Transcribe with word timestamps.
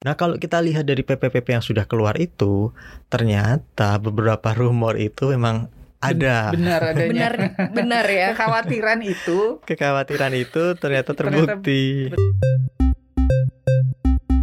Nah, 0.00 0.16
kalau 0.16 0.40
kita 0.40 0.64
lihat 0.64 0.88
dari 0.88 1.04
PP-PP 1.04 1.44
yang 1.44 1.60
sudah 1.60 1.84
keluar 1.84 2.16
itu, 2.16 2.72
ternyata 3.12 4.00
beberapa 4.00 4.56
rumor 4.56 4.96
itu 4.96 5.28
memang 5.28 5.68
ada. 6.00 6.48
Benar 6.56 6.96
adanya. 6.96 7.12
Benar 7.12 7.32
benar 7.68 8.04
ya. 8.08 8.32
Kekhawatiran 8.32 9.04
itu 9.04 9.60
Kekhawatiran 9.60 10.32
itu 10.32 10.72
ternyata 10.80 11.12
Ternyata 11.12 11.60
terbukti. 11.60 12.08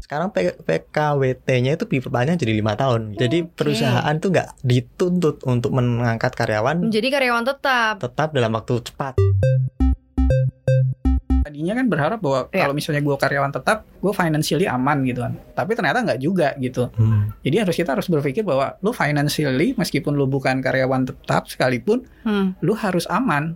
Sekarang 0.06 0.30
PKWT-nya 0.62 1.74
itu 1.74 1.90
diperpanjang 1.90 2.38
jadi 2.38 2.54
lima 2.54 2.78
tahun. 2.78 3.18
Jadi 3.18 3.50
perusahaan 3.50 4.14
tuh 4.22 4.30
nggak 4.30 4.62
dituntut 4.62 5.42
untuk 5.50 5.74
mengangkat 5.74 6.38
karyawan 6.38 6.86
Menjadi 6.86 7.10
karyawan 7.10 7.50
tetap. 7.50 7.98
tetap 7.98 8.30
dalam 8.30 8.54
waktu 8.54 8.78
cepat. 8.86 9.18
Tadinya 11.48 11.80
kan 11.80 11.88
berharap 11.88 12.20
bahwa 12.20 12.52
Iya. 12.52 12.68
kalau 12.68 12.74
misalnya 12.76 13.00
gue 13.00 13.16
karyawan 13.16 13.52
tetap, 13.56 13.78
gue 13.88 14.12
financially 14.12 14.68
aman 14.68 14.98
gitu 15.08 15.24
kan. 15.24 15.34
Tapi 15.56 15.72
ternyata 15.80 16.04
nggak 16.04 16.20
juga 16.20 16.52
gitu. 16.60 16.92
Hmm. 16.92 17.32
Jadi 17.40 17.56
harus 17.64 17.76
kita 17.80 17.96
harus 17.96 18.12
berpikir 18.12 18.44
bahwa 18.44 18.76
lu 18.84 18.92
financially 18.92 19.72
meskipun 19.74 20.20
lu 20.20 20.28
bukan 20.28 20.60
karyawan 20.60 21.08
tetap 21.08 21.48
sekalipun, 21.48 22.04
Hmm. 22.28 22.52
lu 22.60 22.76
harus 22.76 23.08
aman. 23.08 23.56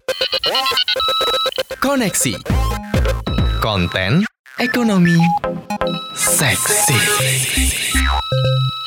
Koneksi. 1.83 2.39
Konten 3.59 4.23
ekonomi 4.55 5.19
seksi. 6.15 6.95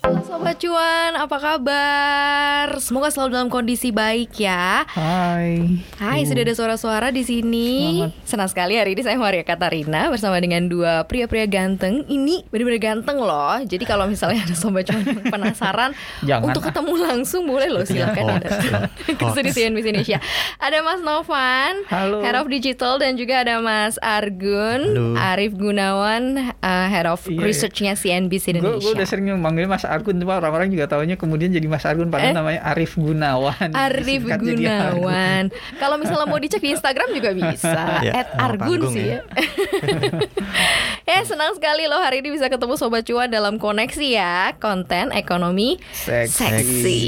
Halo 0.05 0.21
Sobat 0.21 0.61
Cuan, 0.61 1.17
apa 1.17 1.41
kabar? 1.41 2.69
Semoga 2.77 3.09
selalu 3.09 3.31
dalam 3.33 3.49
kondisi 3.49 3.89
baik 3.89 4.37
ya. 4.37 4.85
Hai. 4.85 5.81
Hai, 5.97 6.29
sudah 6.29 6.45
ada 6.45 6.53
suara-suara 6.53 7.09
di 7.09 7.25
sini. 7.25 8.05
Selamat. 8.05 8.29
Senang 8.29 8.49
sekali 8.53 8.77
hari 8.77 8.93
ini 8.93 9.01
saya 9.01 9.17
Maria 9.17 9.41
Katarina 9.41 10.13
bersama 10.13 10.37
dengan 10.45 10.69
dua 10.69 11.09
pria-pria 11.09 11.49
ganteng. 11.49 12.05
Ini 12.05 12.45
benar-benar 12.53 12.85
ganteng 12.85 13.17
loh. 13.17 13.57
Jadi 13.65 13.81
kalau 13.89 14.05
misalnya 14.05 14.45
ada 14.45 14.53
sobat 14.53 14.85
cuan 14.85 15.09
yang 15.09 15.25
penasaran 15.25 15.97
Jangan. 16.21 16.53
untuk 16.53 16.69
ketemu 16.69 16.93
langsung 17.01 17.49
boleh 17.49 17.73
loh 17.73 17.89
silakan 17.89 18.25
Hoax, 18.29 18.45
ada 18.45 18.93
ke 19.09 19.25
studio 19.33 19.53
CNBC 19.57 19.87
Indonesia. 19.89 20.19
Ada 20.61 20.85
Mas 20.85 21.01
Novan, 21.01 21.81
Halo. 21.89 22.21
Head 22.21 22.37
of 22.37 22.53
Digital 22.53 23.01
dan 23.01 23.17
juga 23.17 23.41
ada 23.41 23.57
Mas 23.65 23.97
Argun, 24.05 24.85
Halo. 24.85 25.17
Arif 25.17 25.57
Gunawan, 25.57 26.53
uh, 26.61 26.87
Head 26.93 27.09
of 27.09 27.25
Iya, 27.25 27.41
iya. 27.41 27.45
Researchnya 27.49 27.93
CNBC 27.97 28.53
Gue 28.53 28.61
Indonesia. 28.61 28.93
udah 28.93 29.07
sering 29.09 29.33
manggil 29.41 29.65
Mas 29.65 29.94
Argun, 29.95 30.19
cuma 30.19 30.37
orang-orang 30.37 30.69
juga 30.69 30.85
taunya 30.87 31.15
kemudian 31.15 31.49
jadi 31.49 31.65
Mas 31.65 31.83
Argun 31.83 32.11
padahal 32.11 32.31
Eh? 32.31 32.37
namanya 32.37 32.61
Arif 32.67 32.95
Gunawan. 32.95 33.71
Arif. 33.87 34.23
Gunawan. 34.27 35.45
Kalau 35.79 35.97
misalnya 35.97 36.27
mau 36.27 36.37
dicek 36.37 36.59
di 36.59 36.75
Instagram 36.75 37.09
juga 37.11 37.31
bisa. 37.31 38.03
Ya, 38.03 38.13
At 38.13 38.29
Argun 38.35 38.91
sih 38.91 39.05
ya. 39.09 39.23
ya 39.23 39.23
senang 41.05 41.53
sekali 41.53 41.85
loh 41.85 42.01
hari 42.01 42.25
ini 42.25 42.33
bisa 42.33 42.49
ketemu 42.49 42.81
Sobat 42.81 43.05
Cuan 43.05 43.29
dalam 43.29 43.61
koneksi 43.61 44.09
ya 44.09 44.57
Konten 44.57 45.13
ekonomi 45.13 45.77
Seksi. 45.93 46.33
seksi 46.33 47.01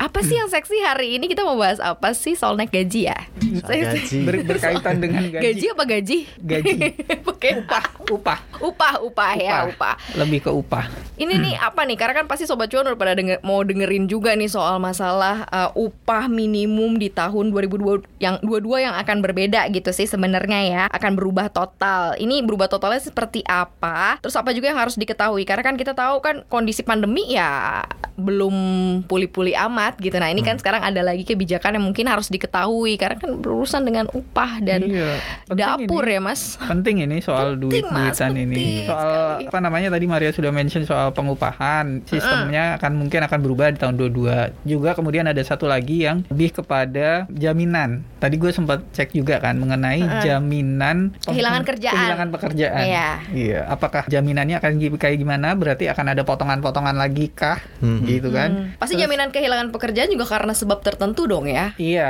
Apa 0.00 0.24
sih 0.24 0.40
yang 0.40 0.48
seksi 0.48 0.80
hari 0.80 1.20
ini 1.20 1.28
kita 1.28 1.44
mau 1.44 1.60
bahas 1.60 1.76
apa 1.76 2.16
sih 2.16 2.32
soal 2.32 2.56
naik 2.56 2.72
gaji 2.72 3.12
ya? 3.12 3.18
Gaji. 3.66 4.24
Ber- 4.24 4.46
berkaitan 4.46 4.96
dengan 5.02 5.28
gaji. 5.28 5.44
Gaji 5.44 5.66
apa 5.76 5.84
gaji? 5.84 6.18
Gaji. 6.40 6.76
Oke 7.30 7.48
Upah, 7.58 7.84
upah, 8.08 8.38
Upah, 8.62 8.92
upah 9.04 9.30
ya, 9.36 9.56
upah 9.68 9.94
Lebih 10.16 10.48
ke 10.48 10.50
upah. 10.50 10.88
Ini 11.18 11.34
nih 11.34 11.54
apa 11.58 11.82
nih? 11.82 11.98
Karena 11.98 12.22
kan 12.22 12.26
pasti 12.30 12.46
sobat 12.46 12.70
cuan 12.70 12.86
udah 12.86 12.96
pada 12.96 13.18
denger, 13.18 13.42
mau 13.42 13.60
dengerin 13.66 14.06
juga 14.06 14.32
nih 14.38 14.46
soal 14.46 14.78
masalah 14.78 15.44
uh, 15.50 15.70
upah 15.74 16.30
minimum 16.30 16.96
di 16.96 17.10
tahun 17.10 17.50
2022 17.50 18.22
yang 18.22 18.38
22 18.40 18.86
yang 18.86 18.94
akan 18.94 19.18
berbeda 19.18 19.66
gitu 19.74 19.90
sih 19.90 20.06
sebenarnya 20.06 20.60
ya, 20.64 20.82
akan 20.94 21.18
berubah 21.18 21.50
total. 21.50 22.14
Ini 22.16 22.46
berubah 22.46 22.70
totalnya 22.70 23.02
seperti 23.18 23.42
apa? 23.42 24.22
Terus 24.22 24.38
apa 24.38 24.54
juga 24.54 24.70
yang 24.70 24.78
harus 24.78 24.94
diketahui? 24.94 25.42
Karena 25.42 25.60
kan 25.60 25.74
kita 25.74 25.90
tahu 25.90 26.22
kan 26.22 26.46
kondisi 26.46 26.86
pandemi 26.86 27.26
ya 27.28 27.82
belum 28.14 28.54
pulih-pulih 29.04 29.58
amat 29.60 29.98
gitu. 29.98 30.14
Nah, 30.14 30.26
ini 30.26 30.38
kan 30.40 30.54
sekarang 30.54 30.82
ada 30.82 31.02
lagi 31.02 31.22
kebijakan 31.24 31.74
yang 31.74 31.84
mungkin 31.84 32.06
harus 32.06 32.26
diketahui 32.28 32.94
karena 32.94 33.14
kan 33.14 33.34
berurusan 33.36 33.82
dengan 33.82 34.06
upah 34.08 34.58
dan 34.60 34.86
Iya. 34.86 35.18
Penting 35.44 35.58
dapur 35.58 36.04
ini. 36.04 36.14
ya, 36.14 36.20
Mas. 36.20 36.42
penting 36.60 36.96
ini 37.00 37.16
soal 37.18 37.54
Penting, 37.56 37.86
Mas, 37.86 38.14
duit-duitan 38.14 38.32
ini. 38.36 38.64
Soal 38.84 39.10
sekali. 39.10 39.44
apa 39.46 39.58
namanya 39.60 39.88
tadi 39.90 40.06
Maria 40.06 40.30
sudah 40.30 40.50
mention 40.50 40.82
soal 40.82 41.10
pengupahan. 41.10 42.06
Sistemnya 42.06 42.78
akan 42.78 42.92
mungkin 42.96 43.20
akan 43.20 43.38
berubah 43.40 43.70
di 43.70 43.78
tahun 43.78 43.94
22. 43.96 44.54
Juga 44.62 44.94
kemudian 44.94 45.26
ada 45.26 45.42
satu 45.42 45.66
lagi 45.66 46.02
yang 46.04 46.22
lebih 46.28 46.54
kepada 46.56 47.26
jaminan. 47.28 48.06
Tadi 48.18 48.34
gue 48.34 48.50
sempat 48.50 48.82
cek 48.90 49.10
juga 49.12 49.38
kan 49.38 49.56
mengenai 49.56 50.02
jaminan 50.20 51.14
pem- 51.16 51.34
Kehilangan 51.34 51.62
kerjaan. 51.64 51.94
Kehilangan 51.96 52.28
pekerjaan. 52.30 52.82
Iya. 52.84 53.07
Iya, 53.30 53.60
apakah 53.66 54.06
jaminannya 54.06 54.56
akan 54.58 54.72
kayak 54.96 55.16
gimana? 55.16 55.52
Berarti 55.52 55.86
akan 55.86 56.12
ada 56.12 56.22
potongan-potongan 56.22 56.96
lagi 56.96 57.30
kah? 57.30 57.60
Mhm. 57.80 58.04
Gitu 58.04 58.28
kan. 58.30 58.50
Hmm. 58.50 58.66
Pasti 58.76 58.94
Terus- 58.94 59.04
jaminan 59.06 59.28
kehilangan 59.28 59.68
pekerjaan 59.70 60.08
juga 60.08 60.26
karena 60.26 60.52
sebab 60.52 60.78
tertentu 60.80 61.24
dong 61.24 61.46
ya. 61.46 61.72
Iya, 61.76 62.08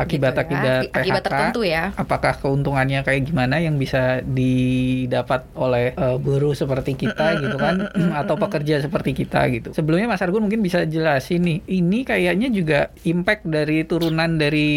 akibat-akibat 0.00 0.62
Gitu 0.84 0.90
ya. 0.90 0.96
Akibat 0.96 1.22
tertentu 1.22 1.60
ya. 1.62 1.82
Apakah 1.94 2.32
keuntungannya 2.36 3.00
kayak 3.02 3.22
gimana 3.24 3.58
yang 3.58 3.76
bisa 3.76 4.20
didapat 4.24 5.46
oleh 5.54 5.94
eh, 5.94 6.16
buruh 6.16 6.52
seperti 6.52 6.96
kita 6.96 7.38
gitu 7.38 7.56
kan 7.56 7.88
atau 8.14 8.34
pekerja 8.36 8.80
seperti 8.80 9.14
kita 9.14 9.40
gitu. 9.50 9.68
Sebelumnya 9.72 10.06
Mas 10.06 10.22
Argun 10.22 10.44
mungkin 10.44 10.60
bisa 10.60 10.84
jelasin 10.84 11.42
nih. 11.42 11.58
Ini 11.64 11.98
kayaknya 12.02 12.48
juga 12.48 12.80
impact 13.02 13.42
dari 13.44 13.84
turunan 13.84 14.36
dari 14.36 14.70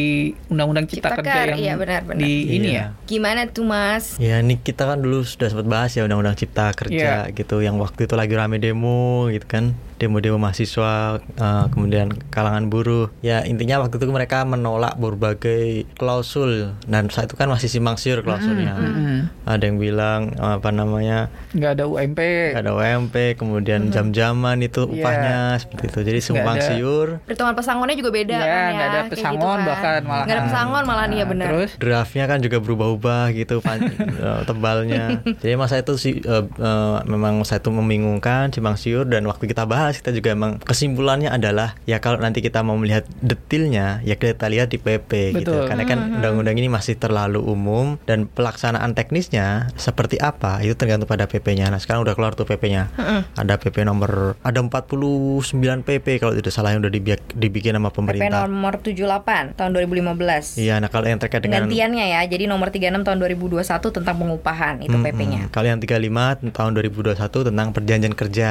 Undang-Undang 0.47 0.85
Cipta, 0.88 1.13
Cipta 1.13 1.22
Kerja 1.22 1.39
yang 1.47 1.59
iya, 1.59 1.73
benar-benar. 1.75 2.19
di 2.19 2.31
ini 2.53 2.67
Iya. 2.73 2.85
ya. 2.94 3.05
Gimana 3.05 3.41
tuh 3.47 3.66
Mas? 3.66 4.16
Ya 4.17 4.39
ini 4.39 4.57
kita 4.57 4.85
kan 4.85 4.99
dulu 4.99 5.23
sudah 5.23 5.49
sempat 5.57 5.73
bahas 5.73 5.90
ya 5.97 6.06
Undang-Undang 6.06 6.38
Cipta 6.38 6.69
Kerja 6.78 7.34
gitu 7.34 7.66
yang 7.66 7.81
waktu 7.81 8.06
itu 8.06 8.13
lagi 8.13 8.38
rame 8.38 8.62
demo 8.62 9.25
gitu 9.34 9.50
kan 9.50 9.73
demo-demo 9.97 10.38
mahasiswa 10.38 10.94
eh, 11.19 11.66
kemudian 11.69 12.09
kalangan 12.30 12.68
buruh 12.68 13.09
ya 13.19 13.41
intinya 13.44 13.80
waktu 13.80 13.97
itu 13.97 14.08
mereka 14.08 14.41
menolak 14.41 14.96
berbagai 14.96 15.85
klausul 15.94 16.74
dan 16.84 17.08
saat 17.08 17.28
itu 17.28 17.35
kan 17.35 17.47
masih 17.47 17.68
simpang 17.68 17.96
siur 17.96 18.22
klausulnya 18.22 18.74
Mm-mm. 18.74 19.19
ada 19.44 19.63
yang 19.63 19.78
bilang 19.78 20.31
eh, 20.31 20.53
apa 20.56 20.69
namanya 20.69 21.30
Nggak 21.52 21.72
ada 21.74 21.84
UMP. 21.85 22.19
nggak 22.53 22.63
ada 22.63 22.74
UMP 22.74 23.16
kemudian 23.35 23.90
jam-jaman 23.90 24.59
itu 24.59 24.80
Iya. 24.80 24.94
upahnya 24.96 25.38
seperti 25.58 25.85
itu 25.88 26.00
jadi 26.03 26.19
simpang 26.19 26.58
siur 26.59 27.08
Perhitungan 27.24 27.53
pesangonnya 27.53 27.96
juga 27.96 28.12
beda 28.12 28.34
Iya, 28.34 28.44
kan 28.44 28.53
ya. 28.53 28.69
nggak 28.69 28.88
ada 28.88 29.00
kayak 29.00 29.12
pesangon 29.12 29.59
bahkan 29.64 30.02
malahan. 30.03 30.24
Nggak 30.24 30.35
ada 30.35 30.46
pesangon 30.46 30.84
malah 30.84 31.06
Nah, 31.08 31.16
iya 31.16 31.24
benar. 31.25 31.47
Terus 31.47 31.72
draftnya 31.78 32.25
kan 32.25 32.40
juga 32.40 32.58
berubah-ubah 32.59 33.24
gitu 33.31 33.64
eh, 33.64 34.41
tebalnya 34.44 35.03
jadi 35.40 35.56
masa 35.56 35.79
itu 35.79 35.96
sih 35.96 36.19
eh, 36.19 36.44
eh, 36.44 36.97
memang 37.06 37.40
saya 37.41 37.58
itu 37.58 37.72
membingungkan 37.72 38.52
simpang 38.52 38.75
siur 38.75 39.08
dan 39.08 39.24
waktu 39.24 39.47
kita 39.47 39.64
bahas 39.64 39.87
kita 39.96 40.12
juga 40.12 40.36
emang 40.36 40.59
kesimpulannya 40.59 41.31
adalah 41.31 41.78
ya 41.88 42.03
kalau 42.03 42.20
nanti 42.20 42.44
kita 42.44 42.66
mau 42.66 42.75
melihat 42.75 43.08
detailnya 43.24 44.03
ya 44.03 44.20
kita 44.20 44.50
lihat 44.52 44.74
di 44.74 44.81
PP 44.81 45.38
gitu 45.40 45.53
Betul. 45.53 45.68
karena 45.72 45.84
kan 45.88 46.00
undang-undang 46.20 46.58
ini 46.59 46.68
masih 46.68 47.00
terlalu 47.00 47.40
umum 47.40 47.96
dan 48.03 48.28
pelaksanaan 48.28 48.92
teknisnya 48.97 49.72
seperti 49.80 50.20
apa 50.20 50.59
itu 50.66 50.76
tergantung 50.76 51.08
pada 51.08 51.30
PP-nya 51.30 51.72
nah 51.72 51.80
sekarang 51.80 52.03
udah 52.03 52.14
keluar 52.18 52.36
tuh 52.36 52.44
PP-nya 52.50 52.92
ada 53.38 53.53
PP 53.56 53.88
nomor 53.88 54.36
ada 54.44 54.59
49 54.59 55.53
PP 55.86 56.06
kalau 56.20 56.34
tidak 56.36 56.52
salah 56.52 56.76
yang 56.76 56.84
udah 56.84 56.92
dibikin 57.38 57.78
sama 57.78 57.94
PP 57.94 57.97
pemerintah 57.97 58.47
nomor 58.47 58.81
78 58.81 59.53
tahun 59.53 59.72
2015. 59.76 60.58
Iya, 60.58 60.81
nah 60.81 60.90
kalau 60.90 61.06
yang 61.06 61.20
terkait 61.22 61.44
dengan 61.44 61.68
Penggantiannya 61.68 62.06
ya. 62.09 62.22
Jadi 62.26 62.44
nomor 62.50 62.74
36 62.74 63.06
tahun 63.06 63.18
2021 63.22 63.96
tentang 64.02 64.16
pengupahan 64.18 64.76
itu. 64.81 64.97
PP-nya. 64.97 65.42
Kalau 65.53 65.68
yang 65.70 65.80
35 65.80 66.52
tahun 66.56 66.72
2021 66.74 67.47
tentang 67.53 67.68
perjanjian 67.76 68.16
kerja. 68.18 68.50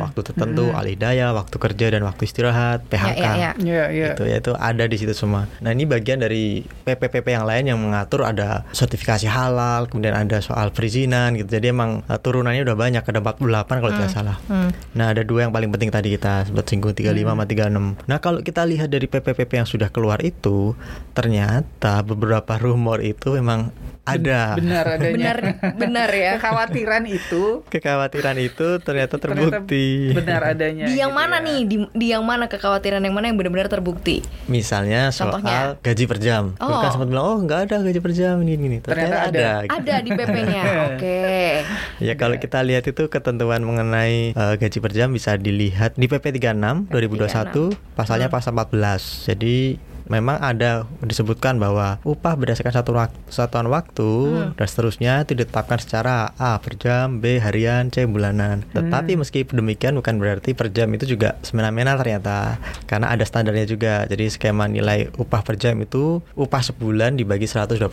Waktu 0.00 0.20
tertentu, 0.40 0.64
alih 0.72 0.96
daya, 0.96 1.36
waktu 1.36 1.56
kerja 1.60 1.86
dan 1.92 2.02
waktu 2.08 2.22
istirahat, 2.24 2.88
PHK. 2.88 3.20
Ya, 3.20 3.28
ya, 3.28 3.32
ya. 3.36 3.50
Iya, 3.60 3.84
iya. 3.92 4.08
Itu 4.16 4.24
ya 4.24 4.36
itu 4.40 4.52
ada 4.56 4.84
di 4.88 4.96
situ 4.96 5.12
semua. 5.12 5.44
Nah, 5.60 5.70
ini 5.76 5.84
bagian 5.84 6.24
dari 6.24 6.64
PP-PP 6.64 7.36
yang 7.36 7.44
lain 7.44 7.64
yang 7.68 7.78
mengatur 7.78 8.24
ada 8.24 8.64
sertifikasi 8.72 9.28
halal, 9.28 9.92
kemudian 9.92 10.16
ada 10.16 10.40
soal 10.40 10.72
perizinan 10.72 11.36
gitu. 11.36 11.60
Jadi 11.60 11.68
emang 11.68 12.00
uh, 12.08 12.16
turunannya 12.16 12.64
udah 12.64 12.76
banyak, 12.78 13.02
ada 13.04 13.20
48 13.20 13.82
kalau 13.84 13.92
tidak 13.92 14.12
salah. 14.12 14.36
Hmm. 14.48 14.72
Nah, 14.96 15.12
ada 15.12 15.20
dua 15.26 15.46
yang 15.48 15.52
paling 15.52 15.68
penting 15.68 15.92
tadi 15.92 16.16
kita 16.16 16.48
sempat 16.48 16.64
singgung 16.70 16.96
35 16.96 17.12
sama 17.20 17.44
36. 17.44 18.08
Nah, 18.08 18.18
kalau 18.24 18.40
kita 18.40 18.62
lihat 18.64 18.88
dari 18.88 19.06
PP-PP 19.10 19.50
yang 19.60 19.68
sudah 19.68 19.92
keluar 19.92 20.24
itu, 20.24 20.72
ternyata 21.12 22.00
beberapa 22.00 22.56
rumor 22.56 23.04
itu 23.04 23.36
memang 23.36 23.74
ada. 24.06 24.56
Benar 24.56 24.84
adanya. 24.96 25.12
Benar 25.12 25.38
benar 25.76 26.10
ya. 26.10 26.32
Kekhawatiran 26.40 27.04
itu 27.06 27.62
Kekhawatiran 27.68 28.36
itu 28.40 28.80
ternyata 28.80 29.10
ternyata 29.16 29.60
terbukti. 29.60 30.12
Benar 30.30 30.42
adanya. 30.54 30.84
Di 30.86 30.94
yang 30.94 31.10
gitu 31.10 31.18
mana 31.18 31.36
ya. 31.42 31.46
nih? 31.46 31.58
Di, 31.66 31.76
di 31.90 32.06
yang 32.14 32.22
mana 32.22 32.44
kekhawatiran 32.46 33.02
yang 33.02 33.14
mana 33.14 33.26
yang 33.28 33.36
benar-benar 33.36 33.66
terbukti? 33.66 34.22
Misalnya 34.46 35.10
soal 35.10 35.34
Contohnya? 35.34 35.74
gaji 35.82 36.04
per 36.06 36.18
jam. 36.22 36.54
Oh. 36.62 36.78
kan 36.78 36.94
sempat 36.94 37.08
bilang, 37.10 37.26
oh 37.26 37.38
nggak 37.42 37.60
ada 37.68 37.76
gaji 37.82 38.00
per 38.00 38.12
jam 38.14 38.38
ini 38.46 38.54
ini. 38.54 38.78
Ternyata 38.78 39.16
ada. 39.28 39.48
gitu. 39.66 39.74
Ada 39.74 39.94
di 40.00 40.10
PP-nya. 40.14 40.62
Oke. 40.94 41.20
Ya 41.98 42.14
kalau 42.14 42.36
kita 42.38 42.62
lihat 42.62 42.86
itu 42.86 43.02
ketentuan 43.10 43.60
mengenai 43.66 44.32
eh, 44.32 44.54
gaji 44.56 44.78
per 44.78 44.92
jam 44.94 45.10
bisa 45.10 45.34
dilihat 45.34 45.98
di 45.98 46.06
PP 46.06 46.38
36 46.38 46.88
2021 46.88 47.98
pasalnya 47.98 48.28
pasal 48.30 48.54
14. 48.54 49.28
Jadi 49.34 49.89
memang 50.10 50.36
ada 50.36 50.82
disebutkan 51.00 51.56
bahwa 51.56 52.02
upah 52.02 52.34
berdasarkan 52.34 52.74
satu 52.74 52.90
wak- 52.92 53.14
satuan 53.28 53.66
waktu 53.66 54.10
Hmm. 54.26 54.50
dan 54.52 54.66
seterusnya 54.66 55.12
itu 55.22 55.32
ditetapkan 55.34 55.78
secara 55.78 56.34
A 56.34 56.58
per 56.58 56.74
jam, 56.74 57.18
B 57.18 57.38
harian, 57.38 57.88
C 57.88 58.04
bulanan. 58.04 58.66
Tetapi 58.68 59.14
meski 59.14 59.46
demikian 59.46 59.94
bukan 59.94 60.18
berarti 60.18 60.50
per 60.50 60.68
jam 60.68 60.90
itu 60.90 61.06
juga 61.06 61.38
semena-mena 61.40 61.94
ternyata 61.94 62.58
karena 62.84 63.08
ada 63.08 63.22
standarnya 63.22 63.64
juga. 63.64 64.04
Jadi 64.04 64.26
skema 64.28 64.66
nilai 64.66 64.90
upah 65.14 65.40
per 65.40 65.54
jam 65.54 65.78
itu 65.78 66.18
upah 66.34 66.60
sebulan 66.60 67.14
dibagi 67.14 67.46
126. 67.46 67.86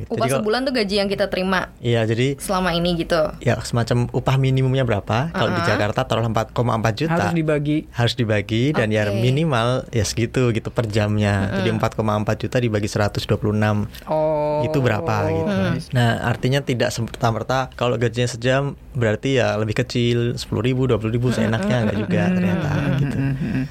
Jadi 0.00 0.08
Upah 0.08 0.26
kalau- 0.26 0.40
sebulan 0.40 0.60
tuh 0.62 0.74
gaji 0.74 0.94
yang 0.96 1.06
kita 1.06 1.28
terima 1.28 1.68
Iya, 1.78 2.02
jadi 2.04 2.38
selama 2.38 2.72
ini 2.72 2.96
gitu. 2.96 3.20
ya 3.38 3.60
semacam 3.60 4.08
upah 4.10 4.36
minimumnya 4.36 4.82
berapa? 4.82 5.28
Kalau 5.30 5.50
di 5.50 5.58
Uh-uh. 5.58 5.68
Jakarta 5.68 6.00
taruh 6.02 6.24
4,4 6.24 6.56
juta 6.96 7.12
Harus 7.20 7.34
dibagi. 7.34 7.78
harus 7.92 8.14
dibagi 8.14 8.72
dan 8.72 8.88
ya 8.88 9.10
minimal 9.10 9.84
ya 9.90 10.02
segitu 10.02 10.48
gitu 10.50 10.68
per 10.68 10.86
jamnya. 10.86 11.41
Jadi 11.52 11.68
4,4 11.72 11.98
juta 12.38 12.56
dibagi 12.58 12.88
126 12.88 13.88
Oh. 14.04 14.62
itu 14.62 14.78
berapa 14.78 15.14
gitu. 15.28 15.52
Hmm. 15.52 15.76
Nah, 15.92 16.10
artinya 16.22 16.60
tidak 16.60 16.90
serta-merta 16.90 17.70
kalau 17.72 17.96
gajinya 17.96 18.28
sejam 18.28 18.62
berarti 18.92 19.40
ya 19.40 19.56
lebih 19.56 19.72
kecil 19.74 20.36
10.000 20.36 20.52
ribu, 20.60 20.84
20 20.84 21.08
ribu 21.08 21.28
seenaknya 21.30 21.82
enggak 21.82 21.98
juga 21.98 22.22
ternyata 22.28 22.68
gitu. 22.98 23.16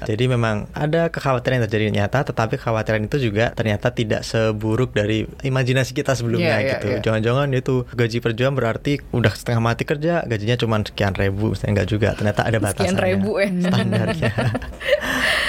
Jadi 0.04 0.24
memang 0.26 0.66
ada 0.72 1.08
kekhawatiran 1.08 1.58
yang 1.58 1.64
terjadi 1.64 1.84
nyata 1.92 2.18
tetapi 2.24 2.58
kekhawatiran 2.58 3.02
itu 3.02 3.16
juga 3.22 3.52
ternyata 3.52 3.88
tidak 3.88 4.22
seburuk 4.22 4.90
dari 4.90 5.24
imajinasi 5.40 5.92
kita 5.92 6.12
sebelumnya 6.12 6.42
Iya, 6.52 6.58
iya, 6.58 6.72
gitu. 6.74 6.86
iya. 6.88 6.98
Jangan-jangan 7.00 7.46
itu 7.52 7.74
gaji 7.88 8.18
per 8.18 8.32
jam 8.32 8.52
berarti 8.52 8.98
udah 9.08 9.30
setengah 9.30 9.62
mati 9.62 9.82
kerja 9.82 10.24
gajinya 10.24 10.56
cuma 10.56 10.76
sekian 10.80 11.14
ribu, 11.14 11.54
misalnya 11.54 11.70
enggak 11.72 11.88
juga. 11.88 12.08
Ternyata 12.12 12.40
ada 12.42 12.58
batasannya. 12.58 12.82
Sekian 12.82 12.98
ribu 12.98 13.30
ya. 13.36 13.48
standarnya. 13.62 14.32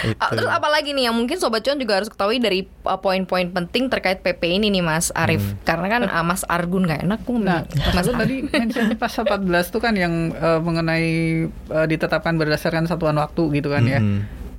Itu. 0.03 0.19
Ah, 0.19 0.29
terus 0.29 0.51
apa 0.51 0.67
lagi 0.67 0.91
nih 0.91 1.07
yang 1.07 1.15
mungkin 1.15 1.39
sobat 1.39 1.63
cuan 1.63 1.79
juga 1.79 1.95
harus 1.95 2.02
ketahui 2.09 2.39
dari 2.39 2.65
uh, 2.87 2.99
poin-poin 2.99 3.51
penting 3.51 3.91
terkait 3.91 4.23
PP 4.23 4.59
ini 4.59 4.73
nih 4.73 4.83
Mas 4.83 5.11
Arif. 5.13 5.43
Karena 5.67 5.87
kan 5.87 6.01
uh, 6.07 6.25
Mas 6.25 6.43
Argun 6.47 6.87
nggak 6.87 7.03
enak 7.05 7.19
tuh 7.23 7.37
Nah, 7.39 7.67
Mas 7.91 8.07
Mas 8.07 8.15
tadi 8.15 8.45
mention 8.51 8.91
pasal 8.95 9.23
14 9.27 9.71
itu 9.71 9.79
kan 9.79 9.93
yang 9.95 10.31
eh, 10.31 10.59
mengenai 10.59 11.09
eh, 11.49 11.85
ditetapkan 11.87 12.35
berdasarkan 12.39 12.87
satuan 12.87 13.17
waktu 13.19 13.43
gitu 13.59 13.71
kan 13.71 13.83
ya. 13.87 13.99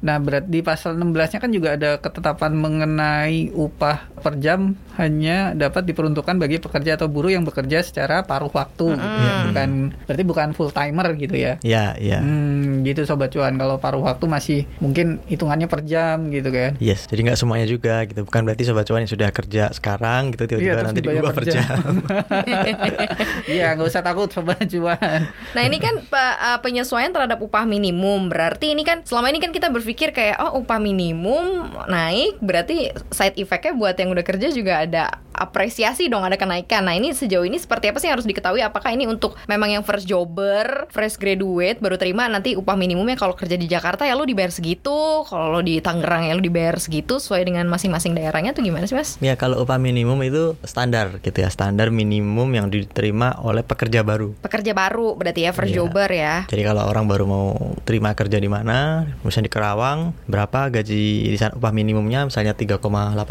Nah, 0.05 0.21
berarti 0.21 0.53
di 0.53 0.61
pasal 0.61 1.01
16-nya 1.01 1.41
kan 1.41 1.51
juga 1.51 1.69
ada 1.81 1.97
ketetapan 1.97 2.53
mengenai 2.53 3.49
upah 3.57 4.13
per 4.21 4.37
jam 4.37 4.77
hanya 5.01 5.57
dapat 5.57 5.89
diperuntukkan 5.89 6.37
bagi 6.37 6.61
pekerja 6.61 7.01
atau 7.01 7.09
buruh 7.09 7.33
yang 7.33 7.43
bekerja 7.49 7.81
secara 7.81 8.21
paruh 8.23 8.53
waktu 8.53 9.01
gitu 9.01 9.19
ya. 9.25 9.33
Bukan 9.49 9.71
berarti 10.05 10.25
bukan 10.29 10.49
full 10.53 10.71
timer 10.71 11.09
gitu 11.17 11.35
ya. 11.35 11.57
Ya, 11.65 11.97
ya. 11.97 12.21
Hmm, 12.21 12.85
gitu 12.85 13.09
sobat 13.09 13.33
cuan. 13.33 13.57
Kalau 13.57 13.81
paruh 13.81 14.05
waktu 14.05 14.25
masih 14.29 14.61
mungkin 14.85 15.25
hitungannya 15.25 15.73
per 15.73 15.81
jam 15.89 16.29
gitu 16.29 16.53
kan. 16.53 16.77
Yes, 16.79 17.09
jadi 17.09 17.33
nggak 17.33 17.41
semuanya 17.41 17.65
juga 17.65 18.05
gitu. 18.05 18.29
Bukan 18.29 18.45
berarti 18.45 18.63
sobat 18.69 18.85
cuan 18.85 19.09
yang 19.09 19.13
sudah 19.13 19.33
kerja 19.33 19.73
sekarang 19.73 20.37
gitu 20.37 20.45
Iya, 20.45 20.49
tiba-tiba 20.53 20.77
terus 20.77 20.87
nanti 20.87 21.01
dibayar 21.01 21.23
diubah 21.25 21.33
per 21.33 21.45
jam. 21.49 21.65
Iya, 23.45 23.77
nggak 23.77 23.89
usah 23.89 24.05
takut 24.05 24.29
sobat 24.29 24.61
cuan. 24.69 25.21
Nah 25.57 25.63
ini 25.65 25.81
kan 25.81 25.97
uh, 26.05 26.59
penyesuaian 26.61 27.11
terhadap 27.11 27.41
upah 27.41 27.65
minimum 27.65 28.35
Berarti 28.35 28.75
ini 28.75 28.83
kan 28.83 29.07
selama 29.07 29.31
ini 29.31 29.39
kan 29.39 29.55
kita 29.55 29.71
berpikir 29.71 29.94
kayak 30.13 30.37
Oh 30.43 30.61
upah 30.61 30.79
minimum 30.83 31.71
naik 31.89 32.39
Berarti 32.43 32.93
side 33.15 33.39
effectnya 33.41 33.73
buat 33.73 33.97
yang 33.97 34.13
udah 34.13 34.25
kerja 34.27 34.51
juga 34.53 34.85
ada 34.85 35.24
apresiasi 35.35 36.07
dong 36.07 36.23
Ada 36.23 36.35
kenaikan 36.35 36.87
Nah 36.87 36.95
ini 36.95 37.11
sejauh 37.11 37.43
ini 37.43 37.59
seperti 37.59 37.91
apa 37.91 37.99
sih 37.99 38.07
yang 38.07 38.17
harus 38.17 38.25
diketahui 38.25 38.63
Apakah 38.63 38.91
ini 38.91 39.05
untuk 39.05 39.35
memang 39.45 39.71
yang 39.71 39.83
first 39.83 40.07
jobber 40.07 40.87
Fresh 40.89 41.19
graduate 41.19 41.79
baru 41.79 41.95
terima 41.95 42.27
Nanti 42.27 42.55
upah 42.55 42.75
minimumnya 42.75 43.15
kalau 43.15 43.35
kerja 43.35 43.55
di 43.55 43.67
Jakarta 43.67 44.03
ya 44.03 44.15
lu 44.15 44.25
dibayar 44.25 44.49
segitu 44.49 45.27
Kalau 45.27 45.51
lo 45.51 45.61
di 45.61 45.79
Tangerang 45.79 46.25
ya 46.25 46.33
lu 46.33 46.41
dibayar 46.41 46.79
segitu 46.79 47.19
Sesuai 47.19 47.45
dengan 47.45 47.67
masing-masing 47.67 48.15
daerahnya 48.15 48.55
tuh 48.55 48.63
gimana 48.63 48.87
sih 48.87 48.95
mas? 48.95 49.19
Ya 49.19 49.35
kalau 49.35 49.61
upah 49.61 49.77
minimum 49.77 50.23
itu 50.23 50.55
standar 50.63 51.19
gitu 51.19 51.35
ya, 51.35 51.49
standar 51.49 51.91
minimum 51.91 52.47
yang 52.51 52.67
diterima 52.69 53.35
oleh 53.41 53.61
pekerja 53.61 54.01
baru. 54.01 54.33
Pekerja 54.39 54.73
baru 54.73 55.15
berarti 55.15 55.45
ya 55.45 55.51
first 55.51 55.73
Iya. 55.73 55.81
jobber 55.81 56.07
ya 56.07 56.47
Jadi 56.47 56.63
kalau 56.63 56.85
orang 56.85 57.09
baru 57.09 57.25
mau 57.25 57.47
terima 57.83 58.13
kerja 58.13 58.37
di 58.37 58.47
mana, 58.47 59.09
misalnya 59.25 59.49
di 59.49 59.53
Kerawang, 59.53 59.99
berapa 60.29 60.71
gaji 60.71 61.33
di 61.33 61.39
sana 61.41 61.57
upah 61.57 61.73
minimumnya 61.73 62.23
misalnya 62.23 62.53
3,8 62.53 62.79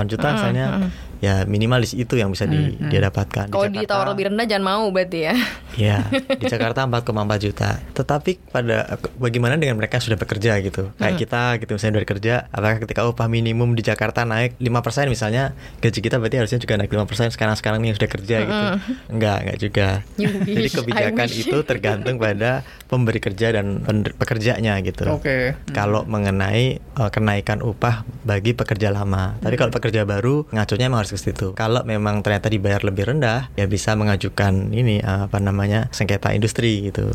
juta 0.10 0.28
misalnya, 0.34 0.90
ya 1.24 1.48
minimal 1.48 1.80
di 1.80 1.88
situ 1.88 2.20
yang 2.20 2.36
bisa 2.36 2.44
di, 2.44 2.76
dia 2.92 3.00
dapatkan. 3.00 3.48
Di 3.48 3.54
Kalau 3.56 3.72
Jakarta- 3.72 3.80
ditawar 3.88 4.08
lebih 4.12 4.26
rendah 4.28 4.44
jangan 4.44 4.66
mau 4.68 4.84
berarti 4.92 5.20
ya 5.24 5.36
Ya, 5.74 6.06
di 6.42 6.46
Jakarta 6.46 6.86
4,4 6.86 7.10
juta. 7.40 7.82
Tetapi 7.96 8.52
pada 8.54 9.00
bagaimana 9.18 9.58
dengan 9.58 9.80
mereka 9.80 9.98
yang 9.98 10.06
sudah 10.06 10.20
bekerja 10.20 10.62
gitu? 10.62 10.94
Kayak 11.00 11.16
kita 11.18 11.42
gitu 11.58 11.72
misalnya 11.74 11.96
dari 11.98 12.08
kerja, 12.08 12.34
apakah 12.54 12.78
ketika 12.84 13.02
upah 13.10 13.26
minimum 13.26 13.74
di 13.74 13.82
Jakarta 13.82 14.22
naik 14.22 14.60
5% 14.62 15.10
misalnya, 15.10 15.58
gaji 15.82 16.00
kita 16.04 16.22
berarti 16.22 16.38
harusnya 16.38 16.60
juga 16.62 16.78
naik 16.78 16.92
5% 16.94 17.34
sekarang-sekarang 17.34 17.82
nih 17.82 17.88
yang 17.90 17.98
sudah 17.98 18.12
kerja 18.12 18.36
gitu. 18.44 18.66
Enggak, 19.10 19.38
enggak 19.42 19.58
juga. 19.58 19.88
Jadi 20.22 20.62
wish, 20.62 20.76
I 20.76 20.78
kebijakan 20.78 21.28
itu 21.32 21.58
tergantung 21.66 22.16
pada 22.22 22.62
pemberi 22.86 23.18
kerja 23.18 23.48
dan 23.58 23.82
pekerjanya 24.14 24.78
gitu. 24.86 25.10
Oke. 25.10 25.58
Kalau 25.74 26.06
mengenai 26.06 26.78
uh, 27.02 27.10
kenaikan 27.10 27.66
upah 27.66 28.06
bagi 28.22 28.54
pekerja 28.54 28.94
lama. 28.94 29.42
Tapi 29.42 29.58
kalau 29.58 29.74
pekerja 29.74 30.06
baru 30.06 30.46
ngacunya 30.54 30.86
emang 30.86 31.02
harus 31.02 31.13
ke 31.14 31.20
situ. 31.20 31.48
Kalau 31.54 31.82
memang 31.84 32.20
ternyata 32.20 32.48
dibayar 32.48 32.82
lebih 32.82 33.08
rendah, 33.08 33.54
ya 33.54 33.66
bisa 33.66 33.94
mengajukan 33.94 34.70
ini 34.70 34.98
uh, 35.00 35.26
apa 35.26 35.38
namanya 35.38 35.88
sengketa 35.90 36.32
industri 36.32 36.84
gitu. 36.84 37.14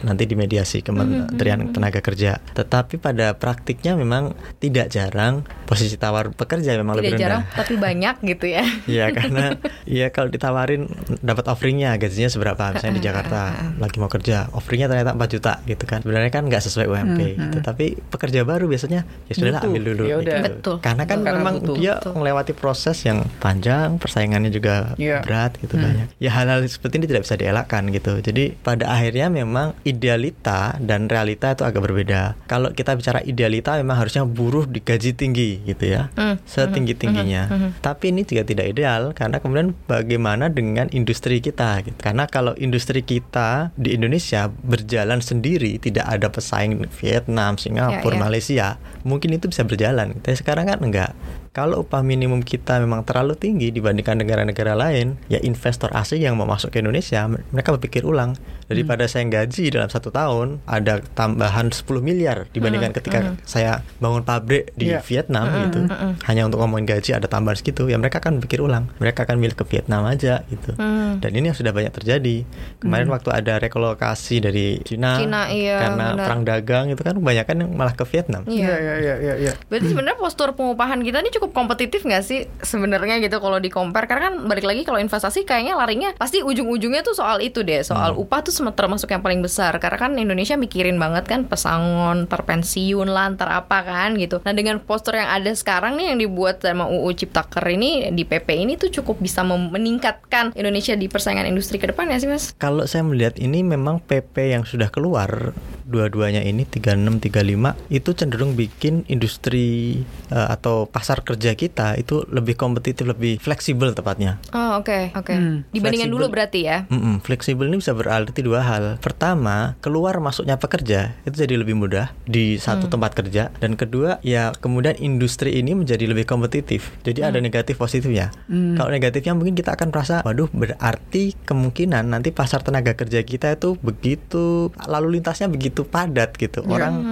Nanti 0.00 0.24
dimediasi 0.24 0.80
Kementerian 0.80 1.60
Tenaga 1.68 2.00
Kerja. 2.00 2.40
Tetapi 2.50 2.96
pada 2.96 3.32
praktiknya 3.34 3.92
memang 3.94 4.32
tidak 4.56 4.88
jarang 4.88 5.44
posisi 5.64 5.94
tawar 5.94 6.32
pekerja 6.32 6.72
memang 6.74 6.96
Tidak 6.96 7.04
lebih 7.06 7.20
jarang 7.20 7.42
rendah. 7.42 7.54
tapi 7.54 7.74
banyak 7.76 8.14
gitu 8.26 8.46
ya 8.48 8.64
Iya 8.90 9.06
karena 9.12 9.54
ya 9.84 10.08
kalau 10.08 10.26
ditawarin 10.26 10.90
dapat 11.20 11.46
offeringnya 11.46 11.94
gajinya 11.94 12.26
seberapa 12.26 12.74
misalnya 12.74 12.96
di 12.96 13.04
Jakarta 13.04 13.40
lagi 13.78 13.96
mau 13.96 14.08
kerja 14.08 14.50
offeringnya 14.50 14.88
ternyata 14.88 15.14
4 15.14 15.30
juta 15.30 15.52
gitu 15.62 15.84
kan 15.84 16.02
sebenarnya 16.02 16.32
kan 16.32 16.42
nggak 16.44 16.58
sesuai 16.60 16.90
UMP 16.90 17.18
gitu 17.38 17.58
tapi 17.60 17.94
pekerja 18.02 18.42
baru 18.42 18.66
biasanya 18.66 19.06
ya 19.28 19.32
sudah 19.32 19.62
ambil 19.62 19.82
dulu 19.86 20.02
Ya 20.04 20.16
udah. 20.18 20.38
gitu. 20.40 20.50
Betul. 20.50 20.76
karena 20.82 21.02
kan 21.04 21.18
Karena 21.20 21.38
memang 21.38 21.54
butuh. 21.60 21.74
dia 21.76 21.92
Betul. 21.94 22.12
melewati 22.16 22.52
proses 22.52 22.98
yang 23.00 23.19
panjang 23.38 23.96
persaingannya 23.96 24.48
juga 24.48 24.94
Iya. 24.96 25.20
berat 25.20 25.56
gitu 25.58 25.74
banyak 25.74 26.08
ya 26.16 26.30
hal-hal 26.30 26.62
seperti 26.62 26.98
ini 26.98 27.06
tidak 27.06 27.24
bisa 27.24 27.34
dielakkan 27.34 27.88
gitu 27.88 28.18
jadi 28.18 28.54
pada 28.56 28.88
akhirnya 28.88 29.28
memang 29.28 29.72
idealita 29.82 30.76
dan 30.78 31.06
realita 31.06 31.52
itu 31.52 31.62
agak 31.62 31.80
berbeda 31.80 32.34
kalau 32.44 32.70
kita 32.70 32.94
bicara 32.94 33.20
idealita 33.20 33.76
memang 33.76 33.96
harusnya 33.96 34.22
buruh 34.22 34.64
digaji 34.64 35.12
tinggi 35.12 35.60
gitu 35.64 35.84
ya 35.86 36.08
Hmm. 36.12 36.40
setinggi 36.42 36.94
tingginya 36.96 37.46
Mhm. 37.46 37.68
tapi 37.80 38.10
ini 38.10 38.22
juga 38.22 38.42
tidak 38.42 38.66
ideal 38.68 39.12
karena 39.12 39.38
kemudian 39.38 39.72
bagaimana 39.84 40.48
dengan 40.48 40.86
industri 40.90 41.38
kita 41.38 41.80
gitu. 41.82 41.96
Karena 41.96 42.24
kalau 42.24 42.52
industri 42.56 43.00
kita 43.00 43.70
di 43.74 43.92
Indonesia 43.92 44.50
berjalan 44.50 45.20
sendiri 45.20 45.76
tidak 45.76 46.06
ada 46.06 46.28
pesaing 46.28 46.84
Vietnam, 46.96 47.56
Singapura, 47.56 48.14
Ya, 48.14 48.18
ya. 48.18 48.22
Malaysia, 48.22 48.66
mungkin 49.02 49.32
itu 49.32 49.46
bisa 49.46 49.62
berjalan. 49.62 50.16
Tapi 50.18 50.34
sekarang 50.34 50.66
kan 50.66 50.78
enggak. 50.80 51.12
Kalau 51.50 51.82
upah 51.82 52.06
minimum 52.06 52.46
kita 52.46 52.78
memang 52.78 53.02
terlalu 53.02 53.34
tinggi 53.34 53.74
dibandingkan 53.74 54.22
negara-negara 54.22 54.78
lain, 54.78 55.18
ya 55.26 55.42
investor 55.42 55.90
asing 55.90 56.22
yang 56.22 56.38
mau 56.38 56.46
masuk 56.46 56.70
ke 56.70 56.78
Indonesia, 56.78 57.26
mereka 57.26 57.74
berpikir 57.74 58.06
ulang 58.06 58.38
daripada 58.70 59.04
saya 59.04 59.26
gaji 59.26 59.68
dalam 59.68 59.90
satu 59.90 60.08
tahun 60.08 60.62
ada 60.64 61.02
tambahan 61.12 61.68
10 61.68 61.82
miliar 61.98 62.46
dibandingkan 62.48 62.94
ketika 62.94 63.18
saya 63.42 63.82
bangun 63.98 64.22
pabrik 64.22 64.70
di 64.72 64.88
Iya. 64.88 65.02
Vietnam 65.02 65.46
gitu. 65.60 65.80
hanya 66.24 66.46
untuk 66.46 66.62
ngomongin 66.62 66.86
gaji 66.88 67.10
ada 67.12 67.26
tambahan 67.26 67.58
segitu 67.58 67.86
ya 67.86 67.98
mereka 67.98 68.18
akan 68.18 68.38
pikir 68.38 68.58
ulang. 68.58 68.86
Mereka 68.96 69.26
akan 69.26 69.36
milih 69.36 69.54
ke 69.54 69.66
Vietnam 69.66 70.06
aja 70.06 70.46
gitu. 70.46 70.70
Hmm. 70.72 71.18
dan 71.18 71.32
ini 71.32 71.50
yang 71.50 71.58
sudah 71.58 71.74
banyak 71.74 71.90
terjadi. 71.90 72.46
Kemarin 72.78 73.10
waktu 73.10 73.28
ada 73.30 73.58
rekolokasi 73.58 74.38
dari 74.38 74.78
Cina, 74.80 75.18
Cina, 75.18 75.50
iya, 75.50 75.82
karena 75.82 76.06
benar. 76.14 76.24
perang 76.24 76.42
dagang 76.44 76.84
itu 76.88 77.00
kan 77.00 77.14
kebanyakan 77.16 77.54
yang 77.58 77.70
malah 77.74 77.92
ke 77.92 78.04
Vietnam. 78.06 78.46
Iya. 78.46 78.60
Iya, 78.60 78.76
iya, 78.76 78.94
iya, 78.94 79.14
iya, 79.16 79.34
iya. 79.40 79.52
Berarti 79.66 79.86
sebenarnya 79.88 80.16
postur 80.16 80.54
pengupahan 80.54 81.00
kita 81.00 81.18
ini 81.18 81.30
cukup 81.32 81.50
kompetitif 81.50 82.04
nggak 82.04 82.22
sih 82.22 82.46
sebenarnya 82.60 83.18
gitu 83.18 83.40
kalau 83.40 83.58
di 83.58 83.66
compare? 83.66 84.06
Karena 84.06 84.30
kan 84.30 84.46
balik 84.46 84.62
lagi 84.62 84.84
kalau 84.84 85.00
investasi 85.00 85.42
kayaknya 85.42 85.74
larinya 85.74 86.14
pasti 86.14 86.40
ujung-ujungnya 86.40 87.00
tuh 87.02 87.16
soal 87.16 87.40
itu 87.40 87.60
deh 87.60 87.80
soal 87.80 88.14
upah 88.14 88.40
tuh 88.40 88.52
termasuk 88.68 89.08
yang 89.08 89.24
paling 89.24 89.40
besar 89.40 89.72
karena 89.80 89.96
kan 89.96 90.12
Indonesia 90.14 90.54
mikirin 90.54 91.00
banget 91.00 91.24
kan 91.24 91.48
pesangon 91.48 92.28
terpensiun 92.28 93.08
lah 93.08 93.32
ntar 93.32 93.48
apa 93.48 93.80
kan 93.80 94.20
gitu 94.20 94.44
nah 94.44 94.52
dengan 94.52 94.76
postur 94.78 95.16
yang 95.16 95.32
ada 95.32 95.48
sekarang 95.50 95.96
nih 95.96 96.12
yang 96.12 96.18
dibuat 96.20 96.60
sama 96.60 96.84
UU 96.84 97.16
Ciptaker 97.16 97.64
ini 97.72 98.12
di 98.12 98.22
PP 98.22 98.48
ini 98.60 98.76
tuh 98.76 98.92
cukup 98.92 99.18
bisa 99.18 99.40
meningkatkan 99.40 100.52
Indonesia 100.52 100.92
di 100.92 101.08
persaingan 101.08 101.48
industri 101.48 101.80
ke 101.80 101.88
depan 101.88 102.12
ya 102.12 102.20
sih 102.20 102.28
mas 102.28 102.52
Kalau 102.60 102.84
saya 102.84 103.00
melihat 103.00 103.40
ini 103.40 103.64
memang 103.64 103.98
PP 103.98 104.52
yang 104.52 104.68
sudah 104.68 104.92
keluar 104.92 105.56
dua-duanya 105.88 106.44
ini 106.44 106.62
36 106.62 107.18
35 107.18 107.90
itu 107.90 108.10
cenderung 108.14 108.52
bikin 108.54 109.02
industri 109.10 110.00
uh, 110.30 110.54
atau 110.54 110.86
pasar 110.86 111.26
kerja 111.26 111.58
kita 111.58 111.98
itu 111.98 112.22
lebih 112.30 112.54
kompetitif, 112.54 113.02
lebih 113.02 113.42
fleksibel 113.42 113.90
tepatnya. 113.90 114.38
Oh, 114.54 114.78
oke, 114.78 115.10
oke. 115.16 115.34
Hmm, 115.34 115.66
Dibandingkan 115.74 116.06
dulu 116.06 116.30
fleksibel. 116.30 116.34
berarti 116.34 116.60
ya. 116.62 116.78
Mm-mm, 116.86 117.14
fleksibel 117.24 117.66
ini 117.66 117.82
bisa 117.82 117.90
berarti 117.90 118.40
dua 118.50 118.66
hal. 118.66 118.98
Pertama, 118.98 119.78
keluar 119.78 120.18
masuknya 120.18 120.58
pekerja 120.58 121.14
itu 121.22 121.38
jadi 121.38 121.54
lebih 121.54 121.78
mudah 121.78 122.10
di 122.26 122.58
satu 122.58 122.90
tempat 122.90 123.14
kerja 123.14 123.54
dan 123.62 123.78
kedua, 123.78 124.18
ya 124.26 124.50
kemudian 124.58 124.98
industri 124.98 125.54
ini 125.54 125.78
menjadi 125.78 126.10
lebih 126.10 126.26
kompetitif. 126.26 126.90
Jadi 127.06 127.22
ada 127.22 127.38
negatif 127.38 127.78
positifnya. 127.78 128.34
Kalau 128.50 128.90
negatifnya 128.90 129.38
mungkin 129.38 129.54
kita 129.54 129.78
akan 129.78 129.94
merasa, 129.94 130.26
waduh 130.26 130.50
berarti 130.50 131.38
kemungkinan 131.46 132.10
nanti 132.10 132.34
pasar 132.34 132.66
tenaga 132.66 132.98
kerja 132.98 133.22
kita 133.22 133.54
itu 133.54 133.78
begitu 133.78 134.74
lalu 134.90 135.22
lintasnya 135.22 135.46
begitu 135.46 135.86
padat 135.86 136.34
gitu. 136.34 136.66
Orang 136.66 137.06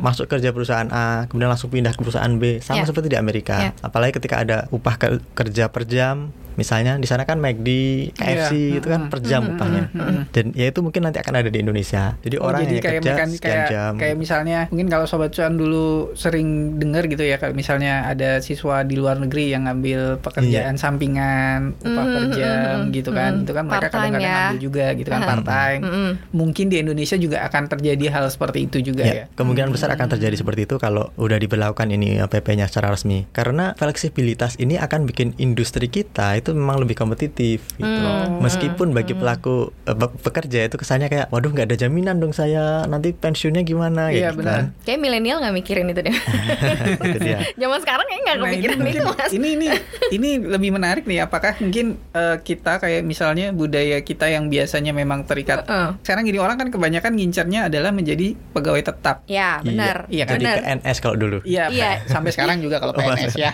masuk 0.00 0.30
kerja 0.30 0.54
perusahaan 0.54 0.88
A, 0.88 1.28
kemudian 1.28 1.52
langsung 1.52 1.68
pindah 1.68 1.92
ke 1.92 2.00
perusahaan 2.00 2.32
B, 2.32 2.64
sama 2.64 2.82
Ya. 2.82 2.88
seperti 2.88 3.12
di 3.12 3.18
Amerika. 3.20 3.60
Ya. 3.60 3.70
Apalagi 3.84 4.16
ketika 4.16 4.40
ada 4.40 4.64
upah 4.72 4.96
ke- 4.96 5.20
kerja 5.36 5.68
per 5.68 5.84
jam, 5.84 6.32
misalnya 6.60 6.92
di 6.94 7.08
sana 7.08 7.24
kan 7.24 7.38
McD, 7.38 7.68
KFC 8.12 8.52
Iya. 8.52 8.76
itu 8.76 8.86
kan 8.86 9.08
per 9.08 9.20
jam 9.20 9.42
upahnya. 9.50 9.88
Dan 10.28 10.52
ya 10.52 10.68
itu 10.68 10.78
mungkin 10.78 11.02
nanti 11.02 11.16
akan 11.18 11.34
ada 11.34 11.48
di 11.48 11.58
Indonesia. 11.58 12.14
Jadi 12.18 12.36
Oh, 12.36 12.46
orang 12.46 12.62
jadi 12.62 12.74
yang 12.74 12.82
kayak 12.82 12.94
kerja 13.00 13.12
mekan- 13.14 13.30
sekian 13.30 13.48
kayak, 13.56 13.68
jam. 13.68 13.92
kayak 13.96 14.16
misalnya 14.16 14.58
mungkin 14.68 14.88
kalau 14.88 15.06
sobat 15.06 15.30
cuan 15.30 15.54
dulu 15.54 15.88
sering 16.14 16.48
dengar 16.76 17.06
gitu 17.06 17.22
ya 17.22 17.36
kalau 17.36 17.52
misalnya 17.52 18.04
ada 18.04 18.38
siswa 18.38 18.82
di 18.82 18.94
luar 18.94 19.16
negeri 19.16 19.48
yang 19.48 19.64
ngambil 19.64 19.80
Iya. 20.10 20.20
pekerjaan 20.20 20.74
sampingan 20.76 21.58
upah 21.78 22.04
per 22.06 22.22
Mm, 22.22 22.32
jam 22.32 22.74
mm, 22.82 22.92
gitu 22.92 23.10
mm, 23.10 23.16
kan 23.16 23.32
mm. 23.32 23.42
itu 23.42 23.52
kan 23.52 23.64
mereka 23.64 23.88
kadang-kadang 23.88 24.20
ya. 24.20 24.34
ngambil 24.44 24.58
juga 24.60 24.86
gitu 24.92 25.08
kan 25.08 25.20
part 25.22 25.44
time 25.44 25.80
Mm-mm. 25.82 26.10
mungkin 26.30 26.66
di 26.66 26.76
Indonesia 26.76 27.16
juga 27.16 27.38
akan 27.42 27.62
terjadi 27.68 28.04
hal 28.10 28.24
seperti 28.26 28.58
itu 28.62 28.78
juga 28.82 29.02
ya, 29.02 29.14
Ya, 29.16 29.24
kemungkinan 29.32 29.70
besar 29.70 29.88
akan 29.90 30.08
terjadi 30.08 30.36
seperti 30.36 30.64
itu 30.64 30.76
kalau 30.76 31.08
udah 31.16 31.36
diberlakukan 31.36 31.88
ini 31.88 32.18
PP-nya 32.20 32.66
secara 32.66 32.90
resmi. 32.90 33.26
Karena 33.30 33.72
fleksibilitas 33.74 34.56
ini 34.56 34.76
akan 34.76 35.04
bikin 35.04 35.34
industri 35.36 35.86
kita 35.86 36.34
itu 36.34 36.49
memang 36.52 36.78
lebih 36.78 36.94
kompetitif 36.94 37.62
gitu. 37.72 37.86
Hmm. 37.86 38.40
Meskipun 38.40 38.90
bagi 38.90 39.12
pelaku 39.12 39.70
eh, 39.82 39.92
pe- 39.92 40.16
pekerja 40.20 40.64
itu 40.64 40.74
kesannya 40.74 41.06
kayak 41.06 41.26
waduh 41.28 41.48
nggak 41.48 41.66
ada 41.66 41.76
jaminan 41.78 42.16
dong 42.16 42.30
saya 42.30 42.84
nanti 42.84 43.10
pensiunnya 43.10 43.62
gimana 43.62 44.08
Iya, 44.08 44.30
gitu 44.30 44.40
benar. 44.40 44.52
kan. 44.52 44.64
Kayak 44.82 44.98
milenial 45.00 45.36
nggak 45.38 45.54
mikirin 45.54 45.86
itu 45.86 46.00
deh. 46.02 46.16
Itu 47.06 47.18
dia. 47.18 47.38
Zaman 47.54 47.78
sekarang 47.78 48.04
kayak 48.04 48.20
nggak 48.20 48.36
Nah, 48.36 48.44
kepikiran 48.46 48.76
mungkin- 48.76 48.96
itu 48.96 49.04
mas. 49.06 49.30
Ini 49.30 49.48
ini 49.52 49.66
ini 50.10 50.30
lebih 50.40 50.70
menarik 50.70 51.04
nih. 51.04 51.18
Apakah 51.22 51.58
mungkin 51.58 51.86
eh, 52.10 52.36
kita 52.38 52.78
kayak 52.78 53.02
misalnya 53.02 53.50
budaya 53.50 54.00
kita 54.00 54.26
yang 54.26 54.46
biasanya 54.46 54.90
memang 54.90 55.24
terikat. 55.24 55.62
Heeh. 55.62 55.90
Sekarang 56.00 56.22
gini 56.22 56.36
orang 56.36 56.56
kan 56.56 56.68
kebanyakan 56.68 57.12
ngincernya 57.12 57.66
adalah 57.66 57.90
menjadi 57.90 58.32
pegawai 58.50 58.82
tetap. 58.82 59.22
Ya 59.26 59.60
benar. 59.60 60.06
Iya 60.06 60.24
kan? 60.24 60.36
Jadi 60.36 60.44
benar. 60.44 60.58
PNS 60.80 60.96
kalau 60.98 61.16
dulu. 61.16 61.38
Iya, 61.42 61.64
Iya. 61.68 61.90
sampai 62.06 62.30
sekarang 62.30 62.58
juga 62.58 62.78
kalau 62.78 62.92
PNS 62.98 63.34
ya. 63.34 63.50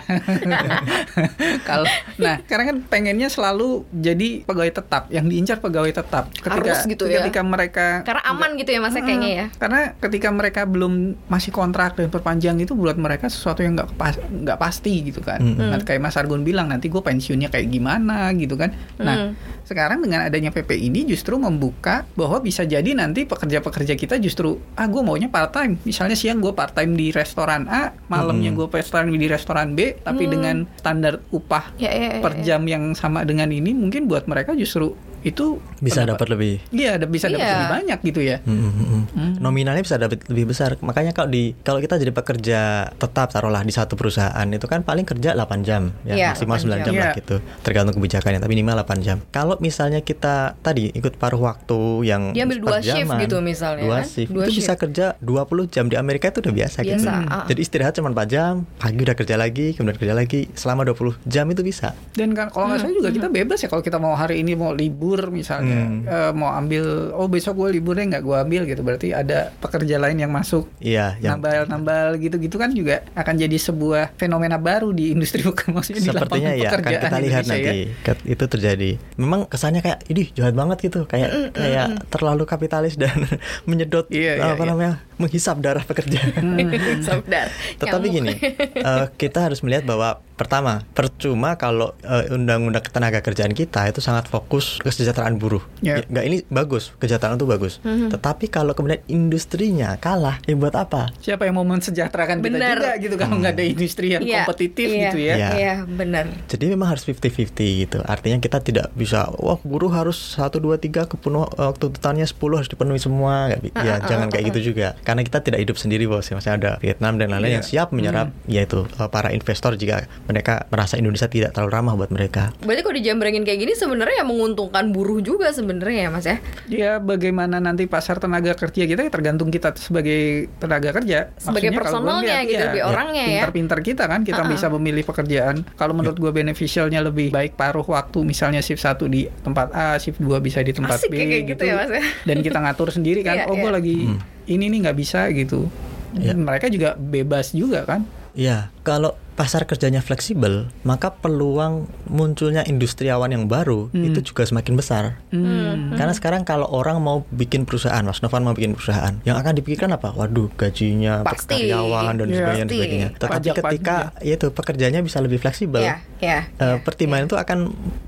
kalau 1.67 1.85
nah, 2.17 2.37
sekarang 2.43 2.65
kan 2.65 2.76
pengennya 2.83 3.27
selalu 3.27 3.67
jadi 3.89 4.43
pegawai 4.43 4.71
tetap, 4.71 5.09
yang 5.09 5.25
diincar 5.25 5.57
pegawai 5.57 5.91
tetap. 5.91 6.29
Ketika 6.31 6.53
Harus 6.53 6.85
gitu 6.85 7.03
ya. 7.05 7.19
ketika 7.19 7.41
mereka 7.41 7.87
Karena 8.01 8.21
aman 8.25 8.53
gitu 8.55 8.69
ya 8.69 8.79
masnya 8.79 9.01
kayaknya 9.01 9.29
ya. 9.29 9.45
karena 9.53 9.79
ketika 9.97 10.29
mereka 10.29 10.61
belum 10.63 10.93
masih 11.27 11.49
kontrak 11.49 11.93
dan 11.93 12.07
perpanjang 12.07 12.57
itu 12.57 12.73
buat 12.73 12.95
mereka 12.95 13.27
sesuatu 13.27 13.59
yang 13.59 13.73
nggak 13.73 13.89
pas 13.93 14.13
nggak 14.17 14.57
pasti 14.57 15.01
gitu 15.03 15.19
kan. 15.19 15.39
Mm-mm. 15.39 15.69
Nah, 15.69 15.79
kayak 15.79 15.99
Mas 15.99 16.15
Argun 16.15 16.41
bilang 16.41 16.67
nanti 16.67 16.87
gue 16.87 16.99
pensiunnya 16.99 17.47
kayak 17.47 17.67
gimana 17.67 18.29
gitu 18.33 18.53
kan. 18.53 18.69
Nah, 18.97 19.15
Mm. 19.17 19.33
sekarang 19.63 19.99
dengan 19.99 20.21
adanya 20.21 20.49
PP 20.49 20.77
ini 20.77 21.03
justru 21.03 21.35
membuka 21.35 22.03
bahwa 22.13 22.37
bisa 22.37 22.63
jadi 22.63 22.87
nanti 22.91 23.23
pekerja-pekerja 23.23 23.93
kita 23.93 24.15
justru 24.17 24.47
ah 24.73 24.85
gue 24.85 25.01
maunya 25.01 25.27
part 25.27 25.49
time. 25.49 25.79
Misalnya 25.81 26.13
siang 26.13 26.37
gue 26.37 26.51
part 26.51 26.71
time 26.71 26.93
di 26.93 27.09
restoran 27.09 27.65
A, 27.65 27.95
malamnya 28.07 28.49
Mm-mm. 28.49 28.59
gue 28.59 28.67
part 28.69 28.85
time 28.85 29.11
di 29.11 29.27
restoran 29.27 29.71
B, 29.71 29.95
tapi 29.97 30.19
Hmm. 30.19 30.31
dengan 30.33 30.55
standar 30.75 31.23
upah 31.29 31.71
Ya, 31.77 31.89
ya, 31.89 32.09
ya, 32.11 32.19
per 32.19 32.33
ya. 32.35 32.43
jam 32.47 32.61
yang 32.67 32.93
sama 32.93 33.23
dengan 33.23 33.49
ini 33.49 33.71
mungkin 33.71 34.05
buat 34.05 34.27
mereka 34.27 34.53
justru 34.53 34.93
itu 35.19 35.57
Bisa 35.77 36.03
dapat 36.03 36.27
lebih 36.27 36.57
Iya, 36.69 36.97
ada- 36.97 37.05
bisa 37.05 37.27
dapat 37.27 37.41
Iya. 37.41 37.53
lebih 37.55 37.69
banyak 37.71 37.99
gitu 38.03 38.19
ya. 38.19 38.37
Mm, 38.41 38.53
mm, 38.53 38.65
mm. 38.67 39.03
Hmm. 39.09 39.33
Nominalnya 39.39 39.81
bisa 39.81 39.95
dapat 39.95 40.25
lebih 40.25 40.49
besar. 40.49 40.75
Makanya 40.79 41.11
kalau 41.11 41.27
di 41.27 41.53
kalau 41.59 41.77
kita 41.77 41.95
jadi 41.95 42.09
pekerja 42.11 42.59
tetap 42.91 43.29
taruhlah 43.29 43.61
di 43.61 43.69
satu 43.69 43.93
perusahaan 43.93 44.47
itu 44.47 44.63
kan 44.63 44.81
paling 44.81 45.03
kerja 45.03 45.31
8 45.31 45.61
jam 45.61 45.93
ya, 46.01 46.13
Iya, 46.13 46.27
maksimal 46.31 46.57
9 46.57 46.69
8 46.73 46.77
jam, 46.79 46.85
jam. 46.87 46.93
lah 46.95 47.07
Iya. 47.07 47.17
gitu. 47.17 47.35
Tergantung 47.61 47.93
kebijakannya, 47.95 48.39
tapi 48.39 48.51
minimal 48.51 48.75
8 48.79 48.99
jam. 48.99 49.17
Kalau 49.27 49.55
misalnya 49.57 50.01
kita 50.01 50.35
tadi 50.57 50.89
ikut 50.91 51.13
paruh 51.15 51.39
waktu 51.39 51.77
yang 52.03 52.21
Dia 52.31 52.43
ambil 52.43 52.59
dua 52.59 52.77
shift 52.79 53.09
gitu 53.19 53.37
misalnya 53.39 53.83
Dua 53.83 53.97
kan? 53.97 54.05
shift. 54.07 54.29
Dua 54.29 54.43
itu 54.43 54.51
bisa 54.55 54.73
shift. 54.73 54.81
kerja 54.81 55.05
20 55.19 55.65
jam 55.67 55.85
di 55.85 55.95
Amerika 55.95 56.27
itu 56.27 56.39
udah 56.39 56.53
biasa, 56.55 56.77
gitu. 56.81 56.97
Biasa, 56.97 57.11
Hmm. 57.15 57.29
ah. 57.31 57.45
Jadi 57.45 57.59
istirahat 57.59 57.93
cuma 57.93 58.09
4 58.09 58.27
jam, 58.27 58.53
pagi 58.75 58.97
udah 58.97 59.13
kerja 59.13 59.35
lagi, 59.35 59.73
kemudian 59.73 59.95
kerja 59.95 60.13
lagi 60.13 60.49
selama 60.53 60.81
20 60.83 61.15
jam 61.23 61.45
itu 61.45 61.61
bisa. 61.61 61.93
Dan 62.11 62.33
kan 62.33 62.49
kalau 62.49 62.67
nggak 62.67 62.79
salah 62.79 62.95
juga 62.95 63.09
kita 63.09 63.27
bebas 63.27 63.59
ya 63.59 63.67
kalau 63.67 63.81
kita 63.81 63.97
mau 63.97 64.13
hari 64.13 64.39
ini 64.39 64.53
mau 64.53 64.71
libur 64.71 65.16
misalnya 65.27 65.79
Hmm. 65.79 66.01
eh, 66.03 66.31
mau 66.31 66.51
ambil 66.51 66.83
oh 67.11 67.25
besok 67.25 67.57
gue 67.57 67.75
liburnya 67.75 68.05
nggak 68.09 68.23
gue 68.23 68.37
ambil 68.37 68.61
gitu 68.63 68.81
berarti 68.81 69.07
ada 69.09 69.49
pekerja 69.55 69.97
lain 69.97 70.17
yang 70.17 70.29
masuk 70.29 70.69
Iya, 70.77 71.17
yang 71.17 71.37
nambal-nambal 71.37 72.17
gitu-gitu 72.17 72.55
kan 72.55 72.71
juga 72.71 73.05
akan 73.13 73.35
jadi 73.35 73.57
sebuah 73.57 74.15
fenomena 74.15 74.55
baru 74.55 74.89
di 74.89 75.11
industri 75.11 75.41
bukan 75.41 75.71
maksudnya 75.71 75.99
di 75.99 76.09
Sepertinya 76.09 76.25
lapangan 76.49 76.53
ya 76.55 76.67
akan 76.67 76.77
pekerjaan 76.77 77.01
kita 77.03 77.17
lihat 77.17 77.41
Indonesia 77.41 77.55
ya. 77.55 77.65
nanti 77.65 77.77
Ket- 77.99 78.25
itu 78.27 78.43
terjadi. 78.47 78.89
Memang 79.15 79.39
kesannya 79.45 79.81
kayak 79.81 79.99
ini 80.07 80.23
jahat 80.31 80.53
banget 80.53 80.77
gitu, 80.83 80.99
kayak 81.03 81.29
kayak 81.51 81.87
terlalu 82.07 82.43
kapitalis 82.43 82.95
dan 82.95 83.13
menyedot 83.69 84.05
Iya, 84.09 84.33
iya, 84.35 84.51
apa 84.51 84.61
iya. 84.61 84.69
namanya 84.69 84.93
menghisap 85.15 85.57
darah 85.57 85.81
pekerja. 85.81 86.19
Saudara. 87.01 87.49
Tetapi 87.75 88.05
gini, 88.07 88.33
eh, 88.75 89.05
kita 89.15 89.39
harus 89.41 89.59
melihat 89.59 89.83
bahwa 89.83 90.09
pertama 90.33 90.85
percuma 90.91 91.55
kalau 91.55 91.97
eh, 91.99 92.29
undang-undang 92.29 92.81
ketenaga 92.81 93.19
kerjaan 93.19 93.51
kita 93.51 93.87
itu 93.87 93.99
sangat 93.99 94.27
fokus 94.27 94.77
kesejahteraan 94.97 95.37
buruh. 95.37 95.61
Ya. 95.79 96.01
Ya, 96.01 96.03
nggak 96.03 96.25
ini 96.25 96.37
bagus, 96.47 96.91
kesejahteraan 96.95 97.37
itu 97.37 97.45
bagus. 97.45 97.73
Mhm. 97.81 98.09
Tetapi 98.09 98.45
kalau 98.47 98.73
kemudian 98.73 98.99
industrinya 99.07 99.93
kalah, 99.95 100.41
ya 100.41 100.53
buat 100.53 100.73
apa? 100.73 101.13
Siapa 101.17 101.43
yang 101.43 101.55
mau 101.55 101.67
mensejahterakan 101.67 102.39
kita 102.39 102.49
Benar. 102.49 102.75
juga 102.75 102.91
gitu 102.97 103.15
kalau 103.15 103.35
nggak 103.37 103.53
ada 103.53 103.63
industri 103.63 104.07
yang 104.09 104.21
Iya, 104.21 104.43
kompetitif 104.43 104.87
iya, 104.87 105.01
gitu 105.05 105.17
ya. 105.19 105.33
Iya. 105.33 105.49
Iya, 105.53 105.73
benar. 105.85 106.25
Jadi 106.47 106.65
memang 106.67 106.87
harus 106.89 107.03
50-50 107.03 107.53
gitu. 107.79 107.99
Artinya 108.01 108.37
kita 108.37 108.57
tidak 108.59 108.89
bisa, 108.91 109.29
wah 109.31 109.61
buruh 109.61 109.89
harus 109.89 110.17
1, 110.33 110.57
2, 110.57 110.75
3 110.75 111.05
kepenuh 111.05 111.45
eh, 111.47 111.73
tuntutannya 111.73 112.25
10 112.25 112.33
harus 112.55 112.67
dipenuhi 112.67 112.97
semua. 112.97 113.53
Bi- 113.55 113.69
Ah, 113.71 113.83
ya 113.83 113.93
ah, 113.93 113.99
jangan 114.01 114.27
kayak 114.27 114.49
gitu 114.49 114.73
juga. 114.73 114.97
Karena 114.99 115.21
kita 115.21 115.39
tidak 115.39 115.59
hidup 115.59 115.77
sendiri 115.77 116.07
bos. 116.07 116.23
Ya. 116.23 116.33
Maksudnya 116.33 116.57
ada 116.57 116.71
Vietnam 116.79 117.15
dan 117.15 117.29
lain-lain 117.29 117.51
Iya. 117.51 117.57
yang 117.57 117.67
siap 117.67 117.87
menyerap 117.91 118.27
yaitu 118.47 118.87
eh, 118.87 119.09
para 119.11 119.29
investor 119.29 119.75
jika 119.75 119.95
mereka 120.25 120.65
merasa 120.67 120.95
Indonesia 120.95 121.27
tidak 121.27 121.51
terlalu 121.51 121.71
ramah 121.71 121.93
buat 121.93 122.09
mereka. 122.09 122.55
Berarti 122.59 122.81
kalau 122.81 122.95
dijambrengin 122.95 123.43
kayak 123.43 123.59
gini 123.59 123.73
sebenarnya 123.73 124.23
yang 124.23 124.29
menguntungkan 124.29 124.86
buruh 124.91 125.19
juga 125.19 125.49
sebenarnya 125.51 126.07
ya 126.07 126.09
Mas 126.09 126.25
ya. 126.25 126.37
Ya 126.67 126.91
bagaimana 126.97 127.57
nanti 127.57 127.87
pasar 127.87 128.17
tenaga 128.17 128.53
kerja 128.53 128.83
kita 128.83 129.07
ya 129.07 129.11
tergantung 129.11 129.47
kita 129.47 129.71
sebagai 129.77 130.51
tenaga 130.59 130.91
kerja. 130.91 131.31
Sebagai 131.39 131.71
Maksudnya 131.71 131.79
personalnya 131.79 132.37
lihat, 132.37 132.45
gitu, 132.47 132.57
ya, 132.57 132.65
lebih 132.69 132.81
orangnya 132.83 133.23
ya. 133.23 133.31
Pintar-pintar 133.47 133.79
kita 133.81 134.03
kan 134.05 134.21
kita 134.21 134.41
Uh-uh. 134.43 134.53
bisa 134.53 134.65
memilih 134.69 135.03
pekerjaan. 135.07 135.55
Kalau 135.75 135.93
menurut 135.95 136.17
gue 136.17 136.31
beneficialnya 136.31 136.99
lebih 137.01 137.31
baik 137.31 137.55
paruh 137.55 137.85
waktu 137.85 138.19
misalnya 138.23 138.59
shift 138.59 138.83
1 138.83 138.99
di 139.07 139.27
tempat 139.41 139.71
A, 139.71 139.95
shift 139.97 140.19
2 140.19 140.37
bisa 140.39 140.59
di 140.61 140.75
tempat 140.75 140.99
Asik 140.99 141.09
B 141.11 141.15
kayak 141.23 141.43
gitu 141.55 141.63
ya, 141.63 141.73
Mas, 141.79 141.91
ya. 141.91 142.03
Dan 142.27 142.43
kita 142.43 142.57
ngatur 142.59 142.89
sendiri 142.91 143.23
kan. 143.23 143.33
Iya, 143.37 143.45
oh 143.51 143.55
gue 143.59 143.69
iya. 143.69 143.77
lagi 143.77 143.97
Hmm. 144.07 144.17
ini 144.49 144.65
nih 144.71 144.79
nggak 144.87 144.97
bisa 144.97 145.29
gitu. 145.29 145.69
Iya. 146.17 146.33
Mereka 146.33 146.73
juga 146.73 146.97
bebas 146.97 147.53
juga 147.53 147.85
kan. 147.85 148.01
Iya, 148.33 148.73
kalau 148.81 149.13
pasar 149.37 149.63
kerjanya 149.63 150.01
fleksibel, 150.01 150.65
maka 150.81 151.13
peluang 151.13 151.85
munculnya 152.09 152.65
industriawan 152.65 153.29
yang 153.29 153.45
baru 153.45 153.87
Hmm. 153.87 154.09
itu 154.09 154.25
juga 154.25 154.43
semakin 154.43 154.73
besar. 154.73 155.21
Hmm. 155.29 155.93
Karena 155.93 156.09
sekarang 156.11 156.41
kalau 156.41 156.65
orang 156.65 156.97
mau 156.97 157.21
bikin 157.29 157.63
perusahaan, 157.63 158.01
Mas 158.01 158.17
Novan 158.19 158.41
mau 158.41 158.51
bikin 158.51 158.73
perusahaan, 158.73 159.13
yang 159.23 159.37
akan 159.37 159.53
dipikirkan 159.53 159.93
apa? 159.93 160.09
Waduh, 160.11 160.49
gajinya 160.51 161.21
Pasti. 161.21 161.69
karyawan 161.69 162.17
dan 162.17 162.27
Iya. 162.27 162.35
sebagainya, 162.35 162.57
dan 162.57 162.73
sebagainya. 162.73 163.07
Tetapi 163.13 163.31
Pajak-pajak 163.31 163.63
ketika 163.69 163.95
ya 164.19 164.33
itu 164.33 164.47
pekerjaannya 164.49 165.01
bisa 165.05 165.17
lebih 165.21 165.37
fleksibel, 165.37 165.85
Iya, 165.85 165.95
iya. 166.17 166.39
eh, 166.49 166.65
iya, 166.65 166.75
pertimbangan 166.81 167.23
iya. 167.23 167.29
itu 167.29 167.37
akan 167.37 167.57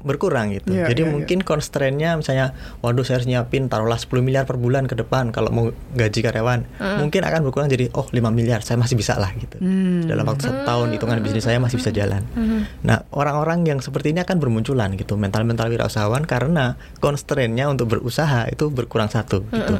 berkurang 0.02 0.48
gitu. 0.52 0.74
Iya, 0.74 0.90
Jadi 0.90 1.02
iya, 1.06 1.12
mungkin 1.14 1.38
constraint-nya 1.46 2.18
misalnya, 2.18 2.58
waduh 2.82 3.06
saya 3.06 3.22
harus 3.22 3.30
nyiapin 3.30 3.70
taruhlah 3.70 4.02
10 4.02 4.26
miliar 4.26 4.50
per 4.50 4.58
bulan 4.58 4.90
ke 4.90 4.98
depan 4.98 5.30
kalau 5.30 5.54
mau 5.54 5.66
gaji 5.94 6.26
karyawan, 6.26 6.66
mungkin 6.98 7.22
akan 7.22 7.46
berkurang 7.46 7.70
jadi 7.70 7.94
oh 7.94 8.10
5 8.10 8.34
miliar, 8.34 8.66
saya 8.66 8.82
masih 8.82 8.98
bisa 8.98 9.14
lah 9.14 9.30
gitu. 9.38 9.62
Hmm. 9.62 10.10
Dalam 10.10 10.26
waktu 10.26 10.50
satu 10.50 10.66
tahun 10.66 10.98
hitungan 10.98 11.19
bisnis 11.20 11.46
saya 11.46 11.60
masih 11.62 11.80
bisa 11.80 11.92
jalan. 11.94 12.24
Nah, 12.84 13.06
orang-orang 13.14 13.68
yang 13.68 13.80
seperti 13.80 14.12
ini 14.12 14.24
akan 14.24 14.40
bermunculan 14.40 14.96
gitu, 14.96 15.16
mental-mental 15.16 15.70
wirausahawan 15.72 16.26
karena 16.26 16.80
constraint-nya 17.00 17.70
untuk 17.70 17.92
berusaha 17.98 18.48
itu 18.50 18.72
berkurang 18.72 19.12
satu 19.12 19.44
gitu. 19.50 19.76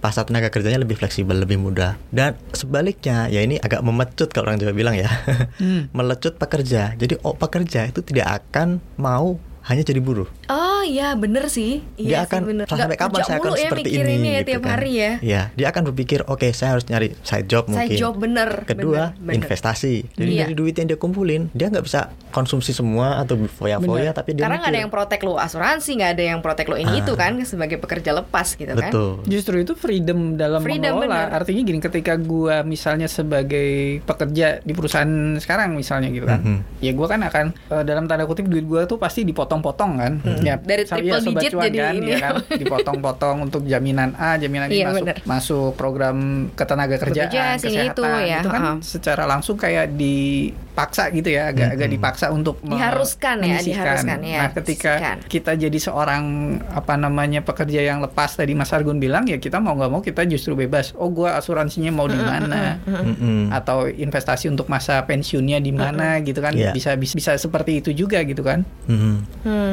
Pasar 0.00 0.28
tenaga 0.28 0.48
kerjanya 0.52 0.80
lebih 0.82 0.98
fleksibel, 0.98 1.36
lebih 1.36 1.60
mudah. 1.60 1.96
Dan 2.12 2.36
sebaliknya, 2.52 3.28
ya 3.28 3.40
ini 3.42 3.58
agak 3.58 3.84
memecut 3.84 4.30
kalau 4.30 4.50
orang 4.50 4.60
Jawa 4.60 4.72
bilang 4.74 4.96
ya. 4.96 5.10
Hmm. 5.58 5.88
Melecut 5.96 6.36
pekerja. 6.36 6.94
Jadi 6.96 7.18
oh 7.22 7.36
pekerja 7.36 7.86
itu 7.86 8.00
tidak 8.04 8.42
akan 8.42 8.82
mau 8.98 9.36
hanya 9.62 9.82
jadi 9.82 9.98
buruh. 9.98 10.26
Oh 10.46 10.82
iya 10.82 11.14
bener 11.14 11.46
sih. 11.46 11.80
dia 11.94 12.18
Iya 12.18 12.18
akan 12.24 12.40
sih, 12.40 12.48
bener. 12.48 12.64
sampai 12.66 12.86
Nggak 12.88 13.00
kapan 13.00 13.20
saya 13.22 13.38
akan 13.38 13.52
ya 13.52 13.58
seperti 13.62 13.82
mikirinnya 13.84 14.12
ini 14.12 14.28
ya 14.28 14.34
gitu 14.36 14.48
tiap 14.48 14.60
kan. 14.60 14.70
hari 14.72 14.92
ya. 14.92 15.12
Iya, 15.20 15.42
dia 15.52 15.66
akan 15.68 15.82
berpikir 15.86 16.20
oke 16.24 16.48
saya 16.50 16.68
harus 16.72 16.84
nyari 16.84 17.08
side 17.20 17.46
job 17.46 17.64
Side 17.64 17.72
mungkin. 17.72 17.96
job 17.96 18.14
bener. 18.16 18.50
Kedua 18.64 19.12
bener, 19.12 19.22
bener. 19.22 19.34
investasi. 19.38 19.94
Jadi 20.12 20.30
Iya. 20.32 20.40
dari 20.42 20.54
duit 20.54 20.74
yang 20.74 20.86
dia 20.86 20.96
kumpulin 20.96 21.46
dia 21.52 21.66
nggak 21.68 21.82
bisa 21.82 22.00
konsumsi 22.28 22.72
semua 22.72 23.18
atau 23.18 23.36
foya-foya 23.38 24.10
Bener. 24.10 24.14
tapi 24.14 24.30
dia 24.32 24.42
Karena 24.42 24.58
nggak 24.58 24.72
ada 24.72 24.80
yang 24.80 24.90
protek 24.90 25.20
lo 25.20 25.36
asuransi, 25.36 25.90
nggak 25.94 26.10
ada 26.12 26.24
yang 26.26 26.40
protek 26.40 26.66
lo 26.66 26.76
ini 26.76 26.90
Ah. 26.90 27.00
itu 27.00 27.12
kan 27.14 27.32
sebagai 27.42 27.76
pekerja 27.76 28.10
lepas 28.12 28.52
gitu 28.52 28.66
kan. 28.68 28.88
betul. 28.88 29.22
Justru 29.24 29.56
itu 29.58 29.72
freedom 29.74 30.34
dalam 30.34 30.58
Freedom, 30.60 30.98
mengelola. 30.98 31.28
bener. 31.28 31.38
Artinya 31.38 31.62
gini, 31.62 31.78
ketika 31.78 32.14
gua 32.16 32.62
misalnya 32.62 33.06
sebagai 33.06 33.70
pekerja 34.02 34.58
di 34.58 34.72
perusahaan 34.72 35.06
sekarang 35.36 35.72
misalnya 35.72 36.08
gitu 36.08 36.24
kan, 36.24 36.40
Mhm. 36.40 36.58
ya 36.78 36.92
gua 36.92 37.06
kan 37.06 37.20
akan 37.22 37.46
eh, 37.68 37.84
dalam 37.84 38.04
tanda 38.04 38.24
kutip 38.24 38.44
duit 38.44 38.64
gua 38.64 38.84
tuh 38.84 38.96
pasti 38.96 39.22
dipotong-potong 39.54 39.92
kan. 39.94 40.12
Ya, 40.40 40.54
Dari 40.56 40.82
triple 40.82 41.06
ya, 41.06 41.18
sobat 41.18 41.28
digit 41.38 41.50
cuan 41.52 41.64
jadi 41.64 41.78
kan, 41.78 41.94
ini. 41.94 42.08
ya 42.08 42.18
kan, 42.18 42.34
dipotong-potong 42.62 43.36
untuk 43.42 43.62
jaminan 43.62 44.16
A, 44.16 44.34
jaminan 44.34 44.66
ini 44.66 44.74
Iya, 44.74 44.86
masuk 44.88 45.04
bener. 45.04 45.16
masuk 45.24 45.70
program 45.74 46.16
ketenaga 46.52 46.96
kerjaan, 46.98 47.30
ini 47.30 47.60
kesehatan. 47.60 47.92
itu, 47.92 48.02
ya, 48.24 48.40
Itu 48.40 48.48
kan 48.48 48.62
ha. 48.62 48.72
secara 48.80 49.24
langsung 49.24 49.56
kayak 49.56 49.92
dipaksa 49.92 51.08
gitu 51.10 51.28
ya, 51.28 51.42
agak 51.46 51.68
agak 51.70 51.88
Mhm. 51.88 51.94
dipaksa 51.94 52.26
untuk 52.28 52.56
Diharuskan 52.62 53.36
ya, 53.40 53.58
diharuskan 53.58 54.18
ya, 54.22 54.38
Nah, 54.38 54.50
ketika 54.54 54.92
disisihkan. 54.94 55.16
kita 55.28 55.52
jadi 55.58 55.78
seorang 55.78 56.24
apa 56.72 56.94
namanya 56.96 57.40
pekerja 57.40 57.80
yang 57.82 58.00
lepas 58.00 58.32
tadi 58.32 58.52
Mas 58.52 58.72
Argun 58.72 58.96
bilang 58.96 59.24
ya 59.24 59.36
kita 59.36 59.58
mau 59.58 59.74
nggak 59.74 59.90
mau 59.90 60.00
kita 60.00 60.24
justru 60.24 60.54
bebas. 60.54 60.94
Oh 60.94 61.08
gua 61.08 61.36
asuransinya 61.36 61.90
mau 61.90 62.06
di 62.06 62.16
mana 62.16 62.78
Mm-mm. 62.82 63.50
atau 63.50 63.84
investasi 63.86 64.48
untuk 64.48 64.66
masa 64.66 65.02
pensiunnya 65.02 65.58
di 65.58 65.70
mana 65.70 66.18
gitu 66.20 66.38
kan 66.38 66.52
Iya. 66.52 66.72
bisa, 66.72 66.94
bisa 66.94 67.14
bisa 67.14 67.32
seperti 67.36 67.78
itu 67.78 67.90
juga 67.92 68.22
gitu 68.22 68.40
kan. 68.40 68.64
Mhm. 68.84 69.00
Hmm. 69.02 69.18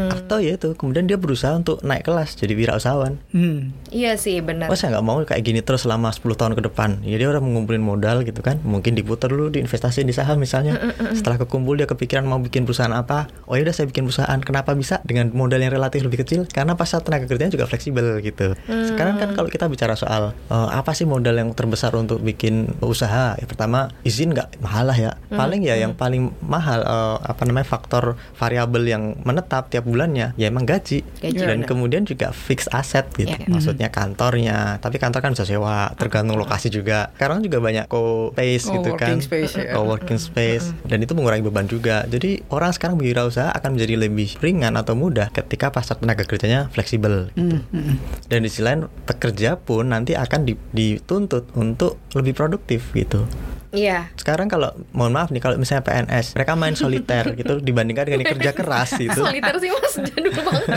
Atau 0.09 0.41
ya 0.41 0.57
itu 0.57 0.73
kemudian 0.73 1.05
dia 1.05 1.17
berusaha 1.17 1.53
untuk 1.53 1.81
naik 1.85 2.05
kelas 2.05 2.37
jadi 2.37 2.53
wirausahawan. 2.57 3.21
Hmm. 3.33 3.73
Iya 3.89 4.17
sih 4.17 4.41
benar. 4.41 4.69
Saya 4.73 4.97
nggak 4.97 5.05
mau 5.05 5.19
kayak 5.21 5.41
gini 5.43 5.59
terus 5.59 5.83
selama 5.83 6.13
10 6.13 6.39
tahun 6.39 6.53
ke 6.55 6.61
depan. 6.71 7.01
Ya 7.03 7.19
dia 7.19 7.27
udah 7.27 7.41
mengumpulin 7.41 7.83
modal 7.83 8.23
gitu 8.23 8.39
kan. 8.39 8.61
Mungkin 8.63 8.95
diputar 8.95 9.33
dulu 9.33 9.51
diinvestasi 9.51 10.05
di 10.05 10.13
saham 10.15 10.39
misalnya. 10.39 10.77
Setelah 11.11 11.41
kekumpul 11.41 11.75
dia 11.75 11.89
kepikiran 11.89 12.23
mau 12.23 12.39
bikin 12.39 12.63
perusahaan 12.63 12.93
apa. 12.93 13.27
Oh 13.49 13.57
ya 13.57 13.65
udah 13.65 13.75
saya 13.75 13.89
bikin 13.91 14.07
perusahaan. 14.07 14.39
Kenapa 14.39 14.71
bisa 14.73 15.03
dengan 15.03 15.33
modal 15.35 15.59
yang 15.59 15.73
relatif 15.73 16.05
lebih 16.05 16.23
kecil? 16.23 16.47
Karena 16.47 16.79
pasar 16.79 17.03
tenaga 17.03 17.27
kerjanya 17.27 17.51
juga 17.51 17.65
fleksibel 17.67 18.23
gitu. 18.23 18.55
Sekarang 18.65 19.19
kan 19.19 19.35
kalau 19.35 19.49
kita 19.51 19.67
bicara 19.67 19.99
soal 19.99 20.31
eh, 20.31 20.69
apa 20.71 20.95
sih 20.95 21.03
modal 21.03 21.35
yang 21.35 21.51
terbesar 21.51 21.91
untuk 21.97 22.23
bikin 22.23 22.71
usaha? 22.79 23.35
Ya 23.35 23.45
pertama 23.45 23.91
izin 24.07 24.31
nggak 24.31 24.63
mahal 24.63 24.87
lah 24.87 24.97
ya. 24.97 25.11
Paling 25.27 25.61
ya 25.67 25.75
yang 25.75 25.97
paling 25.97 26.31
mahal 26.39 26.79
eh, 26.85 27.17
apa 27.19 27.41
namanya 27.43 27.67
faktor 27.67 28.15
variabel 28.39 28.87
yang 28.87 29.03
menetap 29.27 29.58
tiap 29.67 29.83
bulannya 29.83 30.31
ya 30.35 30.47
emang 30.47 30.63
gaji. 30.63 31.03
Gaji, 31.19 31.35
Dan 31.35 31.59
benar. 31.59 31.67
kemudian 31.67 32.03
juga 32.03 32.31
fix 32.31 32.69
aset 32.69 33.03
gitu. 33.13 33.27
Iya. 33.29 33.45
Maksudnya 33.45 33.89
kantornya, 33.89 34.79
tapi 34.79 34.95
kantor 34.95 35.19
kan 35.19 35.31
bisa 35.35 35.43
sewa, 35.43 35.91
tergantung 35.95 36.39
lokasi 36.39 36.69
juga. 36.69 37.11
Sekarang 37.13 37.43
juga 37.43 37.59
banyak 37.59 37.85
co-space 37.85 38.65
gitu 38.69 38.91
kan. 38.95 39.19
Space, 39.19 39.53
ya. 39.57 39.73
Co-working 39.73 40.15
space. 40.15 40.71
Dan 40.83 41.01
itu 41.01 41.11
mengurangi 41.11 41.41
beban 41.41 41.65
juga. 41.65 42.05
Jadi 42.05 42.45
orang 42.47 42.71
sekarang 42.71 42.95
berwirausaha 42.95 43.51
akan 43.51 43.75
menjadi 43.75 43.95
lebih 43.99 44.39
ringan 44.39 44.75
atau 44.75 44.93
mudah 44.93 45.27
ketika 45.29 45.67
pasar 45.69 45.97
tenaga 45.97 46.23
kerjanya 46.23 46.69
fleksibel. 46.69 47.33
gitu. 47.33 47.59
Hmm. 47.67 47.97
Dan 48.25 48.39
di 48.41 48.49
sisi 48.49 48.61
lain 48.61 48.85
pekerja 49.03 49.57
pun 49.57 49.89
nanti 49.89 50.13
akan 50.13 50.45
di- 50.45 50.59
dituntut 50.69 51.49
untuk 51.53 51.97
lebih 52.13 52.31
produktif 52.31 52.93
gitu. 52.93 53.25
Iya. 53.69 54.09
Sekarang 54.17 54.49
kalau 54.49 54.73
mohon 54.97 55.13
maaf 55.13 55.29
nih 55.29 55.41
kalau 55.41 55.57
misalnya 55.61 55.85
PNS, 55.85 56.33
mereka 56.33 56.57
main 56.57 56.73
soliter 56.73 57.25
gitu 57.39 57.61
dibandingkan 57.61 58.09
dengan 58.09 58.25
kerja 58.25 58.51
keras 58.53 58.97
gitu. 59.01 59.21
Soliter 59.21 59.55
sih 59.61 59.69
mas 59.69 59.93
jadul 59.93 60.33
banget. 60.33 60.67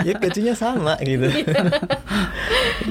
ya 0.06 0.14
gajinya 0.18 0.54
sama 0.54 0.94
gitu 1.02 1.28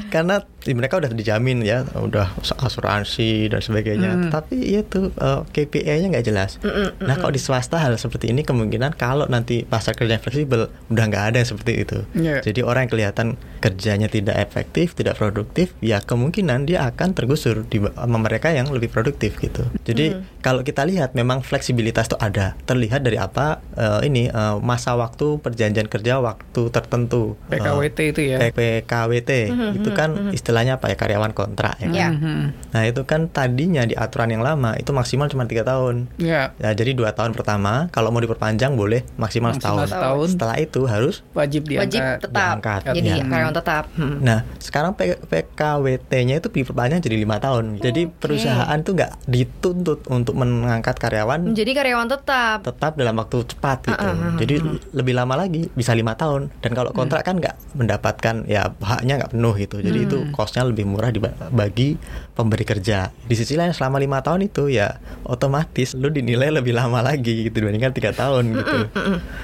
karena 0.09 0.41
di 0.58 0.58
mereka 0.67 0.99
udah 0.99 1.11
dijamin 1.11 1.63
ya 1.63 1.87
udah 1.95 2.35
asuransi 2.63 3.51
dan 3.51 3.61
sebagainya. 3.63 4.11
Hmm. 4.15 4.31
tapi 4.33 4.57
itu 4.75 5.11
uh, 5.19 5.45
KPI-nya 5.49 6.11
nggak 6.11 6.25
jelas. 6.25 6.59
Nah 6.99 7.15
kalau 7.17 7.33
di 7.33 7.41
swasta 7.41 7.79
hal 7.79 7.95
seperti 7.95 8.31
ini 8.31 8.43
kemungkinan 8.43 8.95
kalau 8.95 9.25
nanti 9.29 9.63
pasar 9.63 9.95
kerja 9.95 10.19
fleksibel 10.19 10.67
udah 10.91 11.03
nggak 11.07 11.23
ada 11.33 11.37
yang 11.41 11.49
seperti 11.49 11.73
itu. 11.83 11.97
Iya. 12.19 12.41
jadi 12.43 12.61
orang 12.65 12.87
yang 12.87 12.91
kelihatan 12.91 13.27
kerjanya 13.59 14.07
tidak 14.07 14.39
efektif 14.39 14.95
tidak 14.95 15.19
produktif 15.19 15.75
ya 15.83 15.99
kemungkinan 16.03 16.67
dia 16.67 16.87
akan 16.87 17.15
tergusur 17.15 17.67
di 17.67 17.79
sama 17.79 18.19
mereka 18.19 18.51
yang 18.51 18.67
lebih 18.71 18.91
produktif 18.91 19.39
gitu. 19.39 19.67
Jadi 19.83 20.17
kalau 20.39 20.63
kita 20.63 20.87
lihat 20.87 21.13
memang 21.15 21.43
fleksibilitas 21.43 22.11
itu 22.11 22.17
ada. 22.19 22.55
Terlihat 22.63 23.03
dari 23.03 23.19
apa 23.19 23.59
eh, 23.75 24.07
ini 24.07 24.31
eh, 24.31 24.55
masa 24.63 24.95
waktu 24.95 25.39
perjanjian 25.39 25.87
kerja 25.87 26.19
waktu 26.19 26.61
tertentu. 26.71 27.35
Eh, 27.51 27.59
PKWT 27.59 27.99
itu 28.15 28.21
ya. 28.23 28.37
PKWT 28.51 29.31
itu 29.79 29.89
kan 29.93 30.31
istilahnya 30.61 30.75
apa 30.75 30.85
ya 30.85 30.95
karyawan 30.95 31.31
kontrak 31.31 31.73
ya. 31.77 31.87
kan? 31.87 31.95
Iya. 31.95 32.07
Hmm, 32.11 32.45
Nah 32.69 32.83
itu 32.83 33.01
kan 33.03 33.21
tadinya 33.27 33.81
di 33.81 33.95
aturan 33.95 34.29
yang 34.29 34.41
lama 34.41 34.75
itu 34.75 34.91
maksimal 34.91 35.25
cuma 35.25 35.45
tiga 35.45 35.63
tahun. 35.63 36.11
Ya, 36.17 36.51
Ya 36.57 36.69
jadi 36.73 36.91
dua 36.91 37.11
tahun 37.11 37.31
pertama 37.31 37.87
kalau 37.89 38.11
mau 38.11 38.19
diperpanjang 38.19 38.75
boleh 38.75 39.07
maksimal, 39.15 39.51
Maksimal 39.51 39.55
setahun. 39.55 39.87
setahun. 39.89 40.27
Setelah 40.29 40.57
itu 40.57 40.81
harus 40.83 41.15
wajib 41.31 41.63
Wajib 41.65 41.95
diangkat. 41.95 42.19
tetap. 42.21 42.35
diangkat. 42.59 42.81
Jadi 42.91 43.07
Iya. 43.09 43.23
karyawan 43.25 43.55
tetap. 43.55 43.83
Hmm. 43.95 44.17
Nah 44.19 44.39
sekarang 44.59 44.91
PKWT-nya 44.93 46.35
itu 46.37 46.47
diperpanjang 46.49 46.99
jadi 46.99 47.17
lima 47.17 47.37
tahun. 47.37 47.79
Jadi 47.79 48.01
Oke. 48.05 48.15
perusahaan 48.19 48.77
tuh 48.79 48.93
nggak 48.93 49.11
dituntut 49.25 49.99
untuk 50.07 50.35
mengangkat 50.35 50.95
karyawan 50.97 51.39
Menjadi 51.45 51.71
karyawan 51.73 52.07
tetap. 52.09 52.57
tetap 52.61 52.91
dalam 52.93 53.15
waktu 53.15 53.37
cepat 53.45 53.77
gitu. 53.85 53.95
Ah, 54.01 54.11
ah, 54.11 54.35
Jadi 54.35 54.55
lebih 54.91 55.13
lama 55.13 55.35
lagi 55.35 55.71
bisa 55.71 55.93
lima 55.93 56.13
tahun. 56.13 56.51
Dan 56.59 56.71
kalau 56.73 56.91
kontrak 56.91 57.23
kan 57.23 57.37
nggak 57.37 57.55
mendapatkan 57.73 58.35
ya 58.45 58.73
haknya 58.77 59.13
nggak 59.17 59.31
penuh 59.31 59.53
gitu. 59.55 59.77
Jadi 59.79 59.99
itu 60.01 60.17
costnya 60.39 60.63
lebih 60.63 60.87
murah 60.87 61.11
diba- 61.11 61.35
bagi 61.51 61.99
pemberi 62.31 62.63
kerja. 62.63 63.11
Di 63.11 63.35
sisi 63.35 63.59
lain 63.59 63.75
selama 63.75 63.99
lima 63.99 64.23
tahun 64.23 64.47
itu 64.47 64.71
ya 64.71 65.03
otomatis 65.27 65.99
lu 65.99 66.07
dinilai 66.07 66.47
lebih 66.55 66.71
lama 66.71 67.03
lagi 67.03 67.51
gitu 67.51 67.59
dibandingkan 67.59 67.91
tiga 67.91 68.15
tahun 68.15 68.55
gitu. 68.55 68.77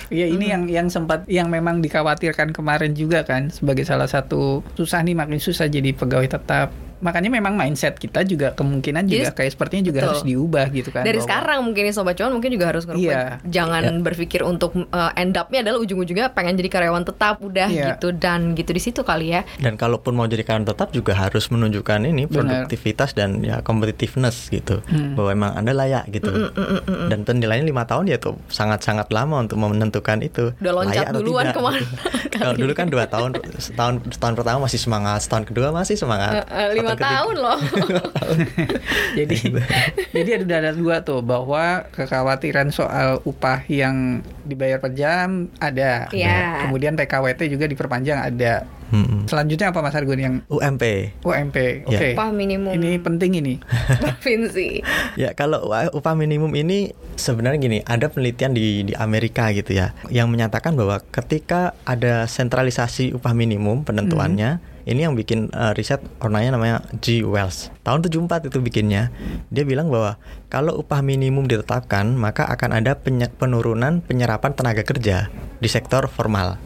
Iya 0.08 0.32
ini 0.32 0.46
yang 0.48 0.64
yang 0.72 0.88
sempat 0.88 1.28
yang 1.28 1.52
memang 1.52 1.84
dikhawatirkan 1.84 2.56
kemarin 2.56 2.96
juga 2.96 3.28
kan 3.28 3.52
sebagai 3.52 3.84
salah 3.84 4.08
satu 4.08 4.64
susah 4.80 5.04
nih 5.04 5.20
makin 5.20 5.44
susah 5.44 5.68
jadi 5.68 5.92
pegawai 5.92 6.32
tetap. 6.32 6.85
Makanya 7.06 7.30
memang 7.30 7.54
mindset 7.54 7.96
kita 7.96 8.26
juga 8.26 8.50
kemungkinan 8.52 9.06
Jadi, 9.06 9.14
juga 9.22 9.30
kayak 9.32 9.52
sepertinya 9.54 9.84
juga 9.86 10.00
betul. 10.02 10.10
harus 10.10 10.24
diubah 10.26 10.66
gitu 10.74 10.90
kan. 10.90 11.04
Dari 11.06 11.14
bahwa- 11.16 11.28
sekarang 11.30 11.60
mungkin 11.62 11.82
nih 11.86 11.94
sobat 11.94 12.18
cuan 12.18 12.34
mungkin 12.34 12.50
juga 12.50 12.66
harus 12.74 12.84
ngerubah. 12.84 13.06
Iya. 13.06 13.22
Jangan 13.46 13.84
berpikir 14.02 14.42
untuk 14.42 14.74
uh, 14.90 15.14
end 15.14 15.38
up-nya 15.38 15.62
adalah 15.62 15.78
ujung-ujungnya 15.78 16.34
pengen 16.34 16.58
jadi 16.58 16.70
karyawan 16.72 17.06
tetap 17.06 17.38
udah 17.40 17.70
Iya. 17.70 17.86
gitu 17.94 18.10
dan 18.12 18.58
gitu 18.58 18.74
di 18.74 18.82
situ 18.82 19.06
kali 19.06 19.38
ya. 19.38 19.46
Dan 19.62 19.78
kalaupun 19.78 20.18
mau 20.18 20.26
jadi 20.26 20.42
karyawan 20.42 20.66
tetap 20.66 20.90
juga 20.90 21.14
harus 21.14 21.46
menunjukkan 21.48 22.02
ini 22.02 22.26
produktivitas 22.26 23.14
dan 23.14 23.46
ya 23.46 23.62
competitiveness 23.62 24.50
gitu. 24.50 24.82
Hmm. 24.88 25.14
Bahwa 25.14 25.30
emang 25.30 25.52
Anda 25.54 25.76
layak 25.76 26.10
gitu. 26.10 26.32
Mm, 26.32 27.12
Dan 27.12 27.20
penilaiannya 27.22 27.68
lima 27.68 27.86
tahun 27.86 28.10
ya 28.10 28.18
tuh 28.18 28.40
sangat-sangat 28.50 29.12
lama 29.12 29.44
untuk 29.44 29.60
menentukan 29.60 30.24
itu. 30.24 30.56
Udah 30.58 30.74
loncat 30.74 30.96
layak 30.96 31.08
atau 31.12 31.22
duluan 31.22 31.46
tidak, 31.46 31.54
ke 31.54 31.62
mana 31.62 31.78
gitu. 31.78 31.96
Kalau 32.36 32.54
dulu 32.56 32.72
kan 32.74 32.88
dua 32.88 33.06
tahun, 33.06 33.30
setahun 33.60 33.94
setahun 34.10 34.34
pertama 34.34 34.58
masih 34.66 34.80
semangat, 34.80 35.20
setahun 35.22 35.44
kedua 35.46 35.68
masih 35.70 35.96
semangat. 35.96 36.48
Eh, 36.48 36.68
lima 36.74 36.95
Ketiga- 36.96 37.14
tahun 37.22 37.36
loh. 37.38 37.60
jadi 39.20 39.36
jadi 40.16 40.30
ada 40.42 40.56
ada 40.60 40.72
dua 40.74 41.02
tuh 41.02 41.22
bahwa 41.22 41.88
kekhawatiran 41.92 42.72
soal 42.72 43.22
upah 43.24 43.64
yang 43.68 44.22
dibayar 44.44 44.78
per 44.78 44.94
jam 44.94 45.50
ada. 45.58 46.08
Iya. 46.10 46.68
Kemudian 46.68 46.96
PKWT 46.96 47.48
juga 47.50 47.66
diperpanjang 47.66 48.20
ada. 48.22 48.66
Mm-mm. 48.86 49.26
Selanjutnya 49.26 49.74
apa 49.74 49.82
Mas 49.82 49.98
Argun 49.98 50.22
yang 50.22 50.36
UMP. 50.46 51.10
UMP? 51.26 51.58
Ya. 51.58 51.90
Oke. 51.90 52.08
Upah 52.14 52.30
minimum 52.30 52.70
Ini 52.72 53.02
penting 53.02 53.42
ini. 53.42 53.58
provinsi. 53.98 54.86
Ya 55.18 55.34
kalau 55.34 55.66
upah 55.90 56.14
minimum 56.14 56.54
ini 56.54 56.94
sebenarnya 57.18 57.58
gini, 57.58 57.78
ada 57.82 58.14
penelitian 58.14 58.54
di 58.54 58.86
di 58.86 58.94
Amerika 58.94 59.50
gitu 59.50 59.74
ya, 59.74 59.98
yang 60.14 60.30
menyatakan 60.30 60.78
bahwa 60.78 61.02
ketika 61.10 61.74
ada 61.82 62.30
sentralisasi 62.30 63.18
upah 63.18 63.34
minimum 63.34 63.82
penentuannya, 63.82 64.62
ini 64.86 65.02
yang 65.02 65.18
bikin 65.18 65.50
eh, 65.50 65.74
riset 65.74 66.00
orangnya 66.22 66.56
namanya 66.56 66.78
G. 67.02 67.26
Wells. 67.26 67.74
Tahun 67.82 68.06
74 68.06 68.54
itu 68.54 68.62
bikinnya. 68.62 69.10
Dia 69.50 69.66
bilang 69.66 69.90
bahwa 69.90 70.22
kalau 70.48 70.78
upah 70.80 71.02
minimum 71.02 71.50
ditetapkan, 71.50 72.14
maka 72.14 72.46
akan 72.46 72.78
ada 72.78 72.94
penurunan 73.36 74.06
penyerapan 74.06 74.54
tenaga 74.54 74.86
kerja 74.86 75.34
di 75.58 75.70
sektor 75.70 76.06
formal. 76.06 76.62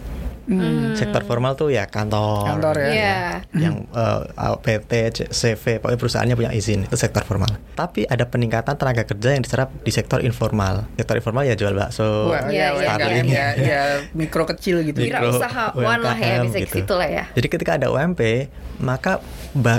Hmm. 0.50 0.98
Sektor 0.98 1.22
formal 1.30 1.54
tuh 1.54 1.70
ya 1.70 1.86
kantor, 1.86 2.58
Kantor 2.58 2.76
ya. 2.82 2.90
Iya. 2.90 3.18
yang 3.54 3.86
eh, 3.86 4.58
PT, 4.66 4.92
CV, 5.30 5.78
pokoknya 5.78 6.00
perusahaannya 6.02 6.36
punya 6.36 6.52
izin 6.58 6.90
itu 6.90 6.98
sektor 6.98 7.22
formal. 7.22 7.54
Tapi 7.78 8.10
ada 8.10 8.26
peningkatan 8.26 8.74
tenaga 8.74 9.06
kerja 9.06 9.38
yang 9.38 9.46
diserap 9.46 9.70
di 9.86 9.94
sektor 9.94 10.26
informal. 10.26 10.90
Sektor 10.98 11.22
informal 11.22 11.46
ya 11.46 11.54
jual 11.54 11.78
bakso, 11.78 12.34
Wah, 12.34 12.50
ya, 12.50 12.74
ya, 12.74 12.98
ya, 13.22 13.48
ya, 13.54 13.82
mikro 14.18 14.50
kecil 14.50 14.82
gitu. 14.82 15.06
Mikro. 15.06 15.30
Wirausahawan 15.30 16.00
lah 16.02 16.18
ya 16.18 16.42
bisa 16.42 16.58
gitu. 16.66 16.82
situ 16.82 16.94
lah 16.98 17.06
ya. 17.06 17.24
Jadi 17.38 17.48
ketika 17.48 17.78
ada 17.78 17.94
UMP, 17.94 18.50
maka 18.82 19.22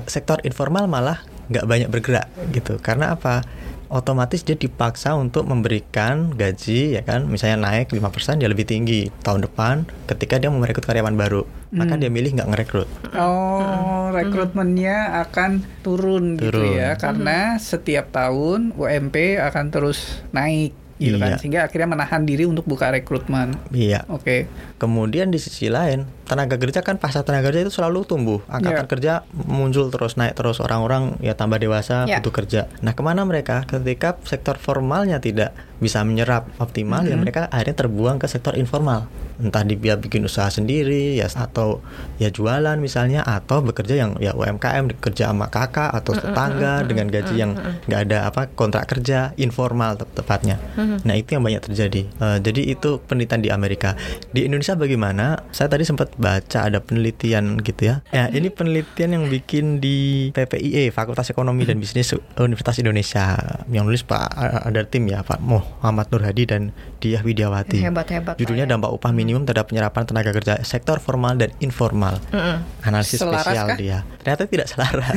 sektor 0.07 0.39
informal 0.47 0.87
malah 0.87 1.19
nggak 1.51 1.67
banyak 1.67 1.89
bergerak 1.91 2.31
gitu. 2.55 2.79
Karena 2.79 3.19
apa? 3.19 3.43
Otomatis 3.91 4.41
dia 4.41 4.55
dipaksa 4.55 5.13
untuk 5.13 5.45
memberikan 5.45 6.31
gaji 6.31 6.95
ya 6.95 7.03
kan 7.03 7.27
misalnya 7.27 7.59
naik 7.61 7.91
5% 7.91 7.99
dia 8.39 8.47
lebih 8.47 8.65
tinggi 8.65 9.11
tahun 9.21 9.45
depan 9.45 9.83
ketika 10.07 10.39
dia 10.39 10.47
mau 10.47 10.59
merekrut 10.59 10.83
karyawan 10.85 11.13
baru 11.13 11.43
maka 11.71 11.95
Hmm. 11.95 12.01
dia 12.01 12.09
milih 12.09 12.31
nggak 12.33 12.49
ngerekrut 12.49 12.89
Oh, 13.13 14.11
rekrutmennya 14.11 14.97
akan 15.21 15.51
turun, 15.81 16.35
gitu 16.35 16.55
Turun. 16.57 16.75
ya, 16.75 16.95
karena 16.95 17.39
setiap 17.57 18.11
tahun 18.11 18.75
UMP 18.75 19.15
akan 19.37 19.65
terus 19.69 20.03
naik, 20.31 20.71
gitu 20.99 21.17
kan, 21.17 21.35
Iya. 21.35 21.39
sehingga 21.39 21.61
akhirnya 21.65 21.89
menahan 21.89 22.23
diri 22.23 22.43
untuk 22.43 22.67
buka 22.67 22.91
rekrutmen. 22.91 23.55
iya 23.71 24.03
Oke, 24.07 24.51
kemudian 24.81 25.29
di 25.29 25.37
sisi 25.37 25.69
lain 25.69 26.09
tenaga 26.25 26.57
kerja 26.57 26.81
kan 26.81 26.97
pasar 26.97 27.21
tenaga 27.21 27.51
kerja 27.51 27.63
itu 27.63 27.73
selalu 27.73 28.03
tumbuh. 28.03 28.41
Angkatan 28.49 28.87
Iya. 28.87 28.89
kerja 28.89 29.13
muncul 29.37 29.91
terus 29.91 30.17
naik 30.17 30.33
terus. 30.33 30.57
Orang-orang 30.59 31.21
ya 31.21 31.35
tambah 31.35 31.59
dewasa 31.59 32.07
Iya. 32.07 32.19
butuh 32.19 32.33
kerja. 32.35 32.61
Nah 32.81 32.95
ke 32.95 33.03
mana 33.03 33.23
mereka? 33.23 33.63
Ketika 33.63 34.17
sektor 34.25 34.57
formalnya 34.57 35.19
tidak 35.19 35.53
bisa 35.77 36.01
menyerap 36.01 36.49
optimal 36.57 37.03
ya 37.03 37.13
Mhm. 37.13 37.21
mereka 37.21 37.41
akhirnya 37.47 37.77
terbuang 37.79 38.17
ke 38.17 38.27
sektor 38.27 38.55
informal. 38.55 39.11
Entah 39.37 39.65
dia 39.65 39.97
bikin 39.97 40.21
usaha 40.23 40.47
sendiri 40.47 41.17
ya 41.17 41.27
atau 41.27 41.81
ya 42.17 42.29
jualan 42.29 42.77
misalnya 42.77 43.21
atau 43.21 43.61
bekerja 43.61 43.97
yang 43.99 44.11
ya 44.17 44.33
UMKM 44.33 44.93
kerja 44.95 45.33
sama 45.33 45.49
kakak 45.49 45.89
atau 45.91 46.13
tetangga 46.13 46.85
dengan 46.85 47.09
gaji 47.09 47.35
yang 47.35 47.57
nggak 47.87 48.01
ada 48.03 48.19
apa 48.23 48.47
kontrak 48.51 48.85
kerja 48.87 49.33
informal 49.37 49.97
tep- 49.97 50.13
tepatnya. 50.15 50.61
Nah 51.03 51.17
itu 51.17 51.33
yang 51.33 51.43
banyak 51.43 51.65
terjadi. 51.65 52.05
Eh, 52.07 52.39
jadi 52.39 52.63
itu 52.71 53.01
penelitian 53.03 53.41
di 53.41 53.51
Amerika. 53.51 53.97
Di 54.31 54.45
Indonesia 54.45 54.70
bagaimana 54.79 55.43
saya 55.51 55.71
tadi 55.71 55.87
sempat 55.87 56.15
baca 56.17 56.67
ada 56.67 56.79
penelitian 56.83 57.59
gitu 57.61 57.91
ya 57.91 57.97
ya 58.15 58.31
ini 58.31 58.51
penelitian 58.51 59.11
yang 59.17 59.25
bikin 59.27 59.79
di 59.83 60.31
PPIE 60.35 60.91
Fakultas 60.91 61.31
Ekonomi 61.31 61.67
dan 61.67 61.79
Bisnis 61.79 62.13
Universitas 62.39 62.79
Indonesia 62.81 63.37
yang 63.71 63.87
nulis 63.87 64.03
Pak 64.03 64.29
ada 64.67 64.83
tim 64.87 65.07
ya 65.09 65.23
Pak 65.23 65.41
Muhammad 65.41 66.07
Nur 66.11 66.23
Hadi 66.23 66.45
dan 66.47 66.71
Diah 67.01 67.25
Widiawati 67.25 67.81
Hebat-hebat. 67.81 68.35
Judulnya 68.37 68.69
Pak, 68.69 68.71
ya. 68.71 68.75
dampak 68.77 68.91
upah 68.93 69.11
minimum 69.11 69.43
terhadap 69.49 69.73
penyerapan 69.73 70.03
tenaga 70.05 70.31
kerja 70.37 70.61
sektor 70.63 71.01
formal 71.01 71.37
dan 71.41 71.51
informal. 71.65 72.21
Mm-mm. 72.31 72.61
Analisis 72.85 73.21
Selaras 73.21 73.45
spesial 73.49 73.67
kah? 73.73 73.77
dia. 73.81 73.99
Ternyata 74.21 74.43
tidak 74.47 74.67
selaras. 74.69 75.17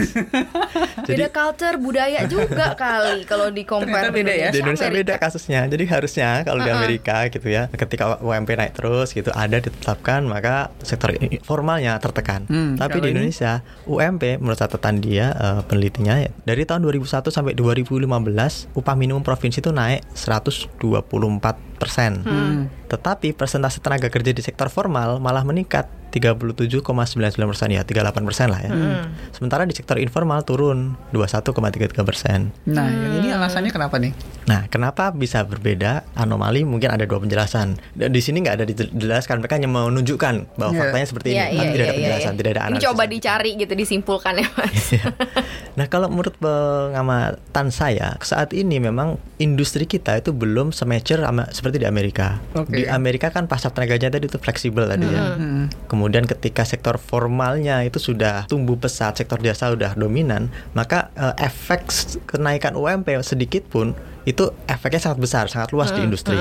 Beda 1.09 1.27
culture 1.29 1.77
budaya 1.77 2.23
juga 2.25 2.71
kali 2.83 3.27
kalau 3.27 3.51
di 3.51 3.67
compare 3.67 4.09
beda 4.15 4.31
ya? 4.31 4.49
di 4.55 4.63
Indonesia 4.63 4.87
Amerika. 4.87 5.03
beda 5.03 5.13
kasusnya. 5.19 5.67
Jadi 5.67 5.83
harusnya 5.91 6.29
kalau 6.47 6.63
di 6.63 6.71
Uh-uh. 6.71 6.79
Amerika 6.79 7.27
gitu 7.27 7.47
ya, 7.51 7.67
ketika 7.67 8.23
UMP 8.23 8.49
naik 8.55 8.73
terus 8.73 9.11
gitu 9.11 9.29
ada 9.43 9.57
ditetapkan 9.59 10.23
maka 10.23 10.71
sektor 10.81 11.11
formalnya 11.43 11.99
tertekan. 11.99 12.47
Hmm, 12.47 12.79
Tapi 12.79 13.03
di 13.03 13.11
ini? 13.11 13.27
Indonesia 13.27 13.61
UMP 13.83 14.39
menurut 14.39 14.59
catatan 14.59 15.03
dia 15.03 15.35
eh, 15.35 15.61
penelitinya 15.67 16.19
ya, 16.23 16.31
dari 16.47 16.63
tahun 16.63 16.83
2001 16.87 17.27
sampai 17.29 17.53
2015 17.55 18.07
upah 18.73 18.95
minimum 18.95 19.21
provinsi 19.21 19.59
itu 19.59 19.71
naik 19.75 20.03
124 20.15 20.79
persen. 20.79 21.72
Hmm. 21.85 22.69
Tetapi 22.85 23.31
persentase 23.31 23.79
tenaga 23.79 24.07
kerja 24.07 24.29
di 24.29 24.39
sektor 24.39 24.67
formal 24.67 25.17
malah 25.17 25.41
meningkat 25.41 25.89
37,99 26.13 26.85
persen 27.43 27.67
ya 27.69 27.81
38 27.81 28.21
persen 28.21 28.47
lah 28.47 28.61
ya. 28.61 28.69
Hmm. 28.69 29.09
Sementara 29.31 29.65
di 29.65 29.73
sektor 29.73 29.97
informal 29.97 30.43
turun 30.43 30.93
21,33 31.09 31.89
persen. 32.03 32.53
Nah, 32.63 32.85
yang 32.85 33.13
ini 33.17 33.29
alasannya 33.29 33.69
kenapa 33.69 33.97
nih? 33.97 34.13
Nah, 34.45 34.69
kenapa 34.69 35.09
bisa 35.09 35.41
berbeda? 35.41 36.05
Anomali 36.13 36.61
mungkin 36.61 36.93
ada 36.93 37.03
dua 37.03 37.17
penjelasan. 37.17 37.81
Di 37.93 38.21
sini 38.21 38.45
nggak 38.45 38.55
ada 38.55 38.65
dijelaskan. 38.67 39.41
Mereka 39.41 39.57
hanya 39.57 39.65
menunjukkan 39.67 40.53
bahwa 40.53 40.71
Iya. 40.71 40.81
faktanya 40.83 41.07
seperti 41.07 41.27
ini, 41.27 41.33
Iya, 41.33 41.43
tapi 41.43 41.49
iya, 41.49 41.57
tidak 41.57 41.73
ada 41.73 41.73
iya, 41.73 41.81
iya, 41.81 41.97
penjelasan, 41.97 42.29
iya. 42.29 42.37
tidak 42.37 42.51
ada 42.51 42.59
Ini 42.59 42.67
analisis. 42.69 42.85
coba 42.85 43.03
dicari 43.07 43.51
gitu 43.57 43.73
disimpulkan 43.73 44.33
ya 44.35 44.47
mas. 44.53 44.85
Iya. 44.93 45.05
nah, 45.73 45.85
kalau 45.89 46.07
menurut 46.07 46.37
pengamatan 46.37 47.67
saya, 47.69 48.21
saat 48.21 48.53
ini 48.53 48.77
memang 48.77 49.17
industri 49.37 49.83
kita 49.83 50.13
itu 50.15 50.29
belum 50.29 50.69
semature 50.69 51.19
sama- 51.19 51.49
seperti 51.49 51.72
di 51.79 51.87
Amerika. 51.87 52.41
Oke. 52.57 52.83
Di 52.83 52.83
Amerika 52.89 53.29
kan 53.29 53.47
pasar 53.47 53.71
tenaga 53.71 53.95
kerja 53.95 54.09
tadi 54.09 54.25
itu 54.27 54.39
fleksibel 54.41 54.89
tadi 54.89 55.05
ya. 55.05 55.37
Hmm. 55.37 55.69
Kemudian 55.87 56.25
ketika 56.25 56.65
sektor 56.65 56.97
formalnya 56.97 57.85
itu 57.85 58.01
sudah 58.01 58.49
tumbuh 58.49 58.75
pesat, 58.75 59.17
sektor 59.17 59.37
jasa 59.39 59.71
sudah 59.71 59.93
dominan, 59.93 60.49
maka 60.73 61.13
eh, 61.13 61.45
efek 61.47 61.89
kenaikan 62.25 62.73
UMP 62.73 63.13
sedikit 63.21 63.65
pun 63.69 63.93
itu 64.23 64.55
efeknya 64.65 65.01
sangat 65.03 65.19
besar, 65.19 65.45
sangat 65.51 65.71
luas 65.75 65.91
di 65.91 66.01
industri. 66.03 66.35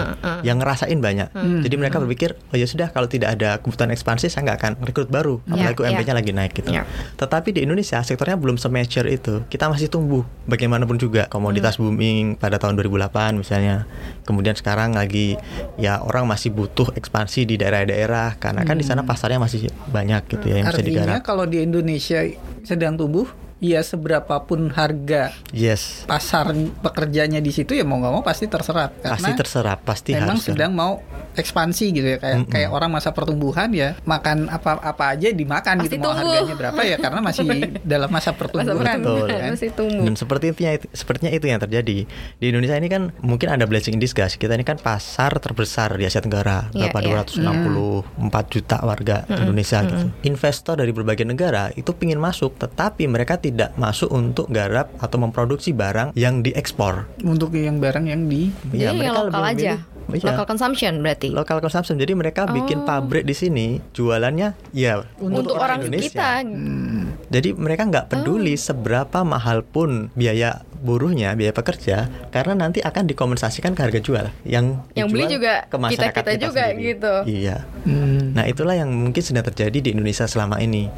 Yang 0.46 0.56
ngerasain 0.62 0.98
banyak. 0.98 1.28
Jadi 1.62 1.74
mereka 1.78 1.98
berpikir, 2.02 2.38
oh 2.50 2.56
ya 2.56 2.66
sudah 2.66 2.90
kalau 2.94 3.06
tidak 3.10 3.34
ada 3.38 3.58
kebutuhan 3.58 3.90
ekspansi 3.90 4.30
saya 4.30 4.46
nggak 4.46 4.58
akan 4.58 4.72
rekrut 4.86 5.08
baru, 5.10 5.42
Iya, 5.50 5.74
apalagi 5.74 5.80
UMP-nya 5.82 6.14
lagi 6.14 6.32
naik 6.34 6.52
gitu. 6.54 6.70
Iya. 6.70 6.86
Tetapi 7.18 7.48
di 7.54 7.60
Indonesia 7.66 7.98
sektornya 8.02 8.38
belum 8.38 8.56
semature 8.56 9.08
itu. 9.10 9.42
Kita 9.50 9.66
masih 9.66 9.90
tumbuh 9.90 10.22
bagaimanapun 10.46 10.96
juga. 10.98 11.26
Komoditas 11.26 11.78
booming 11.78 12.38
pada 12.38 12.58
tahun 12.62 12.78
2008 12.78 13.38
misalnya. 13.42 13.84
Kemudian 14.22 14.54
sekarang 14.54 14.94
lagi 14.94 15.34
ya 15.76 15.98
orang 16.02 16.26
masih 16.30 16.54
butuh 16.54 16.94
ekspansi 16.94 17.44
di 17.46 17.58
daerah-daerah 17.58 18.38
karena 18.38 18.62
kan 18.62 18.78
di 18.78 18.86
sana 18.86 19.02
pasarnya 19.02 19.42
masih 19.42 19.66
banyak 19.90 20.22
gitu 20.30 20.44
ya 20.46 20.62
yang 20.62 20.66
bisa 20.70 20.78
Artinya 20.78 21.02
digarap. 21.04 21.22
kalau 21.26 21.44
di 21.48 21.58
Indonesia 21.62 22.22
sedang 22.62 22.94
tumbuh, 22.94 23.26
ya 23.62 23.78
seberapapun 23.80 24.74
harga 24.74 25.30
Yes. 25.54 26.02
pasar 26.04 26.50
pekerjanya 26.82 27.38
di 27.38 27.48
situ 27.48 27.72
ya 27.72 27.86
mau 27.86 27.96
nggak 27.96 28.12
mau 28.12 28.20
pasti 28.20 28.44
terserap 28.44 28.98
karena 28.98 29.14
Pasti 29.14 29.30
terserap, 29.32 29.78
pasti 29.80 30.10
memang 30.12 30.34
harus. 30.34 30.42
sedang 30.42 30.74
mau 30.74 30.98
ekspansi 31.34 31.86
gitu 31.92 32.06
ya 32.06 32.18
kayak 32.18 32.36
Mm-mm. 32.38 32.50
kayak 32.50 32.70
orang 32.70 32.90
masa 32.90 33.10
pertumbuhan 33.10 33.68
ya 33.70 33.94
makan 34.02 34.46
apa 34.46 34.78
apa 34.78 35.04
aja 35.10 35.28
dimakan 35.28 35.74
Pasti 35.78 35.86
gitu 35.88 35.96
mau 35.98 36.10
tumbuh. 36.10 36.20
harganya 36.22 36.54
berapa 36.54 36.80
ya 36.82 36.96
karena 36.96 37.20
masih 37.20 37.44
dalam 37.84 38.08
masa 38.08 38.20
Masa 38.22 38.38
pertumbuhan 38.38 38.98
Betul. 38.98 39.28
kan. 39.28 39.50
masih 39.50 39.70
tumbuh. 39.72 40.02
Dan 40.02 40.14
seperti 40.14 40.44
itu, 40.48 40.60
sepertinya 40.90 41.28
itu 41.28 41.44
yang 41.44 41.58
terjadi 41.58 41.98
di 42.34 42.44
Indonesia 42.44 42.74
ini 42.74 42.86
kan 42.86 43.10
mungkin 43.20 43.48
ada 43.48 43.64
blessing 43.64 43.92
in 43.92 44.00
disguise. 44.00 44.34
Kita 44.34 44.52
ini 44.52 44.62
kan 44.62 44.78
pasar 44.78 45.36
terbesar 45.36 45.92
di 45.92 46.04
Asia 46.04 46.18
Tenggara, 46.18 46.70
Iya, 46.70 46.88
berapa 46.88 46.98
iya. 47.02 47.26
264 47.26 48.22
juta 48.48 48.76
warga 48.80 49.16
Indonesia 49.28 49.82
gitu. 49.82 49.96
Investor 50.24 50.74
dari 50.76 50.90
berbagai 50.90 51.24
negara 51.24 51.68
itu 51.72 51.90
pingin 51.92 52.16
masuk, 52.16 52.56
tetapi 52.56 53.04
mereka 53.04 53.36
tidak 53.36 53.74
masuk 53.74 54.08
untuk 54.08 54.46
garap 54.48 54.88
atau 54.96 55.18
memproduksi 55.18 55.72
barang 55.72 56.14
yang 56.14 56.40
diekspor. 56.40 57.10
untuk 57.22 57.52
yang 57.52 57.78
barang 57.78 58.04
yang 58.04 58.26
di 58.26 58.48
yang 58.70 58.80
Ya, 58.82 58.90
mereka 58.94 59.12
lokal 59.20 59.26
lebih 59.26 59.42
aja. 59.42 59.72
memilih- 59.74 59.90
Iya. 60.10 60.34
Local 60.34 60.46
consumption 60.48 60.98
berarti. 61.00 61.28
Local 61.30 61.58
consumption. 61.62 61.96
Jadi 62.00 62.12
mereka 62.16 62.48
bikin 62.48 62.82
Oh. 62.82 62.86
pabrik 62.86 63.22
di 63.22 63.34
sini, 63.36 63.78
jualannya 63.92 64.54
ya 64.74 65.04
Untuk 65.18 65.54
orang 65.54 65.86
kita. 65.86 66.42
Hmm. 66.42 67.14
Jadi 67.30 67.54
mereka 67.54 67.86
nggak 67.86 68.06
peduli 68.10 68.58
seberapa 68.58 69.22
mahal 69.22 69.62
pun 69.62 70.10
biaya 70.12 70.64
buruhnya, 70.82 71.32
biaya 71.38 71.54
pekerja, 71.54 72.10
karena 72.34 72.58
nanti 72.58 72.82
akan 72.82 73.06
dikompensasikan 73.06 73.72
ke 73.72 73.80
harga 73.86 74.00
jual 74.02 74.26
yang 74.42 74.82
Yang 74.92 75.08
beli 75.14 75.24
juga 75.30 75.64
ke 75.70 75.76
masyarakat 75.78 76.22
kita-kita 76.26 76.42
juga 76.42 76.64
sendiri. 76.68 76.86
gitu. 76.90 77.14
Iya. 77.30 77.56
Hmm. 77.86 78.34
Nah 78.34 78.44
itulah 78.50 78.74
yang 78.74 78.90
mungkin 78.90 79.22
sedang 79.22 79.46
terjadi 79.46 79.78
di 79.78 79.88
Indonesia 79.94 80.26
selama 80.26 80.58
ini. 80.58 80.90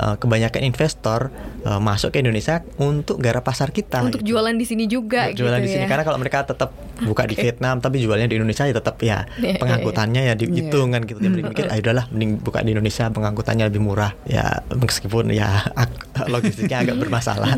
Eh, 0.00 0.16
kebanyakan 0.16 0.64
investor 0.64 1.28
eh, 1.60 1.76
masuk 1.76 2.16
ke 2.16 2.24
Indonesia 2.24 2.64
untuk 2.80 3.20
garap 3.20 3.44
pasar 3.44 3.68
kita. 3.68 4.00
Untuk 4.00 4.24
gitu. 4.24 4.32
jualan 4.32 4.56
di 4.56 4.64
sini 4.64 4.88
juga 4.88 5.28
Untuk 5.28 5.44
jualan 5.44 5.60
gitu 5.60 5.66
di 5.68 5.70
sini 5.76 5.84
ya. 5.84 5.88
karena 5.92 6.04
kalau 6.08 6.16
mereka 6.16 6.48
tetap 6.48 6.72
buka 7.04 7.28
di 7.28 7.36
Oke. 7.36 7.44
Vietnam 7.44 7.84
tapi 7.84 8.00
jualnya 8.00 8.24
di 8.24 8.40
Indonesia 8.40 8.64
ya 8.64 8.76
tetap 8.76 8.96
ya 9.00 9.28
Iya, 9.40 9.56
pengangkutannya 9.56 10.32
ya 10.32 10.34
dihitung 10.36 10.92
kan 10.92 11.04
gitu 11.04 11.16
dia 11.16 11.32
berpikir 11.32 11.68
ah 11.68 11.76
udahlah 11.76 12.04
mending 12.12 12.40
buka 12.40 12.60
di 12.60 12.72
Indonesia 12.76 13.08
pengangkutannya 13.08 13.64
lebih 13.72 13.80
murah 13.80 14.12
ya 14.24 14.64
meskipun 14.72 15.32
ya 15.32 15.64
logistiknya 16.32 16.84
agak 16.84 16.96
bermasalah 17.00 17.56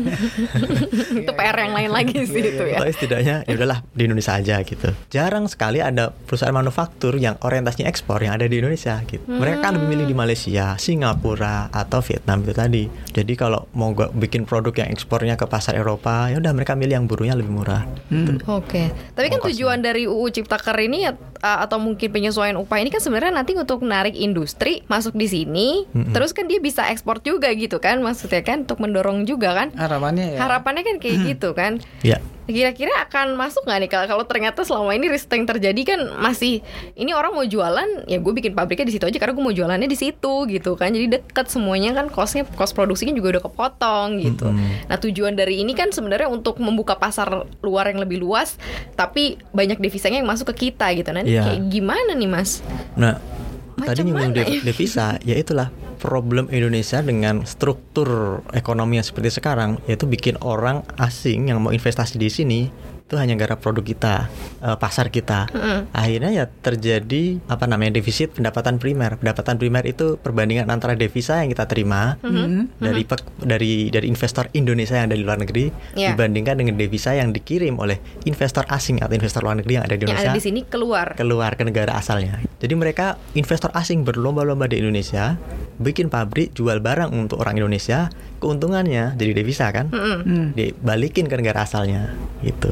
itu 1.15 1.31
PR 1.31 1.55
yang 1.59 1.72
lain 1.73 1.91
lagi 1.91 2.17
sih 2.23 2.41
itu 2.41 2.63
ya. 2.63 2.77
tapi 2.77 2.91
setidaknya 2.91 3.35
ya 3.43 3.53
udahlah 3.53 3.79
di 3.91 4.01
Indonesia 4.05 4.33
aja 4.33 4.55
gitu 4.61 4.89
jarang 5.09 5.45
sekali 5.45 5.79
ada 5.79 6.13
perusahaan 6.13 6.53
manufaktur 6.53 7.17
yang 7.17 7.35
orientasinya 7.41 7.85
ekspor 7.85 8.21
yang 8.21 8.37
ada 8.37 8.45
di 8.45 8.57
Indonesia 8.57 9.01
gitu 9.03 9.23
mereka 9.25 9.57
kan 9.61 9.75
lebih 9.75 9.87
milih 9.89 10.05
di 10.05 10.15
Malaysia 10.15 10.77
Singapura 10.77 11.67
atau 11.69 11.99
Vietnam 11.99 12.41
itu 12.41 12.53
tadi 12.53 12.83
jadi 13.11 13.33
kalau 13.33 13.65
mau 13.73 13.91
gak 13.91 14.13
bikin 14.13 14.45
produk 14.45 14.73
yang 14.79 14.89
ekspornya 14.89 15.33
ke 15.33 15.45
pasar 15.45 15.73
Eropa 15.73 16.29
ya 16.29 16.37
udah 16.37 16.53
mereka 16.53 16.73
milih 16.73 16.95
yang 16.95 17.05
buruhnya 17.05 17.33
lebih 17.33 17.51
murah 17.51 17.85
Hmm. 18.09 18.37
Oke, 18.45 18.93
tapi 19.15 19.25
kan 19.27 19.41
Ongkosnya. 19.41 19.49
tujuan 19.57 19.79
dari 19.81 20.03
UU 20.05 20.27
Ciptaker 20.29 20.75
ini 20.77 21.07
ya, 21.07 21.11
uh, 21.15 21.59
atau 21.65 21.81
mungkin 21.81 22.13
penyesuaian 22.13 22.53
upah 22.59 22.77
ini 22.77 22.93
kan 22.93 23.01
sebenarnya 23.01 23.33
nanti 23.33 23.57
untuk 23.57 23.81
narik 23.81 24.13
industri 24.13 24.85
masuk 24.85 25.15
di 25.15 25.25
sini, 25.25 25.87
Mm-mm. 25.89 26.13
terus 26.13 26.29
kan 26.29 26.45
dia 26.45 26.61
bisa 26.61 26.85
ekspor 26.87 27.23
juga 27.23 27.49
gitu 27.55 27.81
kan, 27.81 28.03
maksudnya 28.05 28.45
kan 28.45 28.67
untuk 28.67 28.77
mendorong 28.77 29.25
juga 29.25 29.55
kan. 29.55 29.67
harapannya 29.73 30.37
ya 30.37 30.39
Harapannya 30.45 30.83
kan 30.85 30.95
kayak 31.01 31.17
gitu 31.33 31.49
kan. 31.55 31.62
Ya 32.01 32.19
Kira-kira 32.43 32.91
akan 33.07 33.39
masuk 33.39 33.63
nggak 33.63 33.79
nih 33.79 33.87
kalau 33.87 34.03
kalau 34.03 34.23
ternyata 34.27 34.67
selama 34.67 34.91
ini 34.91 35.07
risk 35.07 35.31
yang 35.31 35.47
terjadi 35.47 35.95
kan 35.95 35.99
masih 36.19 36.59
ini 36.91 37.15
orang 37.15 37.31
mau 37.31 37.47
jualan 37.47 38.03
ya 38.03 38.19
gue 38.19 38.33
bikin 38.35 38.51
pabriknya 38.51 38.91
di 38.91 38.99
situ 38.99 39.07
aja 39.07 39.15
karena 39.15 39.31
gue 39.31 39.39
mau 39.39 39.55
jualannya 39.55 39.87
di 39.87 39.95
situ 39.95 40.43
gitu 40.51 40.75
kan 40.75 40.91
jadi 40.91 41.07
deket 41.07 41.47
semuanya 41.47 41.95
kan 41.95 42.11
costnya 42.11 42.43
cost 42.51 42.75
produksinya 42.75 43.15
juga 43.15 43.39
udah 43.39 43.43
kepotong 43.47 44.19
gitu. 44.19 44.51
Mm-mm. 44.51 44.91
Nah 44.91 44.97
tujuan 44.99 45.39
dari 45.39 45.63
ini 45.63 45.71
kan 45.71 45.95
sebenarnya 45.95 46.27
untuk 46.27 46.59
membuka 46.59 46.99
pasar 46.99 47.31
luar 47.63 47.87
yang 47.87 48.03
lebih 48.03 48.19
luas 48.19 48.59
tapi 48.99 49.39
banyak 49.55 49.79
devisanya 49.79 50.19
yang 50.19 50.27
masuk 50.27 50.51
ke 50.51 50.67
kita 50.67 50.91
gitu. 50.99 51.15
Nah 51.15 51.23
ini 51.23 51.39
Iya. 51.39 51.47
kayak 51.47 51.63
gimana 51.71 52.11
nih 52.11 52.27
mas? 52.27 52.59
Nah, 52.99 53.23
Macam 53.83 53.91
tadi 53.93 54.01
nyinggung 54.07 54.31
dev- 54.31 54.47
ya? 54.49 54.61
devisa, 54.63 55.07
ya 55.29 55.35
itulah 55.35 55.67
problem 55.99 56.51
Indonesia 56.51 56.99
dengan 56.99 57.43
struktur 57.47 58.39
ekonomi 58.51 58.99
yang 58.99 59.07
seperti 59.07 59.39
sekarang, 59.39 59.79
yaitu 59.87 60.07
bikin 60.07 60.39
orang 60.43 60.83
asing 60.99 61.51
yang 61.51 61.63
mau 61.63 61.71
investasi 61.71 62.19
di 62.19 62.27
sini 62.27 62.59
itu 63.03 63.15
hanya 63.15 63.35
gara 63.35 63.53
produk 63.53 63.83
kita, 63.83 64.15
uh, 64.59 64.73
pasar 64.73 65.07
kita. 65.07 65.45
Akhirnya 65.91 66.31
ya 66.31 66.45
terjadi 66.47 67.37
apa 67.45 67.67
namanya 67.67 67.93
defisit 67.93 68.31
pendapatan 68.31 68.77
primer. 68.77 69.15
Pendapatan 69.15 69.55
primer 69.55 69.83
itu 69.83 70.15
perbandingan 70.15 70.65
antara 70.65 70.95
devisa 70.95 71.37
yang 71.37 71.51
kita 71.51 71.67
terima 71.67 72.15
dari 72.75 73.03
pek- 73.03 73.37
dari 73.37 73.73
dari 73.87 74.07
investor 74.07 74.47
Indonesia 74.51 74.95
yang 74.95 75.07
ada 75.07 75.15
di 75.15 75.21
luar 75.21 75.37
negeri 75.37 75.67
Iya. 75.93 76.15
dibandingkan 76.15 76.55
dengan 76.55 76.73
devisa 76.73 77.11
yang 77.11 77.29
dikirim 77.29 77.75
oleh 77.75 77.97
investor 78.23 78.63
asing 78.67 78.97
atau 78.97 79.11
investor 79.11 79.43
luar 79.43 79.59
negeri 79.59 79.73
yang 79.75 79.85
ada 79.85 79.93
di 79.93 79.99
Yang 79.99 80.09
Indonesia 80.09 80.29
ada 80.29 80.39
di 80.39 80.43
sini 80.43 80.59
keluar. 80.63 81.07
keluar 81.13 81.51
ke 81.53 81.63
negara 81.63 81.93
asalnya. 81.93 82.39
Jadi 82.57 82.73
mereka 82.73 83.19
investor 83.33 83.69
asing 83.73 84.01
berlomba-lomba 84.01 84.65
di 84.65 84.79
Indonesia, 84.79 85.35
bikin 85.75 86.07
pabrik, 86.07 86.55
jual 86.55 86.79
barang 86.79 87.11
untuk 87.11 87.37
orang 87.37 87.59
Indonesia, 87.59 88.07
keuntungannya 88.39 89.13
jadi 89.13 89.31
devisa 89.33 89.67
kan, 89.69 89.91
Hmm. 89.91 90.55
dibalikin 90.55 91.27
ke 91.27 91.35
negara 91.35 91.61
asalnya 91.61 92.15
gitu. 92.41 92.71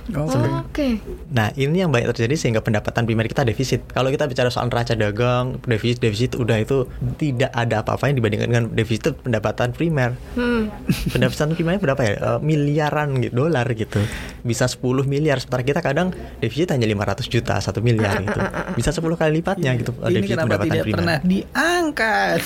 Oh. 0.15 0.27
Oke. 0.67 0.99
Nah 1.31 1.51
ini 1.55 1.83
yang 1.83 1.91
banyak 1.91 2.11
terjadi 2.11 2.35
sehingga 2.35 2.61
pendapatan 2.63 3.07
primer 3.07 3.27
kita 3.27 3.47
defisit. 3.47 3.87
Kalau 3.91 4.11
kita 4.11 4.27
bicara 4.27 4.51
soal 4.51 4.67
neraca 4.67 4.95
dagang, 4.95 5.59
defisit 5.63 5.99
defisit 6.03 6.31
udah 6.35 6.57
itu 6.59 6.87
tidak 7.15 7.51
ada 7.51 7.83
apa-apanya 7.83 8.19
dibandingkan 8.19 8.47
dengan 8.51 8.65
defisit 8.71 9.15
pendapatan 9.19 9.71
primer. 9.71 10.15
Hmm. 10.35 10.71
Pendapatan 11.11 11.55
primernya 11.55 11.79
berapa 11.79 12.01
ya? 12.03 12.13
Eh, 12.15 12.39
miliaran 12.43 13.19
gitu, 13.23 13.33
dolar 13.47 13.67
gitu. 13.71 13.99
Bisa 14.43 14.67
10 14.67 15.05
miliar. 15.07 15.39
Sementara 15.39 15.63
kita 15.63 15.79
kadang 15.79 16.11
defisit 16.39 16.71
hanya 16.75 16.87
500 16.87 17.27
juta, 17.31 17.55
1 17.59 17.79
miliar 17.79 18.19
gitu. 18.23 18.39
Bisa 18.75 18.89
10 18.91 19.15
kali 19.15 19.31
lipatnya 19.39 19.71
gitu 19.79 19.91
eh, 20.01 20.11
Ini 20.11 20.15
defisit 20.19 20.35
kenapa 20.35 20.47
pendapatan 20.47 20.67
tidak 20.71 20.85
primer. 20.85 20.97
pernah 20.99 21.17
diangkat? 21.23 22.39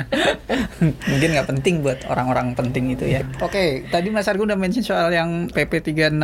Mungkin 1.10 1.28
nggak 1.36 1.48
penting 1.50 1.74
buat 1.84 1.98
orang-orang 2.08 2.54
penting 2.54 2.94
itu 2.94 3.04
ya. 3.06 3.20
Oke, 3.42 3.84
tadi 3.88 4.08
Mas 4.10 4.26
Argun 4.28 4.50
udah 4.50 4.58
mention 4.58 4.84
soal 4.84 5.12
yang 5.12 5.50
PP 5.50 5.92
36 5.94 6.14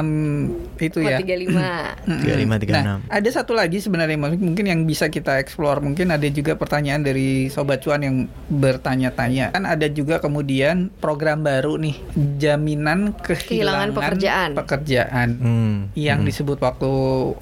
itu 0.79 0.99
ya. 1.03 1.19
35. 1.19 2.07
Mm-mm. 2.07 2.23
35, 2.25 2.65
36. 2.69 2.87
Nah, 2.87 2.99
ada 3.09 3.29
satu 3.33 3.53
lagi 3.57 3.79
sebenarnya 3.81 4.17
Mas, 4.21 4.37
mungkin 4.37 4.67
yang 4.67 4.81
bisa 4.85 5.09
kita 5.09 5.41
explore. 5.41 5.81
Mungkin 5.81 6.13
ada 6.13 6.27
juga 6.29 6.55
pertanyaan 6.55 7.03
dari 7.03 7.49
sobat 7.49 7.83
cuan 7.83 8.03
yang 8.05 8.17
bertanya-tanya. 8.49 9.57
Kan 9.57 9.65
ada 9.65 9.87
juga 9.89 10.21
kemudian 10.21 10.93
program 11.01 11.43
baru 11.45 11.79
nih, 11.81 11.97
jaminan 12.41 13.15
kehilangan, 13.17 13.47
Kehilangan 13.47 13.89
pekerjaan. 13.93 14.51
pekerjaan. 14.57 15.29
Hmm. 15.39 15.77
Yang 15.97 16.21
hmm. 16.21 16.29
disebut 16.33 16.59
waktu 16.61 16.91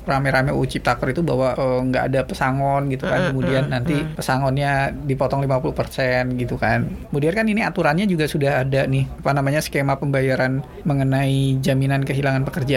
rame-rame 0.05 0.51
UU 0.55 0.67
Ciptaker 0.69 1.11
itu 1.11 1.23
bahwa 1.25 1.55
eh, 1.55 1.81
nggak 1.91 2.05
ada 2.13 2.21
pesangon 2.27 2.91
gitu 2.91 3.05
kan. 3.09 3.33
Kemudian 3.33 3.65
nanti 3.71 3.97
pesangonnya 4.15 4.93
dipotong 4.93 5.45
50% 5.45 6.41
gitu 6.41 6.57
kan. 6.61 6.87
Kemudian 7.11 7.33
kan 7.35 7.47
ini 7.47 7.61
aturannya 7.65 8.07
juga 8.07 8.27
sudah 8.29 8.63
ada 8.67 8.87
nih 8.87 9.07
apa 9.23 9.31
namanya 9.33 9.61
skema 9.65 9.97
pembayaran 9.97 10.61
mengenai 10.85 11.59
jaminan 11.61 12.03
kehilangan 12.05 12.45
pekerjaan. 12.45 12.74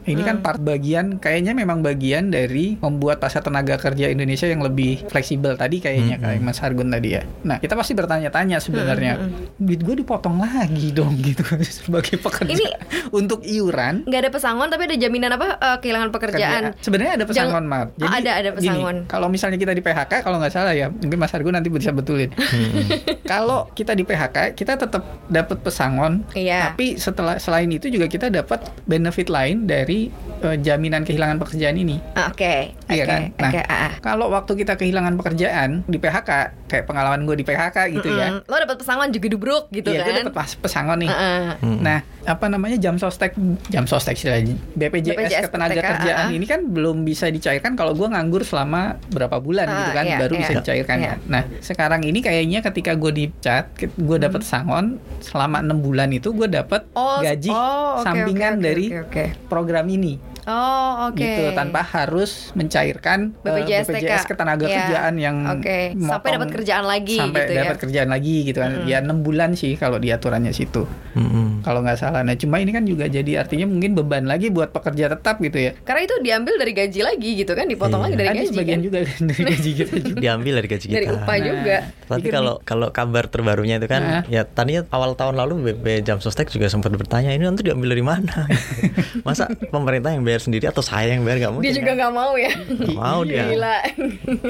Ini 0.00 0.22
kan 0.22 0.40
part 0.40 0.58
bagian 0.58 1.16
kayaknya 1.16 1.52
memang 1.52 1.80
bagian 1.80 2.28
dari 2.28 2.74
membuat 2.76 3.20
pasar 3.20 3.40
tenaga 3.40 3.76
kerja 3.76 4.08
Indonesia 4.08 4.44
yang 4.44 4.58
lebih 4.58 5.06
fleksibel 5.06 5.54
tadi 5.54 5.78
kayaknya 5.78 6.18
kayak 6.18 6.40
Mas 6.40 6.58
Hargun 6.58 6.90
tadi 6.90 7.14
ya. 7.14 7.22
Nah, 7.40 7.56
kita 7.56 7.76
pasti 7.76 7.92
bertanya-tanya 7.92 8.58
sebenarnya 8.58 9.20
duit 9.54 9.78
gue 9.78 10.00
dipotong 10.00 10.40
lagi 10.40 10.90
dong 10.90 11.14
gitu 11.22 11.44
sebagai 11.62 12.16
pekerja 12.16 12.50
Ini- 12.50 12.74
untuk 13.12 13.44
iuran 13.44 14.02
Nggak 14.02 14.20
ada 14.20 14.30
pesangon 14.30 14.66
tapi 14.66 14.82
ada 14.84 14.96
jaminan 14.96 15.30
apa 15.30 15.46
eh, 15.54 15.78
kehilangan 15.78 16.10
pekerjaan. 16.10 16.62
Kerja- 16.72 16.82
Sebenarnya 16.82 17.12
ada 17.14 17.24
pesangon, 17.24 17.64
Mar. 17.64 17.86
Oh, 17.92 18.10
ada- 18.10 18.34
ada 18.34 18.50
gini, 18.50 18.66
pesangon. 18.66 18.96
kalau 19.06 19.28
misalnya 19.28 19.56
kita 19.56 19.72
di 19.72 19.80
PHK, 19.80 20.12
kalau 20.20 20.42
nggak 20.42 20.50
salah 20.50 20.74
ya, 20.74 20.90
mungkin 20.90 21.18
Mas 21.18 21.30
Argo 21.30 21.48
nanti 21.48 21.70
bisa 21.70 21.94
betulin. 21.94 22.34
kalau 23.30 23.70
kita 23.70 23.94
di 23.94 24.02
PHK, 24.02 24.54
kita 24.54 24.74
tetap 24.76 25.02
dapat 25.28 25.62
pesangon. 25.62 26.26
Iya. 26.32 26.72
Tapi 26.72 26.96
setelah 26.96 27.38
selain 27.38 27.70
itu 27.70 27.86
juga 27.86 28.06
kita 28.06 28.26
dapat 28.28 28.58
benefit 28.84 29.29
lain 29.30 29.64
dari 29.64 30.10
eh, 30.40 30.56
jaminan 30.56 31.02
kehilangan 31.02 31.38
pekerjaan 31.38 31.76
ini. 31.76 32.00
Ah, 32.12 32.28
Oke. 32.28 32.74
Iya 32.86 33.04
Oke. 33.04 33.06
kan? 33.06 33.20
Nah, 33.36 33.50
Oke. 33.50 33.60
ah, 33.62 33.74
ah. 33.78 33.92
kalau 34.00 34.26
waktu 34.28 34.52
kita 34.56 34.74
kehilangan 34.74 35.14
pekerjaan 35.14 35.84
di 35.84 35.96
PHK, 35.96 36.30
kayak 36.66 36.84
pengalaman 36.84 37.22
gue 37.22 37.36
di 37.36 37.44
PHK 37.44 37.76
gitu 37.92 38.08
ya. 38.10 38.28
Mm, 38.34 38.38
Lo 38.44 38.56
dapat 38.56 38.76
pesangon 38.76 39.08
juga 39.10 39.26
dubruk 39.28 39.64
gitu 39.68 39.88
Iya, 39.88 40.00
gue 40.00 40.10
kan? 40.10 40.20
dapat 40.24 40.34
pas 40.34 40.50
pesangon 40.50 40.98
nih. 40.98 41.10
Ah. 41.10 41.54
Hmm. 41.56 41.78
Nah, 41.78 41.98
apa 42.22 42.46
namanya 42.46 42.76
jam 42.76 42.96
sostek, 42.96 43.36
jam 43.68 43.84
sostek 43.84 44.14
istilahnya 44.14 44.56
BPJS, 44.74 45.14
BPJS 45.14 45.42
ketenaga 45.46 45.80
kerjaan 45.80 46.26
ah. 46.26 46.30
ini 46.30 46.44
kan 46.44 46.60
belum 46.64 47.02
bisa 47.02 47.28
dicairkan 47.28 47.72
kalau 47.74 47.92
gue 47.92 48.06
nganggur 48.06 48.40
selama 48.40 48.80
berapa 49.06 49.38
bulan 49.38 49.66
Ah, 49.66 49.76
gitu 49.78 49.90
kan, 49.92 50.04
iya, 50.04 50.18
baru 50.18 50.32
iya. 50.32 50.40
bisa 50.40 50.52
dicairkan 50.58 50.96
Iya. 50.96 51.06
kan. 51.06 51.18
Nah, 51.26 51.42
sekarang 51.60 52.00
ini 52.02 52.18
kayaknya 52.18 52.58
ketika 52.62 52.92
gue 52.94 53.12
dicat, 53.14 53.64
gue 53.76 53.88
Hmm. 54.10 54.24
dapat 54.24 54.42
sangon 54.42 54.86
selama 55.20 55.60
enam 55.60 55.78
bulan 55.78 56.08
itu 56.10 56.30
gue 56.30 56.46
dapat 56.46 56.88
Oh, 56.92 57.20
gaji 57.20 57.48
oh, 57.48 58.00
oke, 58.00 58.02
sampingan 58.02 58.52
oke, 58.52 58.58
oke, 58.58 58.64
dari 58.64 58.84
oke, 58.90 59.19
program 59.48 59.86
ini. 59.90 60.29
Oh, 60.52 60.90
oke. 61.06 61.16
gitu 61.16 61.42
tanpa 61.52 61.80
harus 61.84 62.50
mencairkan 62.52 63.32
eh, 63.32 63.44
BPJS 63.46 63.86
TK. 63.86 63.94
BPJS 63.96 64.24
ketenaga 64.26 64.62
Iya. 64.62 64.76
kerjaan 64.80 65.14
yang 65.16 65.36
Oke, 65.48 65.94
sampai 65.94 66.02
motong- 66.02 66.34
dapat 66.36 66.48
kerjaan 66.52 66.84
lagi 66.84 67.16
sampai 67.16 67.40
gitu 67.40 67.52
ya. 67.52 67.60
dapat 67.62 67.76
kerjaan 67.78 68.08
lagi 68.08 68.34
gitu 68.42 68.58
kan 68.58 68.70
ya 68.84 68.98
enam 68.98 69.18
bulan 69.20 69.50
sih 69.52 69.74
kalau 69.74 69.96
di 69.96 70.10
aturannya 70.10 70.50
situ 70.50 70.84
Hmm. 71.10 71.58
kalau 71.60 71.80
nggak 71.80 71.96
salah 71.96 72.20
nah 72.20 72.34
cuma 72.34 72.58
ini 72.58 72.70
kan 72.70 72.82
juga 72.82 73.06
jadi 73.06 73.40
artinya 73.40 73.66
mungkin 73.66 73.94
beban 73.94 74.24
lagi 74.24 74.46
buat 74.48 74.70
pekerja 74.70 75.06
tetap 75.08 75.38
gitu 75.38 75.58
ya 75.60 75.72
Karena 75.80 76.00
itu 76.02 76.14
diambil 76.20 76.54
dari 76.56 76.72
gaji 76.72 77.00
lagi 77.00 77.30
gitu 77.36 77.52
kan, 77.52 77.66
dipotong 77.66 77.98
Iya. 77.98 78.04
lagi 78.04 78.14
dari 78.16 78.28
ada 78.28 78.36
gaji 78.36 78.48
sebagian 78.48 78.70
kan? 78.72 78.84
juga 78.84 78.98
kan 79.04 79.20
dari 79.24 79.42
gaji 79.44 79.70
kita 79.72 79.92
juga 80.04 80.20
diambil 80.20 80.52
dari 80.56 80.68
gaji 80.68 80.84
kita. 80.84 80.96
Dari 80.96 81.06
upah 81.08 81.28
Nah, 81.30 81.38
juga. 81.40 81.76
Tapi 82.06 82.26
kalau 82.28 82.54
kalau 82.60 82.88
kabar 82.90 83.24
terbarunya 83.26 83.76
itu 83.76 83.86
kan 83.86 84.02
Nah. 84.02 84.22
ya 84.26 84.42
tadinya 84.44 84.82
awal 84.88 85.14
tahun 85.14 85.36
lalu 85.36 85.52
BP 85.72 85.84
Jam 86.02 86.18
Sostek 86.18 86.48
juga 86.48 86.66
sempat 86.66 86.90
bertanya 86.92 87.30
ini 87.30 87.42
nanti 87.42 87.62
diambil 87.62 87.90
dari 87.90 88.02
mana? 88.02 88.46
Masa 89.26 89.46
pemerintah 89.64 90.10
yang 90.10 90.22
bayar 90.22 90.39
sendiri 90.40 90.64
atau 90.64 90.80
saya 90.80 91.12
yang 91.12 91.22
bayar 91.22 91.38
nggak 91.40 91.52
mungkin? 91.52 91.66
Dia 91.66 91.74
juga 91.76 91.86
kan? 91.86 91.96
nggak 91.96 92.12
mau 92.12 92.32
ya. 92.34 92.52
Nggak 92.56 92.96
mau 92.96 93.20
dia. 93.22 93.44
Gila. 93.46 93.76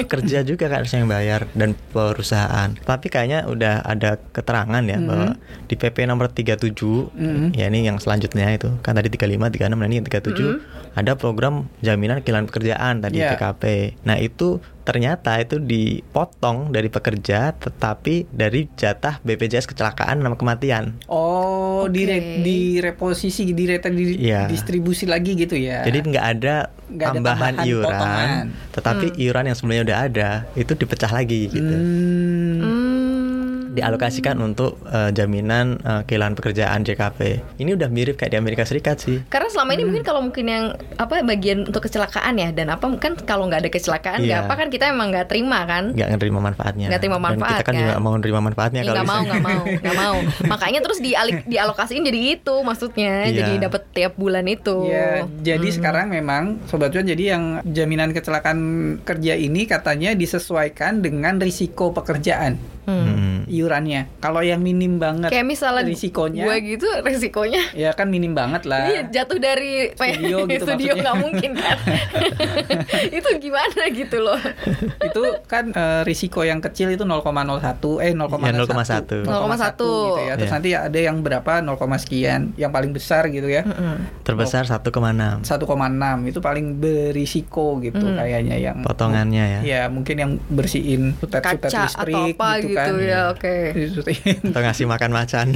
Kerja 0.07 0.39
juga 0.41 0.63
kan 0.63 0.75
harusnya 0.79 0.99
yang 0.99 1.11
bayar 1.11 1.41
dan 1.51 1.69
perusahaan. 1.91 2.69
Tapi 2.77 3.07
kayaknya 3.07 3.45
udah 3.45 3.83
ada 3.83 4.15
keterangan 4.31 4.81
ya 4.81 4.97
bahwa 4.97 5.35
di 5.65 5.75
PP 5.75 5.97
nomor 6.03 6.29
37 6.29 7.11
Mhm. 7.11 7.53
ya 7.53 7.67
ini 7.67 7.83
yang 7.83 7.97
selanjutnya 7.97 8.47
itu 8.49 8.71
kan 8.79 8.93
tadi 8.93 9.09
35 9.09 9.51
36 9.51 9.75
nah 9.75 9.85
ini 9.85 9.97
yang 9.97 10.07
37 10.07 10.63
ada 10.91 11.11
program 11.13 11.53
jaminan 11.79 12.19
kehilangan 12.19 12.47
pekerjaan 12.47 12.93
tadi 12.99 13.17
Iya. 13.17 13.33
PKP. 13.33 13.63
Nah, 14.03 14.17
itu 14.17 14.59
ternyata 14.81 15.37
itu 15.37 15.61
dipotong 15.61 16.69
dari 16.69 16.87
pekerja 16.87 17.53
tetapi 17.53 18.27
dari 18.27 18.65
jatah 18.73 19.21
BPJS 19.21 19.65
kecelakaan 19.65 20.19
sama 20.19 20.35
kematian. 20.35 20.97
oh 21.05 21.70
Oke. 21.83 21.93
dire, 21.93 22.17
direposisi 22.41 23.49
direta 23.51 23.87
di, 23.87 24.17
Iya. 24.17 24.45
distribusi 24.45 25.05
lagi 25.05 25.33
gitu 25.33 25.53
ya 25.53 25.81
Jadi 25.81 25.97
nggak 26.03 26.25
ada 26.31 26.55
Nggak 26.91 27.07
ada 27.07 27.15
tambahan, 27.15 27.53
iuran, 27.63 27.87
potongan. 27.87 28.29
tetapi 28.69 29.05
iuran 29.17 29.43
yang 29.47 29.55
sebelumnya 29.55 29.83
udah 29.85 29.99
ada 30.03 30.29
itu 30.53 30.71
dipecah 30.73 31.07
lagi 31.09 31.47
gitu. 31.47 31.71
Hmm. 31.71 32.60
Hmm. 33.71 33.77
dialokasikan 33.77 34.35
untuk 34.37 34.75
eh, 34.85 35.09
jaminan 35.09 35.79
eh, 35.79 36.01
kehilangan 36.03 36.35
pekerjaan 36.35 36.83
JKP. 36.83 37.19
Ini 37.55 37.71
udah 37.73 37.87
mirip 37.87 38.15
kayak 38.15 38.31
di 38.31 38.37
Amerika 38.37 38.63
Serikat 38.63 38.99
sih. 38.99 39.23
Karena 39.25 39.47
selama 39.47 39.71
ini 39.71 39.87
mungkin 39.87 40.03
kalau 40.03 40.19
mungkin 40.19 40.45
yang 40.45 40.65
apa 40.97 41.23
bagian 41.23 41.63
untuk 41.63 41.79
kecelakaan 41.81 42.35
ya 42.35 42.51
dan 42.51 42.67
apa 42.67 42.83
kan 42.97 43.15
kalau 43.17 43.47
nggak 43.47 43.63
ada 43.63 43.71
kecelakaan 43.71 44.19
nggak 44.21 44.29
Iya. 44.37 44.45
apa 44.45 44.53
kan 44.53 44.67
kita 44.67 44.91
emang 44.91 45.07
nggak 45.09 45.27
terima 45.27 45.63
kan? 45.63 45.83
nggak 45.91 46.09
nerima 46.13 46.39
manfaatnya. 46.41 46.87
Nggak 46.91 47.01
terima 47.01 47.15
Dan 47.15 47.23
kita 47.23 47.31
manfaat, 47.39 47.61
kan, 47.61 47.73
kan? 47.73 47.79
juga 47.79 47.93
mau 47.97 48.13
nerima 48.13 48.41
manfaatnya 48.41 48.81
Ya 48.81 48.85
kalau 48.85 48.95
nggak 48.97 49.07
mau 49.07 49.21
nggak 49.23 49.41
mau 49.41 49.61
nggak 49.65 49.95
mau. 49.97 50.15
Makanya 50.51 50.79
terus 50.81 50.99
dialik 50.99 51.37
dialokasiin 51.45 52.03
jadi 52.03 52.19
itu 52.33 52.55
maksudnya 52.61 53.13
Iya. 53.23 53.35
jadi 53.39 53.51
dapat 53.65 53.81
tiap 53.91 54.13
bulan 54.15 54.43
itu. 54.45 54.83
Ya, 54.85 55.23
jadi 55.41 55.63
Hmm. 55.63 55.77
sekarang 55.79 56.07
memang 56.09 56.43
sobat 56.67 56.91
cuan 56.91 57.05
jadi 57.05 57.23
yang 57.31 57.43
jaminan 57.63 58.11
kecelakaan 58.11 58.59
kerja 59.01 59.33
ini 59.33 59.63
katanya 59.63 60.11
disesuaikan 60.11 60.99
dengan 60.99 61.39
risiko 61.39 61.91
pekerjaan 61.91 62.59
Hmm. 62.91 63.39
iurannya. 63.47 64.01
Kalau 64.19 64.39
yang 64.39 64.59
minim 64.59 64.95
banget 64.95 65.27
Kayak 65.27 65.47
misalnya 65.47 65.83
risikonya 65.83 66.43
gue 66.43 66.55
gitu 66.67 66.87
resikonya 67.01 67.61
ya 67.73 67.91
kan 67.91 68.07
minim 68.07 68.31
banget 68.31 68.63
lah. 68.65 68.87
Iya 68.87 69.01
jatuh 69.11 69.37
dari 69.37 69.91
Studio 69.91 70.37
gitu 70.51 70.63
studio 70.65 70.91
nggak 70.95 71.15
mungkin 71.17 71.51
kan 71.53 71.77
itu 73.17 73.29
gimana 73.39 73.81
gitu 73.89 74.17
loh 74.19 74.39
itu 75.01 75.21
kan 75.45 75.71
eh, 75.71 76.01
risiko 76.03 76.41
yang 76.41 76.59
kecil 76.59 76.89
itu 76.89 77.03
0,01 77.03 77.23
eh 77.99 78.11
0,1 78.13 78.39
Iya, 78.41 78.53
0,1. 78.57 79.25
0,1. 79.25 79.77
gitu 79.77 79.89
ya. 80.21 80.33
Terus 80.35 80.47
Iya. 80.47 80.55
nanti 80.55 80.69
ada 80.73 80.99
yang 80.99 81.17
berapa 81.19 81.51
0, 81.59 81.77
sekian 81.97 82.51
yang 82.55 82.71
paling 82.71 82.91
besar 82.91 83.27
gitu 83.27 83.45
ya. 83.45 83.63
Terbesar 84.21 84.65
1,6 84.65 85.43
1,6 85.43 85.47
itu 86.25 86.39
paling 86.39 86.77
berisiko 86.77 87.79
gitu 87.79 88.01
Hmm. 88.01 88.17
kayaknya 88.17 88.57
yang 88.57 88.77
potongannya 88.81 89.45
ya. 89.45 89.61
Ya 89.61 89.81
mungkin 89.87 90.15
yang 90.17 90.31
bersihin 90.47 91.13
sutet-sutet 91.17 91.71
listrik 91.71 92.15
atau 92.15 92.31
apa 92.31 92.49
gitu, 92.59 92.67
gitu, 92.73 92.80
kan. 92.87 92.97
ya 92.97 93.19
oke 93.29 93.55
Disutetin. 93.75 94.39
Atau 94.51 94.61
ngasih 94.61 94.85
makan 94.87 95.11
macan. 95.13 95.47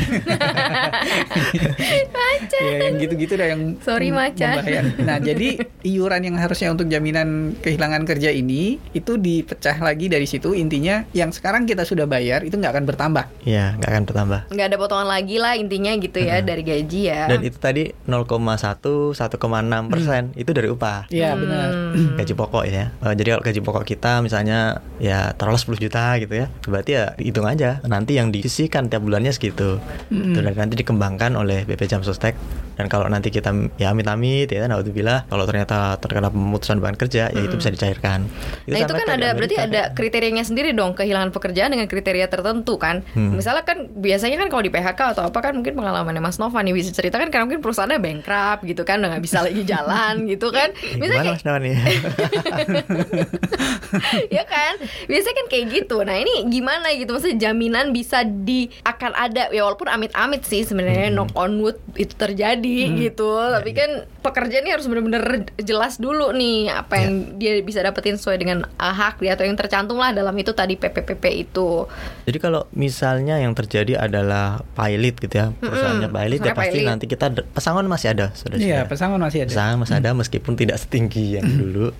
macan. 2.11 2.61
Ya, 2.65 2.77
yang 2.89 2.95
gitu-gitu 2.99 3.33
dah 3.35 3.47
yang 3.51 3.61
Sorry, 3.81 4.09
macan. 4.11 4.61
membahayakan. 4.61 4.85
Nah, 5.05 5.17
jadi 5.19 5.47
iuran 5.85 6.21
yang 6.25 6.35
harusnya 6.39 6.69
untuk 6.71 6.87
jaminan 6.87 7.53
kehilangan 7.59 8.03
kerja 8.07 8.31
ini 8.31 8.77
itu 8.91 9.17
dipecah 9.19 9.77
lagi 9.79 10.07
dari 10.07 10.25
situ. 10.25 10.55
Intinya 10.55 11.05
yang 11.11 11.29
sekarang 11.29 11.67
kita 11.67 11.83
sudah 11.83 12.05
bayar 12.07 12.43
itu 12.43 12.55
nggak 12.55 12.73
akan 12.75 12.85
bertambah. 12.87 13.25
Iya, 13.45 13.75
nggak 13.79 13.89
akan 13.91 14.03
bertambah. 14.07 14.39
nggak 14.51 14.67
ada 14.71 14.77
potongan 14.79 15.09
lagi 15.09 15.37
lah 15.37 15.53
intinya 15.57 15.91
gitu 15.97 16.19
ya 16.21 16.41
dari 16.41 16.63
gaji 16.63 17.01
ya. 17.11 17.21
Dan 17.29 17.43
itu 17.43 17.57
tadi 17.59 17.91
0,1 18.07 19.13
1,6 19.13 19.91
persen 19.91 20.23
itu 20.33 20.51
dari 20.55 20.67
upah. 20.71 21.07
Iya, 21.11 21.35
benar. 21.37 21.69
Hmm. 21.95 22.15
gaji 22.17 22.33
pokok 22.33 22.63
ya. 22.67 22.91
Eh, 22.91 23.13
jadi 23.15 23.37
kalau 23.37 23.43
gaji 23.43 23.59
pokok 23.61 23.85
kita 23.85 24.19
misalnya 24.25 24.81
ya 24.97 25.31
taruhlah 25.35 25.59
10 25.59 25.77
juta 25.77 26.17
gitu 26.17 26.33
ya. 26.33 26.47
Berarti 26.65 26.91
ya 26.97 27.04
hitung 27.21 27.45
aja 27.45 27.85
nanti 27.85 28.17
yang 28.17 28.33
disisihkan 28.33 28.89
tiap 28.89 29.05
bulannya 29.05 29.29
segitu. 29.29 29.77
Itu 30.09 30.39
dan 30.41 30.57
nanti 30.57 30.75
dikembangkan 30.79 31.37
oleh 31.37 31.69
BP 31.69 31.85
Jam 31.85 32.01
Sostek. 32.01 32.33
Dan 32.75 32.91
kalau 32.91 33.07
nanti 33.07 33.31
kita 33.31 33.55
ya 33.79 33.95
amit-amit 33.95 34.51
ya 34.51 34.67
naudzubillah 34.67 35.31
kalau 35.31 35.47
ternyata 35.47 35.95
terkena 35.95 36.27
pemutusan 36.27 36.83
beban 36.83 36.99
kerja 36.99 37.31
ya 37.31 37.39
itu 37.39 37.55
bisa 37.55 37.71
dicairkan. 37.71 38.27
Nah 38.67 38.79
itu 38.83 38.91
kan 38.91 39.07
ada 39.07 39.31
berarti 39.31 39.55
Amerika. 39.55 39.71
ada 39.71 39.81
kriterianya 39.95 40.43
sendiri 40.43 40.75
dong 40.75 40.91
kehilangan 40.91 41.31
pekerjaan 41.31 41.71
dengan 41.71 41.87
kriteria 41.87 42.27
tertentu 42.27 42.75
kan. 42.75 43.07
Hmm. 43.15 43.31
Misalnya 43.31 43.63
kan 43.63 43.87
biasanya 43.95 44.43
kan 44.43 44.51
kalau 44.51 44.63
di 44.67 44.71
PHK 44.75 45.15
atau 45.15 45.23
apa 45.23 45.39
kan 45.39 45.55
mungkin 45.55 45.79
pengalamannya 45.79 46.19
Mas 46.19 46.35
Nova 46.35 46.59
nih 46.59 46.75
bisa 46.75 46.91
ceritakan 46.91 47.31
karena 47.31 47.47
mungkin 47.47 47.63
perusahaannya 47.63 47.99
bankrupt 48.03 48.67
gitu 48.67 48.83
kan 48.83 48.99
udah 48.99 49.09
nggak 49.15 49.23
bisa 49.23 49.39
lagi 49.39 49.63
jalan 49.63 50.13
gitu 50.35 50.51
kan. 50.51 50.75
Gimana 50.75 50.99
Misalnya 50.99 51.31
Mas 51.31 51.43
Nawan 51.47 51.61
nih? 51.63 51.79
ya 54.35 54.43
kan 54.47 54.73
biasanya 55.07 55.35
kan 55.35 55.47
kayak 55.51 55.65
gitu 55.71 55.97
nah 56.03 56.17
ini 56.17 56.47
gimana 56.51 56.91
gitu. 57.01 57.11
Maksudnya 57.15 57.51
jaminan 57.51 57.91
bisa 57.91 58.23
di 58.23 58.71
akan 58.87 59.11
ada. 59.11 59.51
Ya 59.51 59.67
walaupun 59.67 59.91
amit-amit 59.91 60.47
sih 60.47 60.63
sebenarnya 60.63 61.11
knock 61.11 61.33
on 61.35 61.59
wood 61.59 61.79
itu 61.99 62.15
terjadi 62.15 62.77
gitu. 62.95 63.29
Tapi 63.35 63.71
kan 63.75 63.91
pekerja 64.25 64.65
ini 64.65 64.73
harus 64.73 64.89
benar-benar 64.89 65.45
jelas 65.61 66.01
dulu 66.01 66.33
nih 66.33 66.73
apa 66.73 66.97
yang 66.97 67.37
dia 67.37 67.61
bisa 67.61 67.85
dapetin 67.85 68.17
sesuai 68.17 68.41
dengan 68.41 68.65
uh, 68.65 68.93
hak 68.93 69.21
dia 69.21 69.37
atau 69.37 69.45
yang 69.45 69.53
tercantum 69.53 70.01
lah 70.01 70.09
dalam 70.09 70.33
itu 70.33 70.49
tadi 70.57 70.73
PPPP 70.73 71.23
itu. 71.45 71.85
Jadi 72.25 72.37
kalau 72.41 72.65
misalnya 72.73 73.37
yang 73.37 73.53
terjadi 73.53 74.01
adalah 74.01 74.65
pilot 74.73 75.21
gitu 75.21 75.35
ya, 75.37 75.53
perusahaannya 75.61 76.09
pilot 76.09 76.39
ya 76.41 76.53
pasti 76.57 76.77
pilot. 76.81 76.89
nanti 76.89 77.05
kita 77.05 77.25
pesangon 77.53 77.85
masih 77.85 78.17
ada, 78.17 78.33
sudah 78.33 78.57
Iya, 78.57 78.89
pesangon 78.89 79.21
masih 79.21 79.45
ada. 79.45 79.51
Pesangon 79.53 79.77
masih 79.85 79.95
ada 80.01 80.09
meskipun 80.17 80.53
tidak 80.57 80.81
setinggi 80.81 81.37
yang 81.37 81.45
dulu. 81.45 81.93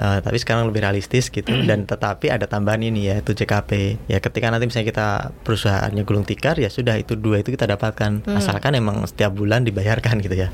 Eh, 0.00 0.18
tapi 0.24 0.36
sekarang 0.40 0.70
lebih 0.70 0.80
realistis 0.80 1.28
gitu. 1.28 1.52
Dan 1.66 1.84
tetapi 1.84 2.32
ada 2.32 2.48
tambahan 2.48 2.80
ini 2.80 3.12
ya 3.12 3.20
itu 3.20 3.36
JKP. 3.36 4.00
Ya 4.08 4.18
ketika 4.22 4.48
nanti 4.48 4.64
misalnya 4.64 4.88
kita 4.88 5.08
perusahaannya 5.44 6.02
gulung 6.08 6.24
tikar 6.24 6.56
ya 6.56 6.72
sudah 6.72 6.96
itu 6.96 7.18
dua 7.18 7.44
itu 7.44 7.52
kita 7.52 7.68
dapatkan. 7.68 8.24
Asalkan 8.32 8.78
emang 8.78 9.04
setiap 9.04 9.34
bulan 9.34 9.66
dibayarkan 9.66 10.22
gitu 10.24 10.46
ya. 10.46 10.48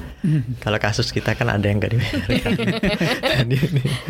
Kalau 0.65 0.79
kasus 0.97 1.13
kita 1.13 1.37
kan 1.37 1.53
ada 1.53 1.61
yang 1.63 1.77
nggak 1.77 1.93
dibayarkan. 1.93 2.57
Ini 3.45 3.57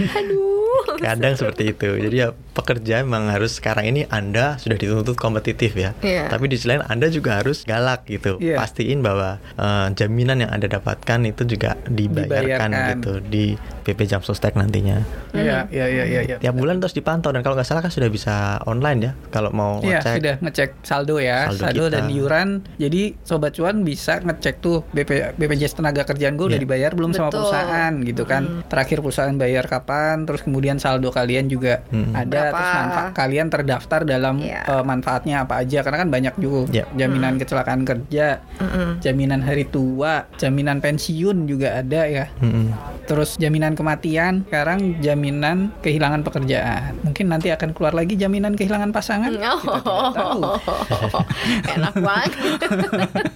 aduh 0.07 0.87
kadang 0.97 1.35
seperti 1.35 1.75
itu 1.75 1.99
jadi 1.99 2.17
ya 2.17 2.29
pekerja 2.55 3.03
memang 3.03 3.27
harus 3.29 3.59
sekarang 3.59 3.85
ini 3.85 4.07
anda 4.07 4.55
sudah 4.57 4.79
dituntut 4.79 5.19
kompetitif 5.19 5.75
ya 5.75 5.99
Iya. 5.99 6.31
tapi 6.31 6.47
di 6.47 6.55
sisi 6.55 6.71
lain 6.71 6.87
anda 6.87 7.11
juga 7.11 7.43
harus 7.43 7.67
galak 7.67 8.07
gitu 8.07 8.39
Iya. 8.39 8.55
pastiin 8.55 9.03
bahwa 9.03 9.43
eh, 9.57 9.87
jaminan 9.93 10.47
yang 10.47 10.53
anda 10.53 10.71
dapatkan 10.71 11.27
itu 11.27 11.43
juga 11.45 11.75
dibayarkan, 11.85 12.71
Dibayarkan. 12.71 12.71
gitu 12.95 13.13
di 13.21 13.47
PP 13.87 14.03
Jam 14.05 14.19
Sostek 14.21 14.53
nantinya 14.53 15.07
Iya, 15.31 15.71
iya, 15.71 15.87
iya, 15.87 16.05
iya. 16.05 16.21
iya. 16.25 16.37
tiap 16.37 16.53
bulan 16.53 16.77
terus 16.77 16.91
dipantau 16.93 17.31
dan 17.31 17.41
kalau 17.41 17.55
nggak 17.55 17.65
salah 17.65 17.79
kan 17.79 17.89
sudah 17.89 18.11
bisa 18.11 18.35
online 18.65 18.99
ya 19.01 19.13
kalau 19.31 19.51
mau 19.51 19.79
Iya 19.79 20.03
ngecek 20.03 20.15
sudah 20.17 20.35
ngecek 20.41 20.71
saldo 20.83 21.17
ya, 21.17 21.47
Saldo 21.47 21.63
saldo, 21.63 21.85
kita. 21.85 21.95
dan 21.95 22.05
iuran. 22.09 22.49
Jadi 22.77 23.03
sobat 23.23 23.53
cuan 23.53 23.81
bisa 23.81 24.19
ngecek 24.19 24.59
tuh 24.59 24.83
BP, 24.89 25.11
BPJS 25.35 25.75
tenaga 25.75 26.03
kerjaan 26.03 26.35
gue 26.35 26.47
udah 26.47 26.57
Iya. 26.57 26.65
dibayar 26.65 26.91
belum 26.91 27.13
sama 27.13 27.29
Betul. 27.29 27.47
perusahaan 27.47 27.93
gitu 28.01 28.23
kan. 28.25 28.43
Terakhir 28.67 28.99
perusahaan 28.99 29.37
bayar 29.37 29.65
kapan, 29.65 30.25
terus 30.25 30.43
kemudian 30.43 30.77
saldo 30.77 31.09
kalian 31.09 31.47
juga 31.47 31.85
Hmm. 31.87 32.11
ada, 32.11 32.27
Berapa? 32.27 32.57
terus 32.57 32.71
manfaat 32.75 33.11
kalian 33.15 33.47
terdaftar 33.47 34.01
dalam 34.03 34.35
Iya. 34.39 34.61
eh, 34.65 34.83
manfaatnya 34.83 35.37
apa 35.41 35.55
aja 35.59 35.79
karena 35.81 35.99
kan 35.99 36.11
banyak 36.11 36.35
juga 36.37 36.59
Iya. 36.73 36.85
jaminan 36.97 37.37
kecelakaan 37.37 37.85
kerja, 37.85 38.41
Mm-mm. 38.57 38.99
jaminan 38.99 39.41
hari 39.41 39.63
tua, 39.65 40.27
jaminan 40.35 40.81
pensiun 40.81 41.45
juga 41.45 41.77
ada 41.77 42.03
ya. 42.03 42.27
Mm-mm. 42.39 42.73
Terus 43.05 43.37
jaminan 43.37 43.76
kematian, 43.77 44.43
sekarang 44.49 44.99
jaminan 44.99 45.71
kehilangan 45.81 46.25
pekerjaan. 46.25 46.97
Mungkin 47.05 47.27
nanti 47.29 47.53
akan 47.53 47.71
keluar 47.71 47.93
lagi 47.93 48.17
jaminan 48.17 48.57
kehilangan 48.57 48.91
pasangan. 48.91 49.31
Kita 49.31 49.61
tidak 49.61 49.83
tahu. 49.85 50.41
Oh, 50.43 51.25
enak 51.77 51.95
banget. 52.01 52.33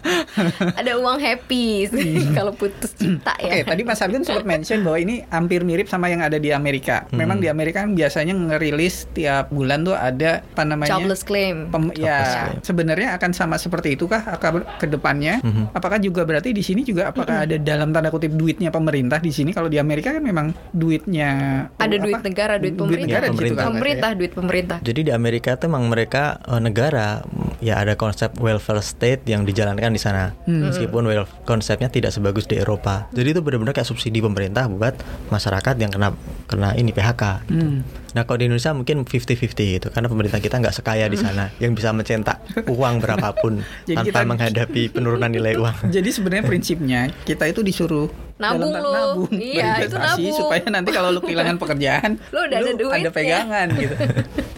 Ada 0.81 0.97
uang 0.97 1.19
happy 1.21 1.65
sih 1.87 2.33
kalau 2.33 2.55
putus 2.55 2.95
cinta 2.97 3.35
Oke, 3.37 3.61
ya. 3.61 3.65
tadi 3.67 3.83
Mas 3.85 4.01
Argun 4.01 4.25
sempat 4.25 4.47
mention 4.47 4.81
bahwa 4.81 4.99
ini 4.99 5.23
hampir 5.29 5.61
mirip 5.63 5.87
sama 5.87 6.09
yang 6.09 6.23
ada 6.23 6.39
di 6.39 6.51
Amerika. 6.51 7.05
Hmm. 7.11 7.21
Memang 7.21 7.39
di 7.43 7.49
Amerika 7.51 7.83
kan 7.85 7.93
biasanya 7.93 8.33
ngerilis 8.33 9.11
tiap 9.13 9.51
bulan 9.53 9.85
tuh 9.85 9.95
ada 9.95 10.41
apa 10.43 10.63
namanya? 10.65 10.97
Jobless 10.97 11.23
claim. 11.23 11.69
Pem- 11.69 11.93
Jobless 11.93 12.01
ya, 12.01 12.47
claim. 12.47 12.61
sebenarnya 12.65 13.09
akan 13.19 13.31
sama 13.35 13.57
seperti 13.59 13.99
itukah 13.99 14.23
akan 14.39 14.65
ke 14.79 14.87
depannya? 14.89 15.43
Mhm. 15.45 15.75
Apakah 15.77 15.99
juga 16.01 16.25
berarti 16.25 16.55
di 16.55 16.63
sini 16.65 16.87
juga 16.87 17.11
apakah 17.11 17.45
ada 17.45 17.57
dalam 17.59 17.91
tanda 17.91 18.09
kutip 18.09 18.33
duitnya 18.33 18.71
pemerintah 18.71 19.19
di 19.19 19.35
sini? 19.35 19.51
Kalau 19.53 19.69
di 19.69 19.77
Amerika 19.77 20.15
kan 20.15 20.23
memang 20.31 20.47
duitnya 20.71 21.31
Ada 21.75 21.91
apa? 21.93 22.05
duit 22.05 22.21
negara, 22.23 22.55
duit 22.57 22.75
pemerintah. 22.75 23.07
negara 23.07 23.25
di 23.25 23.31
situ 23.31 23.37
Pemerintah. 23.37 23.61
kan, 23.61 23.73
Pemerintah, 23.73 24.11
duit 24.15 24.33
pemerintah. 24.33 24.79
Jadi 24.81 25.01
di 25.03 25.13
Amerika 25.13 25.51
tuh 25.55 25.67
emang 25.67 25.85
mereka 25.87 26.23
eh, 26.43 26.61
negara 26.61 27.23
ya 27.59 27.77
ada 27.77 27.95
konsep 27.95 28.33
welfare 28.37 28.81
state 28.81 29.23
yang 29.25 29.43
dijalankan 29.43 29.91
di 29.91 29.99
sana. 29.99 30.33
Hmm. 30.45 30.67
Meskipun 30.67 31.03
wel 31.05 31.25
konsepnya 31.45 31.87
tidak 31.87 32.11
sebagus 32.11 32.45
di 32.45 32.57
Eropa. 32.57 33.11
Jadi 33.11 33.29
itu 33.31 33.41
benar-benar 33.41 33.73
kayak 33.73 33.87
subsidi 33.87 34.19
pemerintah 34.19 34.67
buat 34.67 34.97
masyarakat 35.29 35.75
yang 35.77 35.91
kena 35.91 36.15
kena 36.47 36.73
ini 36.75 36.91
PHK. 36.91 37.23
gitu. 37.45 37.61
Hmm. 37.61 37.79
Nah 38.11 38.23
kalau 38.23 38.37
di 38.37 38.47
Indonesia 38.47 38.71
mungkin 38.71 39.03
50-50 39.03 39.47
gitu 39.73 39.89
karena 39.89 40.07
pemerintah 40.07 40.39
kita 40.39 40.57
nggak 40.57 40.73
sekaya 40.73 41.07
di 41.07 41.15
sana 41.15 41.49
yang 41.63 41.73
bisa 41.73 41.91
mencetak 41.91 42.41
uang 42.65 42.99
berapapun 42.99 43.63
Jadi 43.85 43.97
tanpa 43.97 44.11
kita- 44.17 44.27
menghadapi 44.27 44.83
penurunan 44.91 45.29
nilai 45.29 45.55
uang. 45.55 45.77
Jadi 45.97 46.09
sebenarnya 46.09 46.45
prinsipnya 46.45 47.01
kita 47.23 47.47
itu 47.47 47.61
disuruh 47.61 48.11
Nabung 48.37 48.73
lu. 48.73 48.81
nabung, 48.81 49.29
Iya, 49.31 49.85
itu 49.85 49.93
berinvestasi 49.93 50.23
nabung. 50.23 50.33
supaya 50.35 50.61
nanti 50.67 50.91
kalau 50.91 51.13
lu 51.13 51.21
kehilangan 51.21 51.57
pekerjaan, 51.57 52.17
Lu 52.31 52.41
udah 52.41 52.57
ada 52.59 52.73
duitnya. 52.73 52.97
ada 52.99 53.11
pegangan 53.13 53.67
gitu. 53.75 53.95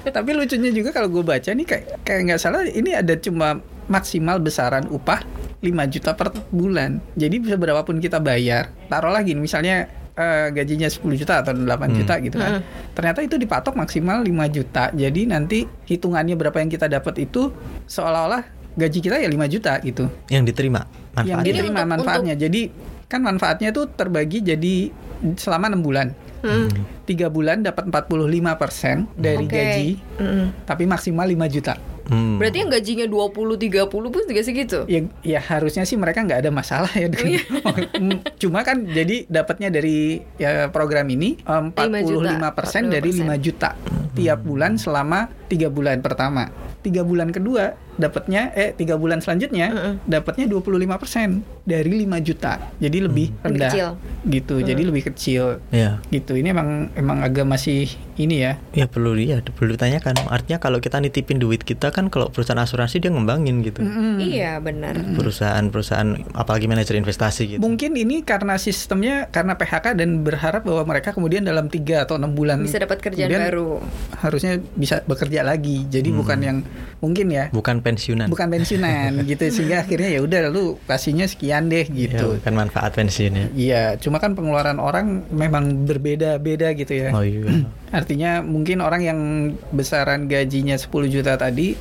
Tapi 0.05 0.31
lucunya 0.33 0.71
juga 0.71 0.91
kalau 0.91 1.11
gue 1.11 1.19
baca 1.21 1.51
nih 1.51 1.67
kayak 1.67 1.85
kayak 2.03 2.21
nggak 2.25 2.38
salah 2.38 2.62
ini 2.62 2.95
ada 2.95 3.15
cuma 3.17 3.59
maksimal 3.87 4.38
besaran 4.38 4.87
upah 4.87 5.27
5 5.59 5.67
juta 5.88 6.15
per 6.15 6.31
bulan. 6.49 7.03
Jadi 7.12 7.38
bisa 7.38 7.55
berapapun 7.55 7.99
kita 7.99 8.19
bayar, 8.19 8.71
taruhlah 8.87 9.19
gini 9.21 9.38
misalnya 9.41 9.91
eh, 10.12 10.48
gajinya 10.51 10.87
10 10.87 11.16
juta 11.16 11.40
atau 11.40 11.53
8 11.53 11.64
Hmm. 11.88 11.96
juta 11.96 12.14
gitu 12.18 12.37
kan. 12.37 12.61
Ternyata 12.92 13.20
itu 13.20 13.37
dipatok 13.37 13.75
maksimal 13.75 14.20
5 14.20 14.44
juta. 14.46 14.88
Jadi 14.90 15.25
nanti 15.25 15.59
hitungannya 15.85 16.35
berapa 16.35 16.55
yang 16.55 16.68
kita 16.68 16.85
dapat 16.87 17.22
itu 17.22 17.48
seolah-olah 17.87 18.44
gaji 18.72 18.98
kita 19.01 19.16
ya 19.16 19.27
5 19.27 19.44
juta 19.46 19.77
gitu 19.79 20.09
Yang 20.27 20.44
diterima 20.48 20.85
yang 21.14 21.37
manfaatnya. 21.37 21.44
diterima 21.44 21.72
Untuk- 21.79 21.92
manfaatnya. 21.94 22.35
Jadi 22.35 22.62
kan 23.07 23.20
manfaatnya 23.20 23.68
tuh 23.70 23.85
terbagi 23.87 24.40
jadi 24.40 24.88
selama 25.35 25.68
enam 25.68 25.81
bulan. 25.81 26.09
Hmm. 26.40 26.66
Tiga 27.05 27.29
bulan 27.29 27.62
dapat 27.62 27.87
45% 27.87 29.07
dari 29.14 29.46
Oke. 29.46 29.55
gaji, 29.55 29.88
Mm-mm. 30.18 30.46
tapi 30.66 30.85
maksimal 30.85 31.22
5 31.25 31.46
juta. 31.46 31.79
Hmm. 32.05 32.37
Berarti 32.37 32.57
yang 32.59 32.71
gajinya 32.71 33.07
20 33.07 33.57
30 33.57 33.87
pun 33.87 34.23
juga 34.25 34.43
segitu. 34.43 34.79
Ya, 34.87 35.01
ya 35.23 35.41
harusnya 35.41 35.83
sih 35.83 35.95
mereka 35.95 36.21
nggak 36.21 36.43
ada 36.43 36.51
masalah 36.51 36.91
ya. 36.91 37.07
dengan- 37.07 37.31
Iya. 37.33 37.43
Cuma 38.43 38.62
kan 38.62 38.83
jadi 38.85 39.27
dapatnya 39.27 39.71
dari 39.71 40.19
ya, 40.35 40.67
program 40.69 41.07
ini 41.07 41.38
em, 41.38 41.71
45% 41.71 42.91
dari 42.91 43.11
5 43.12 43.38
juta 43.38 43.75
tiap 44.12 44.38
bulan 44.41 44.77
selama 44.77 45.31
tiga 45.53 45.69
bulan 45.69 46.01
pertama. 46.01 46.49
Tiga 46.81 47.05
bulan 47.05 47.29
kedua 47.29 47.77
dapatnya 47.93 48.57
eh 48.57 48.73
tiga 48.73 48.97
bulan 48.97 49.21
selanjutnya 49.21 49.69
Mm-mm. 49.69 49.95
dapatnya 50.09 50.49
25% 50.49 51.45
dari 51.62 52.03
5 52.03 52.25
juta. 52.25 52.57
Jadi 52.81 52.99
lebih 52.99 53.29
Lebih 53.31 53.45
rendah. 53.45 53.69
kecil. 53.69 53.88
Gitu. 54.25 54.55
Jadi 54.65 54.83
lebih 54.83 55.03
kecil 55.05 55.45
Ya. 55.69 56.01
gitu. 56.09 56.33
Ini 56.33 56.51
emang 56.51 56.88
emang 56.97 57.21
agak 57.21 57.45
masih 57.45 57.87
ini 58.17 58.41
ya. 58.41 58.57
Ya 58.73 58.88
perlu 58.88 59.12
ya 59.15 59.45
perlu 59.45 59.77
ditanyakan. 59.77 60.25
Artinya 60.27 60.57
kalau 60.57 60.81
kita 60.81 60.99
nitipin 60.99 61.37
duit 61.37 61.62
kita 61.62 61.93
kan 61.93 62.09
kalau 62.09 62.33
perusahaan 62.33 62.59
asuransi 62.59 62.97
dia 62.99 63.12
ngembangin 63.12 63.61
gitu. 63.61 63.85
Mm-mm. 63.85 64.17
Iya, 64.19 64.57
benar. 64.59 64.97
Perusahaan-perusahaan 65.15 66.33
apalagi 66.33 66.67
manajer 66.67 66.97
investasi 66.97 67.43
gitu. 67.47 67.61
Mungkin 67.61 67.93
ini 67.93 68.23
karena 68.23 68.57
sistemnya 68.57 69.29
karena 69.29 69.55
PHK 69.55 69.95
dan 69.95 70.23
berharap 70.23 70.65
bahwa 70.65 70.88
mereka 70.88 71.12
kemudian 71.12 71.45
dalam 71.45 71.69
tiga 71.69 72.09
atau 72.09 72.17
enam 72.17 72.33
bulan 72.33 72.57
Bisa 72.59 72.81
dapat 72.81 72.99
kerjaan 72.99 73.29
baru. 73.29 73.85
Harusnya 74.17 74.57
bisa 74.73 75.05
bekerja 75.05 75.41
lagi. 75.42 75.85
Jadi 75.87 76.09
Hmm. 76.09 76.18
bukan 76.18 76.38
yang 76.40 76.59
mungkin 76.98 77.26
ya 77.28 77.50
Bukan 77.50 77.83
pensiunan. 77.83 78.31
bukan 78.31 78.46
pensiunan 78.48 79.11
gitu 79.31 79.44
sehingga 79.48 79.83
akhirnya 79.83 80.09
ya 80.09 80.20
udah 80.20 80.40
lu 80.48 80.78
kasihnya 80.85 81.26
sekian 81.26 81.66
deh 81.66 81.83
Ya, 81.85 81.94
gitu. 82.07 82.38
bukan 82.38 82.55
manfaat 82.57 82.94
pensiun 82.94 83.33
ya. 83.33 83.46
Iya, 83.52 83.83
cuma 83.98 84.16
kan 84.16 84.33
pengeluaran 84.33 84.78
orang 84.78 85.26
memang 85.28 85.83
berbeda-beda 85.83 86.70
gitu 86.72 86.94
ya. 86.96 87.11
Oh 87.11 87.20
iya. 87.20 87.42
Artinya 87.92 88.40
mungkin 88.40 88.81
orang 88.81 89.00
yang 89.00 89.18
besaran 89.68 90.24
gajinya 90.24 90.74
10 90.74 90.88
juta 91.07 91.37
tadi 91.37 91.76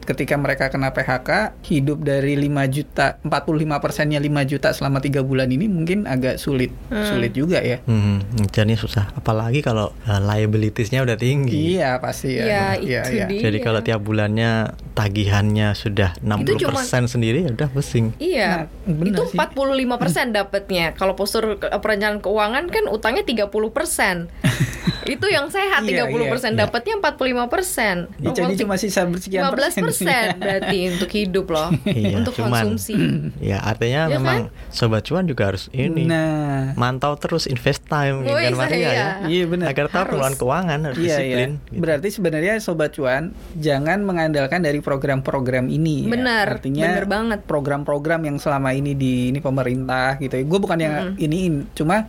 ketika 0.00 0.34
mereka 0.34 0.70
kena 0.70 0.88
PHK 0.88 1.58
hidup 1.62 2.00
dari 2.00 2.38
5 2.38 2.48
juta 2.70 3.20
45 3.20 3.36
persennya 3.76 4.16
5 4.16 4.24
juta 4.46 4.70
selama 4.70 4.98
tiga 4.98 5.20
bulan 5.20 5.50
ini 5.50 5.66
mungkin 5.66 6.06
agak 6.06 6.38
sulit 6.38 6.70
sulit 6.88 7.32
juga 7.32 7.60
ya. 7.60 7.82
Hmm, 7.84 8.22
jadi 8.46 8.72
susah. 8.72 9.12
Apalagi 9.12 9.60
kalau 9.60 9.90
uh, 10.02 10.20
liabilitiesnya 10.22 11.02
udah 11.02 11.16
tinggi. 11.16 11.76
Iya 11.76 11.98
pasti 11.98 12.30
ya. 12.32 12.44
Ya, 12.46 12.64
Iya, 12.76 13.00
itu 13.02 13.12
iya. 13.12 13.26
dia. 13.26 13.40
Jadi 13.42 13.58
kalau 13.58 13.80
tiap 13.80 14.00
bulannya 14.00 14.70
tagihannya 14.96 15.74
sudah 15.74 16.16
60% 16.18 16.56
cuman- 16.62 17.04
sendiri 17.06 17.44
ya 17.44 17.50
udah 17.52 17.68
pusing. 17.68 18.16
Iya, 18.16 18.70
Nah, 18.86 19.02
itu 19.02 19.22
sih. 19.26 19.36
45% 19.36 20.32
dapatnya. 20.32 20.94
Kalau 20.94 21.12
postur 21.12 21.58
ke- 21.58 21.68
perencanaan 21.68 22.18
keuangan 22.18 22.64
kan 22.66 22.84
utangnya 22.86 23.22
30%. 23.22 24.30
itu 25.06 25.26
yang 25.28 25.46
sehat 25.56 25.80
Iya, 25.82 26.04
30% 26.04 26.20
iya. 26.52 26.58
dapatnya 26.62 26.94
45%. 26.98 27.96
Ya, 28.18 28.30
jadi 28.30 28.52
cuma 28.56 28.74
sisa 28.76 29.02
bersekian 29.02 29.42
15% 29.46 30.36
berarti 30.42 30.78
untuk 30.90 31.10
hidup 31.10 31.46
loh. 31.48 31.68
Iya, 31.88 32.18
untuk 32.18 32.34
cuman- 32.34 32.52
konsumsi. 32.68 32.94
Ya 33.38 33.58
artinya 33.58 34.06
Ya 34.06 34.16
memang 34.16 34.52
sobat 34.68 35.02
cuan 35.02 35.24
juga 35.24 35.48
harus 35.48 35.72
ini 35.72 36.04
Nah, 36.04 36.74
mantau 36.74 37.16
terus 37.16 37.46
invest 37.46 37.82
time 37.84 38.22
Wih, 38.22 38.52
kan 38.52 38.52
Maria 38.54 38.76
saya. 38.76 38.90
ya. 38.90 39.08
Iya, 39.26 39.44
benar. 39.46 39.66
Agar 39.68 39.86
tahu 39.86 39.96
Harus. 39.96 40.10
pengeluaran 40.12 40.36
keuangan 40.36 40.78
harus 40.84 40.96
Iya, 40.98 41.04
disiplin. 41.08 41.50
iya. 41.50 41.66
gitu. 41.66 41.80
Berarti 41.80 42.08
sebenarnya 42.10 42.52
sobat 42.58 42.90
cuan 42.92 43.24
jangan 43.54 43.98
mengandalkan 44.00 44.60
dari 44.60 44.78
program-program 44.78 45.66
ini. 45.68 46.04
ya. 46.04 46.12
Benar, 46.12 46.46
Artinya 46.52 46.84
benar 46.84 47.06
banget. 47.06 47.40
program-program 47.46 48.20
yang 48.22 48.36
selama 48.36 48.70
ini 48.70 48.92
di 48.92 49.14
ini 49.26 49.38
pemerintah 49.38 50.18
gitu. 50.18 50.36
Gue 50.42 50.58
bukan 50.58 50.76
yang 50.76 50.94
iniin, 51.16 51.70
cuma 51.72 52.04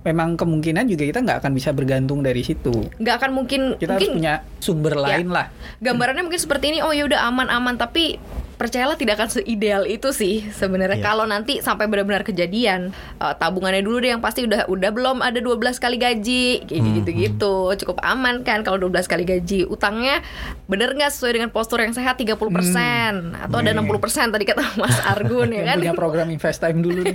memang 0.00 0.34
kemungkinan 0.34 0.84
juga 0.84 1.04
kita 1.04 1.20
nggak 1.20 1.38
akan 1.38 1.52
bisa 1.52 1.70
bergantung 1.70 2.20
dari 2.20 2.40
situ. 2.40 2.87
Nggak 2.96 3.14
akan 3.18 3.30
mungkin 3.32 3.60
Kita 3.74 3.92
harus 3.92 4.00
mungkin 4.02 4.16
punya 4.16 4.34
sumber 4.58 4.94
Ya. 4.94 5.20
lain 5.20 5.28
lah. 5.28 5.46
gambarannya 5.78 6.24
mungkin 6.24 6.38
seperti 6.38 6.72
ini. 6.72 6.78
Oh 6.80 6.90
ya 6.90 7.04
udah 7.04 7.26
aman-aman 7.26 7.76
tapi 7.76 8.16
percayalah 8.58 8.94
tidak 8.94 9.16
akan 9.16 9.30
seideal 9.32 9.82
itu 9.84 10.10
sih 10.10 10.42
sebenarnya. 10.50 10.98
Iya. 10.98 11.06
kalau 11.06 11.24
nanti 11.24 11.58
sampai 11.58 11.86
benar-benar 11.86 12.20
kejadian 12.20 12.90
eh, 13.16 13.34
tabungannya 13.34 13.80
dulu 13.80 13.98
deh 13.98 14.10
yang 14.10 14.18
pasti 14.18 14.42
udah 14.42 14.66
udah 14.66 14.90
belum 14.90 15.18
ada 15.20 15.38
12 15.38 15.54
kali 15.76 15.96
gaji. 15.96 16.66
Kayak 16.66 16.80
Hmm, 16.80 16.94
gitu-gitu. 16.98 17.56
cukup 17.76 18.02
aman 18.02 18.42
kan 18.42 18.60
kalau 18.60 18.76
12 18.80 19.06
kali 19.06 19.22
gaji. 19.22 19.62
Utangnya 19.64 20.20
bener 20.64 20.90
nggak 20.90 21.08
sesuai 21.08 21.32
dengan 21.32 21.48
postur 21.48 21.78
yang 21.78 21.92
sehat? 21.92 22.18
30% 22.18 22.34
atau 23.38 23.56
ada 23.56 23.70
Nih. 23.70 23.78
60% 23.78 23.94
tadi 24.28 24.44
kata 24.44 24.62
Mas 24.74 24.98
Argun 25.00 25.48
ya 25.48 25.62
kan? 25.64 25.76
punya 25.78 25.94
program 25.94 26.26
invest 26.28 26.58
time 26.58 26.82
dulu 26.82 27.00
nih. 27.00 27.14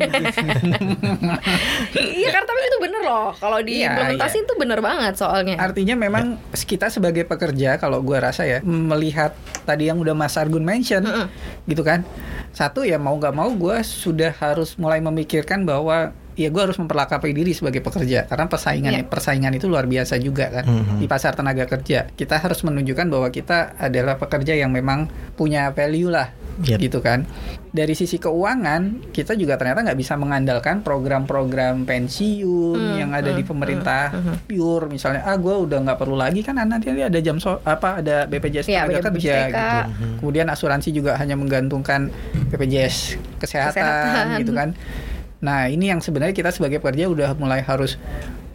iya 2.14 2.30
kan 2.30 2.44
tapi 2.44 2.60
itu 2.64 2.78
bener 2.80 3.02
loh. 3.02 3.36
Kalau 3.36 3.60
Iya, 3.60 3.66
diimplementasiin 3.90 4.46
tuh 4.46 4.56
bener 4.56 4.80
banget 4.80 5.14
soalnya. 5.16 5.56
Artinya 5.58 5.96
memang 5.96 6.40
kita 6.54 6.88
sebagai 6.88 7.24
pekerja 7.24 7.76
kalau 7.76 8.00
gua 8.00 8.24
rasa 8.24 8.44
ya 8.44 8.60
melihat 8.64 9.36
tadi 9.64 9.88
yang 9.88 9.98
udah 9.98 10.14
Mas 10.14 10.36
Argun 10.36 10.64
mention 10.64 11.04
Mm-mm. 11.04 11.28
Gitu 11.70 11.82
kan. 11.86 12.06
Satu 12.54 12.86
ya 12.86 13.02
mau 13.02 13.18
nggak 13.18 13.36
mau 13.36 13.50
gua 13.54 13.82
sudah 13.82 14.34
harus 14.38 14.78
mulai 14.78 15.02
memikirkan 15.02 15.66
bahwa 15.66 16.14
ya 16.36 16.48
gua 16.48 16.66
harus 16.66 16.76
memperlakapai 16.76 17.30
diri 17.30 17.52
sebagai 17.52 17.80
pekerja 17.80 18.26
karena 18.26 18.46
persaingan 18.46 18.92
Iya. 18.92 19.04
persaingan 19.06 19.52
itu 19.52 19.66
luar 19.66 19.86
biasa 19.86 20.18
juga 20.18 20.50
kan 20.52 20.66
Mhm. 20.66 20.98
di 20.98 21.06
pasar 21.06 21.34
tenaga 21.34 21.66
kerja. 21.66 22.10
Kita 22.10 22.38
harus 22.38 22.62
menunjukkan 22.62 23.08
bahwa 23.08 23.28
kita 23.28 23.78
adalah 23.78 24.16
pekerja 24.16 24.54
yang 24.54 24.70
memang 24.70 25.06
punya 25.34 25.70
value 25.70 26.08
lah 26.08 26.30
Yep. 26.60 26.78
gitu 26.80 27.00
kan. 27.00 27.26
Dari 27.68 27.92
sisi 27.92 28.18
keuangan 28.18 29.10
kita 29.10 29.34
juga 29.34 29.58
ternyata 29.58 29.82
nggak 29.82 29.98
bisa 29.98 30.14
mengandalkan 30.14 30.82
program-program 30.82 31.84
pensiun 31.84 32.78
Hmm, 32.78 32.96
yang 32.96 33.12
ada 33.12 33.30
di 33.30 33.42
hmm, 33.42 33.50
pemerintah 33.50 34.14
pure 34.44 34.86
misalnya 34.88 35.22
ah 35.24 35.34
gue 35.34 35.50
udah 35.60 35.82
nggak 35.82 35.98
perlu 35.98 36.14
lagi 36.14 36.42
kan 36.42 36.54
nanti 36.56 36.90
ada 36.92 37.18
jam 37.18 37.38
so 37.38 37.58
apa 37.60 38.00
ada 38.00 38.26
BPJS 38.26 38.66
Iya, 38.68 38.86
tenaga 38.86 39.10
BPJS 39.10 39.10
kerja 39.10 39.36
gitu 39.44 39.66
kemudian 40.20 40.46
asuransi 40.48 40.90
juga 40.92 41.18
hanya 41.18 41.34
menggantungkan 41.34 42.14
BPJS 42.48 43.18
kesehatan, 43.38 43.82
Kesehatan. 43.82 44.26
gitu 44.40 44.52
kan 44.54 44.70
nah 45.44 45.68
ini 45.68 45.92
yang 45.92 46.00
sebenarnya 46.00 46.32
kita 46.32 46.56
sebagai 46.56 46.80
pekerja 46.80 47.12
udah 47.12 47.36
mulai 47.36 47.60
harus 47.60 48.00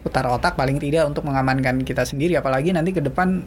putar 0.01 0.25
otak 0.25 0.55
paling 0.55 0.79
tidak 0.79 1.05
untuk 1.05 1.27
mengamankan 1.27 1.83
kita 1.83 2.07
sendiri. 2.07 2.39
Apalagi 2.39 2.71
nanti 2.71 2.95
ke 2.95 3.03
depan 3.03 3.43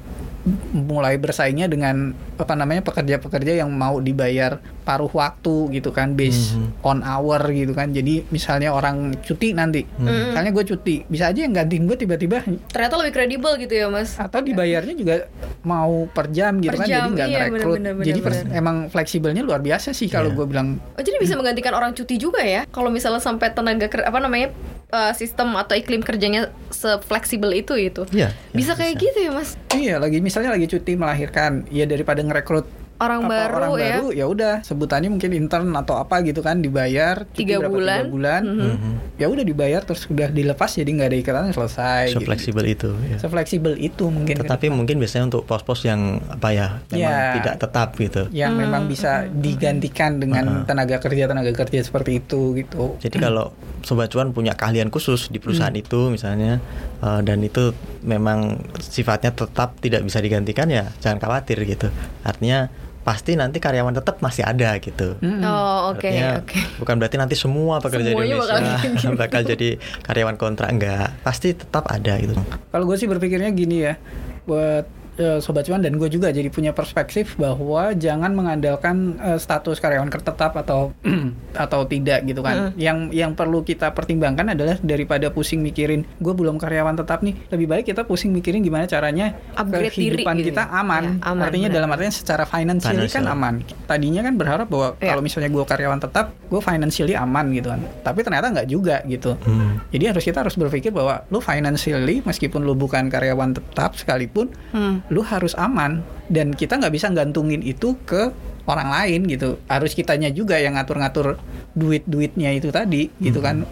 mulai 0.72 1.16
bersaingnya 1.16 1.66
dengan 1.66 2.10
apa 2.34 2.52
namanya 2.52 2.82
pekerja-pekerja 2.82 3.56
yang 3.56 3.70
mau 3.70 3.96
dibayar 3.96 4.58
paruh 4.82 5.08
waktu 5.08 5.70
gitu 5.72 5.90
kan 5.90 6.12
based 6.12 6.58
Mhm. 6.58 6.82
on 6.82 6.98
hour 7.00 7.38
gitu 7.48 7.70
kan. 7.70 7.88
Jadi 7.88 8.26
misalnya 8.28 8.70
orang 8.70 9.14
cuti 9.16 9.54
nanti 9.54 9.86
misalnya 9.96 10.50
gue 10.50 10.64
cuti 10.66 11.06
bisa 11.06 11.30
aja 11.30 11.40
yang 11.40 11.54
gantiin 11.54 11.86
gue 11.86 11.94
tiba-tiba 11.94 12.42
ternyata 12.68 12.94
lebih 12.98 13.14
kredibel 13.14 13.54
gitu 13.56 13.70
ya 13.72 13.86
Mas? 13.86 14.18
Atau 14.18 14.42
dibayarnya 14.42 14.94
juga 14.94 15.30
mau 15.62 16.08
per 16.08 16.28
jam 16.28 16.58
gitu 16.58 16.74
Per 16.74 16.82
kan 16.82 16.86
jam, 16.86 16.98
jadi 16.98 17.08
nggak 17.12 17.28
iya, 17.28 17.38
ngerekrut. 17.46 17.76
bener, 17.78 17.92
bener, 17.94 18.06
jadi 18.08 18.20
bener, 18.20 18.44
emang 18.52 18.76
fleksibelnya 18.88 19.42
luar 19.42 19.62
biasa 19.62 19.94
sih 19.94 20.10
kalau 20.10 20.30
Iya. 20.30 20.36
gue 20.36 20.46
bilang. 20.48 20.68
Oh, 20.92 21.00
jadi 21.00 21.16
bisa 21.16 21.34
menggantikan 21.34 21.70
orang 21.72 21.94
cuti 21.94 22.18
juga 22.18 22.42
ya? 22.42 22.66
Kalau 22.66 22.90
misalnya 22.90 23.22
sampai 23.22 23.54
tenaga 23.54 23.86
ker 23.86 24.02
apa 24.02 24.18
namanya 24.18 24.50
eh, 24.90 25.12
sistem 25.14 25.56
atau 25.56 25.72
iklim 25.72 26.00
kerjanya 26.00 26.52
sefleksibel 26.82 27.54
itu 27.54 27.78
itu. 27.78 28.02
Iya, 28.10 28.34
Bisa 28.50 28.74
ya, 28.74 28.78
kayak 28.82 28.94
bisa. 28.98 29.04
gitu 29.06 29.18
ya, 29.22 29.30
Mas? 29.30 29.50
iya 29.72 29.96
lagi 29.96 30.18
misalnya 30.18 30.50
lagi 30.52 30.66
cuti 30.68 30.98
melahirkan 30.98 31.64
ya 31.70 31.86
daripada 31.86 32.20
ngerekrut 32.20 32.81
Orang 33.02 33.20
apa, 33.20 33.30
baru 33.34 33.54
orang 33.56 33.70
ya. 33.72 33.78
baru 33.92 34.06
ya 34.12 34.24
udah 34.26 34.54
sebutannya 34.62 35.10
mungkin 35.10 35.30
intern 35.32 35.66
atau 35.72 35.98
apa 35.98 36.22
gitu 36.22 36.38
kan 36.38 36.58
dibayar 36.58 37.26
Tiga 37.28 37.58
bulan. 37.58 37.98
tiga 37.98 38.08
bulan 38.08 38.42
Mhm. 38.46 38.92
ya 39.16 39.26
udah 39.26 39.42
dibayar 39.42 39.82
terus 39.82 40.06
udah 40.06 40.28
dilepas 40.28 40.70
jadi 40.70 40.86
nggak 40.86 41.08
ada 41.08 41.18
ikatan 41.18 41.42
selesai 41.50 42.04
So 42.08 42.18
gitu. 42.18 42.28
fleksibel 42.28 42.64
itu. 42.64 42.90
ya. 43.04 43.16
Sefleksibel 43.18 43.74
itu 43.76 44.04
mungkin 44.06 44.38
Tetapi 44.38 44.66
mungkin 44.68 44.96
biasanya 44.96 45.26
untuk 45.26 45.42
pos-pos 45.42 45.82
yang 45.82 46.00
apa 46.24 46.48
ya 46.50 46.66
memang 46.88 47.02
Ya. 47.02 47.34
tidak 47.36 47.54
tetap 47.58 47.88
gitu. 47.96 48.22
yang 48.30 48.52
Hmm, 48.52 48.62
memang 48.62 48.82
bisa 48.86 49.26
digantikan 49.26 50.16
dengan 50.16 50.62
tenaga 50.62 50.96
kerja 50.98 51.26
tenaga 51.26 51.50
kerja 51.52 51.80
seperti 51.80 52.18
itu 52.18 52.54
gitu 52.54 52.94
Jadi 52.98 53.16
kalau 53.18 53.50
sobat 53.80 54.06
cuan 54.08 54.30
punya 54.30 54.52
keahlian 54.52 54.86
khusus 54.88 55.26
di 55.26 55.36
perusahaan 55.36 55.68
Hmm. 55.68 55.82
itu 55.82 56.00
misalnya 56.08 56.62
eh, 57.00 57.20
dan 57.20 57.40
itu 57.40 57.74
memang 58.00 58.62
sifatnya 58.78 59.32
tetap 59.32 59.74
tidak 59.78 60.02
bisa 60.02 60.18
digantikan 60.18 60.68
ya 60.68 60.94
jangan 60.98 61.18
khawatir 61.18 61.58
gitu. 61.64 61.90
Artinya 62.22 62.70
pasti 63.02 63.34
nanti 63.34 63.58
karyawan 63.58 63.98
tetap 63.98 64.22
masih 64.22 64.46
ada 64.46 64.78
gitu. 64.78 65.18
Mm-mm. 65.18 65.42
Oh, 65.42 65.90
oke, 65.94 66.06
oke. 66.06 66.58
bukan 66.78 66.94
berarti 67.02 67.16
nanti 67.18 67.34
semua 67.34 67.82
pekerja 67.82 68.14
Semuanya 68.14 68.38
di 68.38 68.40
bakal 68.40 68.58
Indonesia 68.62 69.08
gitu. 69.10 69.18
bakal 69.22 69.40
jadi 69.42 69.68
karyawan 70.06 70.36
kontrak 70.38 70.68
enggak. 70.70 71.08
Pasti 71.26 71.52
tetap 71.52 71.90
ada 71.90 72.14
gitu. 72.22 72.38
Kalau 72.70 72.84
gue 72.86 72.96
sih 72.96 73.10
berpikirnya 73.10 73.50
gini 73.50 73.90
ya, 73.90 73.98
buat 74.46 75.01
eh, 75.14 75.38
sobat 75.38 75.62
cuan 75.62 75.78
dan 75.78 75.94
gue 75.94 76.08
juga 76.08 76.28
jadi 76.28 76.48
punya 76.48 76.70
perspektif 76.70 77.34
bahwa 77.34 77.92
jangan 77.92 78.32
mengandalkan 78.32 78.96
eh, 79.18 79.36
status 79.36 79.76
karyawan 79.76 80.08
tetap 80.08 80.54
atau 80.54 80.92
atau 81.54 81.80
tidak 81.84 82.24
gitu 82.24 82.40
kan. 82.40 82.72
Yang 82.74 83.12
yang 83.12 83.32
perlu 83.32 83.60
kita 83.60 83.90
pertimbangkan 83.90 84.52
adalah 84.52 84.76
daripada 84.78 85.28
pusing 85.28 85.60
mikirin 85.60 86.04
gue 86.16 86.32
belum 86.32 86.56
karyawan 86.56 86.94
tetap 86.94 87.20
nih, 87.20 87.36
lebih 87.48 87.66
baik 87.66 87.84
kita 87.86 88.02
pusing 88.02 88.30
mikirin 88.30 88.60
gimana 88.60 88.84
caranya 88.84 89.36
Upgrade 89.52 89.90
diri 89.90 90.20
kehidupan 90.20 90.34
gitu 90.38 90.48
kita 90.50 90.62
ya. 90.64 90.78
aman. 90.78 91.02
Ya, 91.14 91.26
aman, 91.26 91.42
Artinya 91.42 91.68
benar. 91.68 91.76
dalam 91.78 91.90
artinya 91.90 92.14
secara 92.14 92.44
financially 92.44 93.04
kan 93.04 93.22
Financial. 93.22 93.26
aman. 93.28 93.54
Tadinya 93.84 94.20
kan 94.20 94.34
berharap 94.34 94.66
bahwa 94.66 94.88
Ya. 94.96 95.10
kalau 95.10 95.22
misalnya 95.22 95.48
gue 95.48 95.64
karyawan 95.64 96.00
tetap, 96.00 96.26
gue 96.42 96.60
financially 96.60 97.12
aman 97.12 97.50
gitu 97.50 97.68
kan. 97.68 97.80
Tapi 98.02 98.18
ternyata 98.22 98.46
nggak 98.48 98.68
juga 98.68 98.96
gitu. 99.04 99.34
Hmm. 99.40 99.82
Jadi 99.88 100.04
harus 100.06 100.22
kita 100.22 100.38
harus 100.40 100.54
berpikir 100.54 100.90
bahwa 100.90 101.26
lu 101.28 101.38
financially 101.38 102.22
meskipun 102.22 102.62
lu 102.62 102.72
bukan 102.72 103.08
karyawan 103.08 103.52
tetap 103.52 103.94
sekalipun, 103.94 104.48
Hmm. 104.70 105.01
Lu 105.08 105.20
harus 105.20 105.54
aman 105.54 106.00
dan 106.26 106.50
kita 106.50 106.76
nggak 106.76 106.92
bisa 106.92 107.08
gantungin 107.08 107.60
itu 107.60 107.98
ke 108.00 108.30
orang 108.62 108.88
lain 108.88 109.26
gitu. 109.26 109.58
Harus 109.66 109.90
kitanya 109.90 110.28
juga 110.28 110.54
yang 110.56 110.74
ngatur-ngatur 110.74 111.40
duit-duitnya 111.72 112.52
itu 112.52 112.68
tadi 112.68 113.10
gitu 113.18 113.38
kan. 113.38 113.66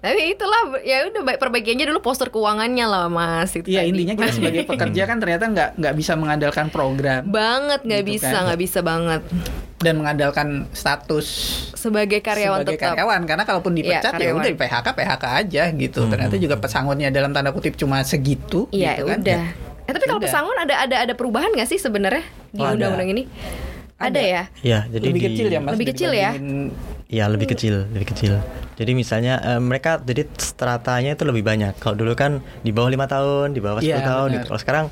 Tapi 0.00 0.32
itulah 0.32 0.80
ya 0.80 1.04
udah 1.04 1.22
baik 1.22 1.36
perbaikiannya 1.36 1.84
dulu 1.84 2.00
postur 2.00 2.28
keuangannya 2.28 2.86
lah, 2.86 3.06
Mas. 3.06 3.52
Itu 3.52 3.68
tadi. 3.68 3.84
intinya 3.86 4.14
kita 4.14 4.32
sebagai 4.32 4.62
pekerja 4.70 5.02
kan 5.04 5.16
ternyata 5.18 5.44
nggak 5.46 5.70
nggak 5.76 5.94
bisa 5.94 6.12
mengandalkan 6.14 6.66
program 6.68 7.20
banget 7.26 7.80
nggak 7.82 8.00
Gitu 8.00 8.10
bisa 8.14 8.28
kan. 8.30 8.42
nggak 8.46 8.60
bisa 8.60 8.78
banget 8.80 9.20
dan 9.76 9.96
mengandalkan 9.96 10.48
status 10.70 11.26
sebagai 11.74 12.20
karyawan 12.20 12.60
sebagai 12.60 12.76
tetap 12.76 12.92
karyawan 12.92 13.20
karena 13.24 13.44
kalaupun 13.44 13.72
Iya, 13.72 13.80
dipecat 13.98 14.04
ya 14.06 14.12
karyawan. 14.14 14.36
udah 14.38 14.48
di 14.48 14.58
PHK 14.58 14.86
PHK 14.90 15.24
aja 15.26 15.62
gitu. 15.74 16.00
Ternyata 16.06 16.34
juga 16.38 16.56
pesangonnya 16.56 17.08
dalam 17.10 17.30
tanda 17.30 17.50
kutip 17.50 17.74
cuma 17.74 18.00
segitu 18.00 18.68
iya 18.70 18.94
gitu 18.94 19.04
kan. 19.06 19.20
udah 19.20 19.42
eh 19.90 19.92
tapi 19.92 20.06
kalau 20.06 20.22
pesangon 20.22 20.54
ada 20.56 20.74
ada 20.78 20.96
ada 21.02 21.12
perubahan 21.12 21.50
nggak 21.50 21.66
sih 21.66 21.76
sebenarnya 21.76 22.22
di 22.48 22.62
Oh, 22.62 22.70
undang-undang 22.70 23.10
ini 23.10 23.22
ada, 23.96 24.16
Ada. 24.16 24.20
ya 24.22 24.42
Ya, 24.62 24.78
jadi 24.86 25.04
lebih 25.04 25.20
di- 25.20 25.26
kecil 25.28 25.46
ya 25.48 25.58
mas 25.58 25.72
Lebih 25.74 25.86
kecil 25.90 26.10
ya? 26.10 26.30
dibandingin- 26.32 26.72
Ya 27.10 27.26
lebih 27.26 27.50
kecil, 27.50 27.90
lebih 27.90 28.06
kecil. 28.06 28.38
Jadi 28.76 28.94
misalnya 28.94 29.42
eh, 29.42 29.58
mereka 29.58 29.98
jadi 29.98 30.30
stratanya 30.32 31.12
itu 31.12 31.26
lebih 31.26 31.42
banyak. 31.42 31.74
Kalau 31.76 31.98
dulu 31.98 32.14
kan 32.14 32.32
di 32.56 32.70
bawah 32.70 32.86
lima 32.86 33.04
tahun, 33.04 33.50
di 33.50 33.58
bawah 33.58 33.82
10 33.82 33.90
Iya, 33.92 33.98
tahun. 34.00 34.28
benar. 34.28 34.34
Gitu. 34.36 34.46
Kalau 34.46 34.60
sekarang 34.62 34.86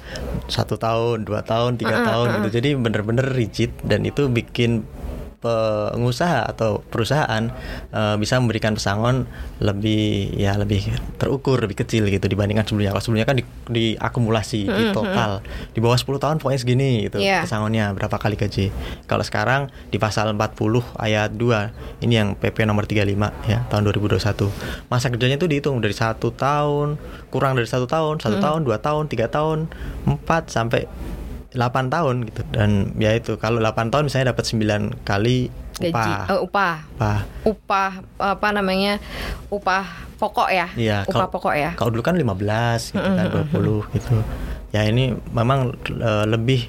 satu 0.44 0.74
tahun, 0.76 1.22
dua 1.22 1.40
tahun, 1.40 1.78
tiga 1.78 2.02
tahun 2.02 2.26
gitu. 2.36 2.58
Jadi 2.58 2.74
bener-bener 2.74 3.22
rigid 3.24 3.70
dan 3.80 4.02
itu 4.02 4.26
bikin 4.26 4.82
pengusaha 5.38 6.50
atau 6.50 6.82
perusahaan 6.82 7.46
uh, 7.94 8.18
bisa 8.18 8.42
memberikan 8.42 8.74
pesangon 8.74 9.30
lebih 9.62 10.34
ya 10.34 10.58
lebih 10.58 10.82
terukur 11.14 11.62
lebih 11.62 11.78
kecil 11.78 12.10
gitu 12.10 12.26
dibandingkan 12.26 12.66
sebelumnya 12.66 12.90
kalau 12.90 13.02
sebelumnya 13.06 13.26
kan 13.30 13.36
di, 13.38 13.44
diakumulasi 13.70 14.66
mm 14.66 14.70
-hmm. 14.70 14.78
di 14.78 14.84
total 14.90 15.30
di 15.70 15.78
bawah 15.78 15.94
10 15.94 16.18
tahun 16.18 16.36
pokoknya 16.42 16.60
segini 16.60 16.90
gitu 17.06 17.22
yeah. 17.22 17.46
pesangonnya 17.46 17.94
berapa 17.94 18.18
kali 18.18 18.34
gaji 18.34 18.74
kalau 19.06 19.22
sekarang 19.22 19.70
di 19.94 20.02
pasal 20.02 20.34
40 20.34 20.58
ayat 20.98 21.30
2 21.30 22.02
ini 22.02 22.14
yang 22.18 22.34
PP 22.34 22.66
nomor 22.66 22.90
35 22.90 23.06
ya 23.46 23.62
tahun 23.70 23.82
2021 23.94 24.90
masa 24.90 25.06
kerjanya 25.06 25.38
itu 25.38 25.46
dihitung 25.46 25.78
dari 25.78 25.94
satu 25.94 26.34
tahun 26.34 26.98
kurang 27.30 27.54
dari 27.54 27.70
satu 27.70 27.86
tahun 27.86 28.18
satu 28.18 28.42
mm. 28.42 28.44
tahun 28.44 28.60
dua 28.66 28.82
tahun 28.82 29.06
tiga 29.06 29.30
tahun 29.30 29.70
empat 30.02 30.50
sampai 30.50 30.90
8 31.48 31.88
tahun 31.88 32.28
gitu 32.28 32.42
dan 32.52 32.92
ya 33.00 33.16
itu 33.16 33.40
kalau 33.40 33.56
8 33.64 33.88
tahun 33.88 34.12
misalnya 34.12 34.36
dapat 34.36 34.44
9 34.52 35.08
kali 35.08 35.48
upah. 35.80 36.26
Gaji, 36.26 36.32
uh, 36.34 36.40
upah. 36.44 36.74
Upah. 36.98 37.18
Upah 37.46 37.90
apa 38.18 38.48
namanya? 38.50 38.98
Upah 39.48 39.86
pokok 40.18 40.48
ya? 40.50 40.66
Iya, 40.74 40.98
upah 41.06 41.30
kalau, 41.30 41.34
pokok 41.34 41.54
ya. 41.54 41.70
Kalau 41.78 41.90
dulu 41.94 42.02
kan 42.02 42.18
15 42.18 42.26
gitu 42.26 42.98
mm 42.98 43.14
-hmm. 43.14 43.16
kan 43.16 43.26
20 43.88 43.96
gitu. 43.96 44.16
Ya 44.74 44.82
ini 44.84 45.14
memang 45.32 45.72
uh, 46.02 46.26
lebih 46.28 46.68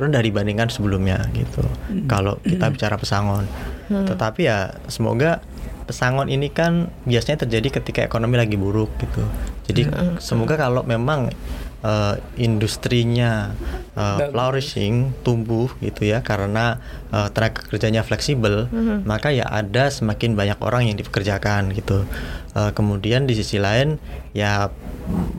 rendah 0.00 0.24
dibandingkan 0.24 0.72
sebelumnya 0.72 1.28
gitu. 1.36 1.62
Mm 1.62 1.70
-hmm. 1.70 2.08
Kalau 2.08 2.40
kita 2.42 2.66
bicara 2.72 2.96
pesangon. 2.96 3.44
Mm 3.46 3.92
-hmm. 3.92 4.06
Tetapi 4.08 4.40
ya 4.48 4.74
semoga 4.88 5.44
pesangon 5.84 6.30
ini 6.30 6.48
kan 6.54 6.88
biasanya 7.04 7.44
terjadi 7.44 7.82
ketika 7.82 8.00
ekonomi 8.06 8.40
lagi 8.40 8.56
buruk 8.56 8.90
gitu. 8.98 9.22
Jadi 9.68 9.86
mm 9.86 9.92
-hmm. 9.92 10.14
semoga 10.18 10.56
kalau 10.56 10.82
memang 10.82 11.28
uh, 11.84 12.16
industrinya 12.36 13.52
uh, 13.96 14.30
flourishing 14.30 15.12
tumbuh 15.24 15.68
gitu 15.80 16.08
ya 16.08 16.20
karena 16.20 16.80
uh, 17.12 17.28
tenaga 17.32 17.64
kerjanya 17.66 18.04
fleksibel 18.04 18.68
mm-hmm. 18.68 19.04
maka 19.08 19.32
ya 19.32 19.48
ada 19.48 19.88
semakin 19.88 20.36
banyak 20.36 20.58
orang 20.60 20.88
yang 20.88 20.96
dipekerjakan 20.96 21.72
gitu 21.76 22.04
uh, 22.56 22.70
kemudian 22.76 23.24
di 23.24 23.34
sisi 23.36 23.56
lain 23.60 23.96
ya 24.36 24.68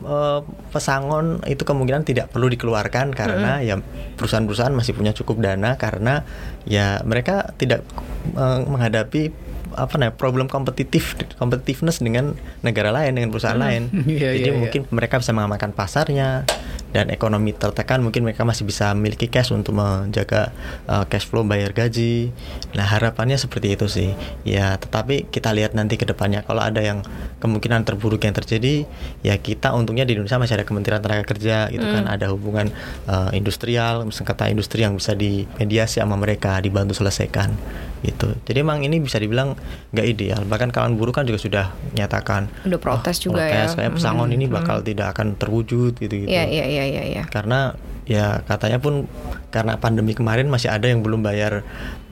uh, 0.04 0.40
pesangon 0.74 1.42
itu 1.46 1.62
kemungkinan 1.62 2.02
tidak 2.06 2.30
perlu 2.30 2.50
dikeluarkan 2.52 3.14
karena 3.14 3.62
mm-hmm. 3.62 3.68
ya 3.68 3.76
perusahaan-perusahaan 4.18 4.74
masih 4.74 4.92
punya 4.94 5.14
cukup 5.14 5.40
dana 5.42 5.78
karena 5.78 6.26
ya 6.66 7.00
mereka 7.06 7.54
tidak 7.58 7.86
uh, 8.34 8.62
menghadapi 8.66 9.51
apa 9.76 9.98
namanya 9.98 10.14
problem 10.16 10.46
kompetitif 10.48 11.16
competitiveness 11.36 12.00
dengan 12.00 12.36
negara 12.60 12.92
lain 12.92 13.16
dengan 13.16 13.30
perusahaan 13.32 13.58
hmm. 13.58 13.66
lain. 13.66 13.82
yeah, 14.08 14.32
Jadi 14.36 14.50
yeah, 14.50 14.58
mungkin 14.58 14.80
yeah. 14.86 14.94
mereka 14.94 15.20
bisa 15.20 15.32
mengamankan 15.34 15.72
pasarnya 15.74 16.46
dan 16.92 17.08
ekonomi 17.08 17.56
tertekan 17.56 18.04
mungkin 18.04 18.22
mereka 18.22 18.44
masih 18.44 18.68
bisa 18.68 18.92
memiliki 18.92 19.26
cash 19.26 19.48
untuk 19.50 19.72
menjaga 19.72 20.52
uh, 20.84 21.08
cash 21.08 21.24
flow 21.24 21.42
bayar 21.42 21.72
gaji. 21.72 22.28
Nah, 22.76 22.84
harapannya 22.84 23.40
seperti 23.40 23.72
itu 23.74 23.88
sih. 23.88 24.12
Ya, 24.44 24.76
tetapi 24.76 25.32
kita 25.32 25.56
lihat 25.56 25.72
nanti 25.72 25.96
ke 25.96 26.04
depannya 26.04 26.44
kalau 26.44 26.60
ada 26.60 26.84
yang 26.84 27.00
kemungkinan 27.40 27.88
terburuk 27.88 28.20
yang 28.22 28.36
terjadi, 28.36 28.84
ya 29.24 29.34
kita 29.40 29.72
untungnya 29.72 30.04
di 30.04 30.14
Indonesia 30.14 30.36
masih 30.36 30.60
ada 30.60 30.68
Kementerian 30.68 31.00
Tenaga 31.00 31.24
Kerja 31.24 31.72
gitu 31.72 31.82
kan, 31.82 32.04
hmm. 32.04 32.06
kan, 32.06 32.06
ada 32.12 32.26
hubungan 32.28 32.66
uh, 33.08 33.32
industrial, 33.32 34.04
sengketa 34.12 34.52
industri 34.52 34.84
yang 34.84 34.94
bisa 35.00 35.16
dimediasi 35.16 36.04
sama 36.04 36.20
mereka, 36.20 36.60
dibantu 36.60 36.92
selesaikan 36.92 37.56
gitu. 38.02 38.34
Jadi 38.44 38.58
emang 38.60 38.82
ini 38.84 38.98
bisa 39.00 39.16
dibilang 39.16 39.54
nggak 39.92 40.06
ideal. 40.06 40.40
Bahkan 40.46 40.70
kawan 40.70 40.94
buruh 40.96 41.14
kan 41.14 41.28
juga 41.28 41.38
sudah 41.38 41.66
nyatakan 41.92 42.48
udah 42.66 42.80
protes 42.80 43.22
oh, 43.22 43.32
juga 43.32 43.46
protes, 43.46 43.74
ya. 43.74 43.78
Kayak 43.84 43.92
pesangon 43.98 44.28
hmm. 44.30 44.36
ini 44.36 44.44
bakal 44.50 44.76
hmm. 44.80 44.86
tidak 44.88 45.06
akan 45.16 45.26
terwujud 45.36 45.92
gitu 45.98 46.14
gitu. 46.26 46.30
Iya 46.30 46.44
iya 46.48 46.64
iya 46.66 46.84
iya. 46.86 47.02
Ya. 47.12 47.24
Karena 47.28 47.76
ya 48.06 48.42
katanya 48.46 48.82
pun 48.82 49.06
karena 49.52 49.76
pandemi 49.76 50.16
kemarin 50.16 50.48
masih 50.48 50.72
ada 50.72 50.88
yang 50.88 51.04
belum 51.04 51.20
bayar 51.20 51.60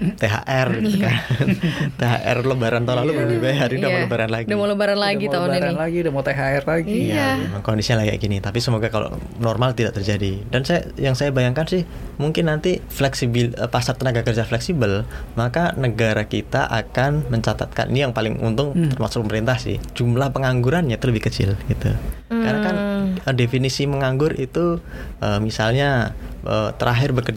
THR 0.01 0.69
gitu 0.81 0.97
kan. 1.01 1.17
THR 2.01 2.39
lebaran 2.45 2.85
tahun 2.85 3.05
lalu 3.05 3.13
belum 3.17 3.31
dibayar, 3.41 3.69
udah 3.69 3.89
mau 3.89 4.01
iya. 4.01 4.05
lebaran 4.05 4.31
lagi. 4.33 4.47
Udah 4.49 4.59
mau 4.61 4.69
lebaran 4.69 4.99
lagi 5.01 5.25
udah 5.25 5.33
tahun 5.33 5.49
lebaran 5.49 5.73
ini. 5.73 5.81
lagi, 5.81 5.97
udah 6.01 6.13
mau 6.13 6.23
THR 6.25 6.65
lagi. 6.65 6.99
Iya. 7.09 7.17
Ya, 7.17 7.29
memang 7.41 7.63
kondisinya 7.65 8.05
kayak 8.05 8.21
gini, 8.21 8.37
tapi 8.41 8.59
semoga 8.61 8.89
kalau 8.93 9.17
normal 9.41 9.73
tidak 9.73 9.97
terjadi. 9.97 10.33
Dan 10.49 10.65
saya 10.65 10.89
yang 10.97 11.17
saya 11.17 11.33
bayangkan 11.33 11.65
sih 11.69 11.83
mungkin 12.17 12.49
nanti 12.49 12.81
fleksibel 12.89 13.57
eh, 13.57 13.69
pasar 13.69 13.97
tenaga 13.97 14.25
kerja 14.25 14.45
fleksibel, 14.49 15.05
maka 15.37 15.77
negara 15.77 16.25
kita 16.25 16.65
akan 16.69 17.29
mencatatkan 17.29 17.93
ini 17.93 18.09
yang 18.09 18.13
paling 18.17 18.41
untung 18.41 18.73
hmm. 18.73 18.97
termasuk 18.97 19.25
pemerintah 19.25 19.61
sih. 19.61 19.77
Jumlah 19.97 20.33
penganggurannya 20.33 20.97
itu 20.97 21.07
lebih 21.09 21.29
kecil 21.29 21.57
gitu. 21.69 21.93
Hmm. 22.33 22.45
Karena 22.45 22.61
kan 22.65 22.77
hmm. 22.77 23.29
eh, 23.29 23.35
definisi 23.37 23.85
menganggur 23.85 24.33
itu 24.37 24.81
uh, 25.21 25.39
misalnya 25.45 26.17
uh, 26.45 26.73
terakhir 26.77 27.13
bekerja 27.13 27.30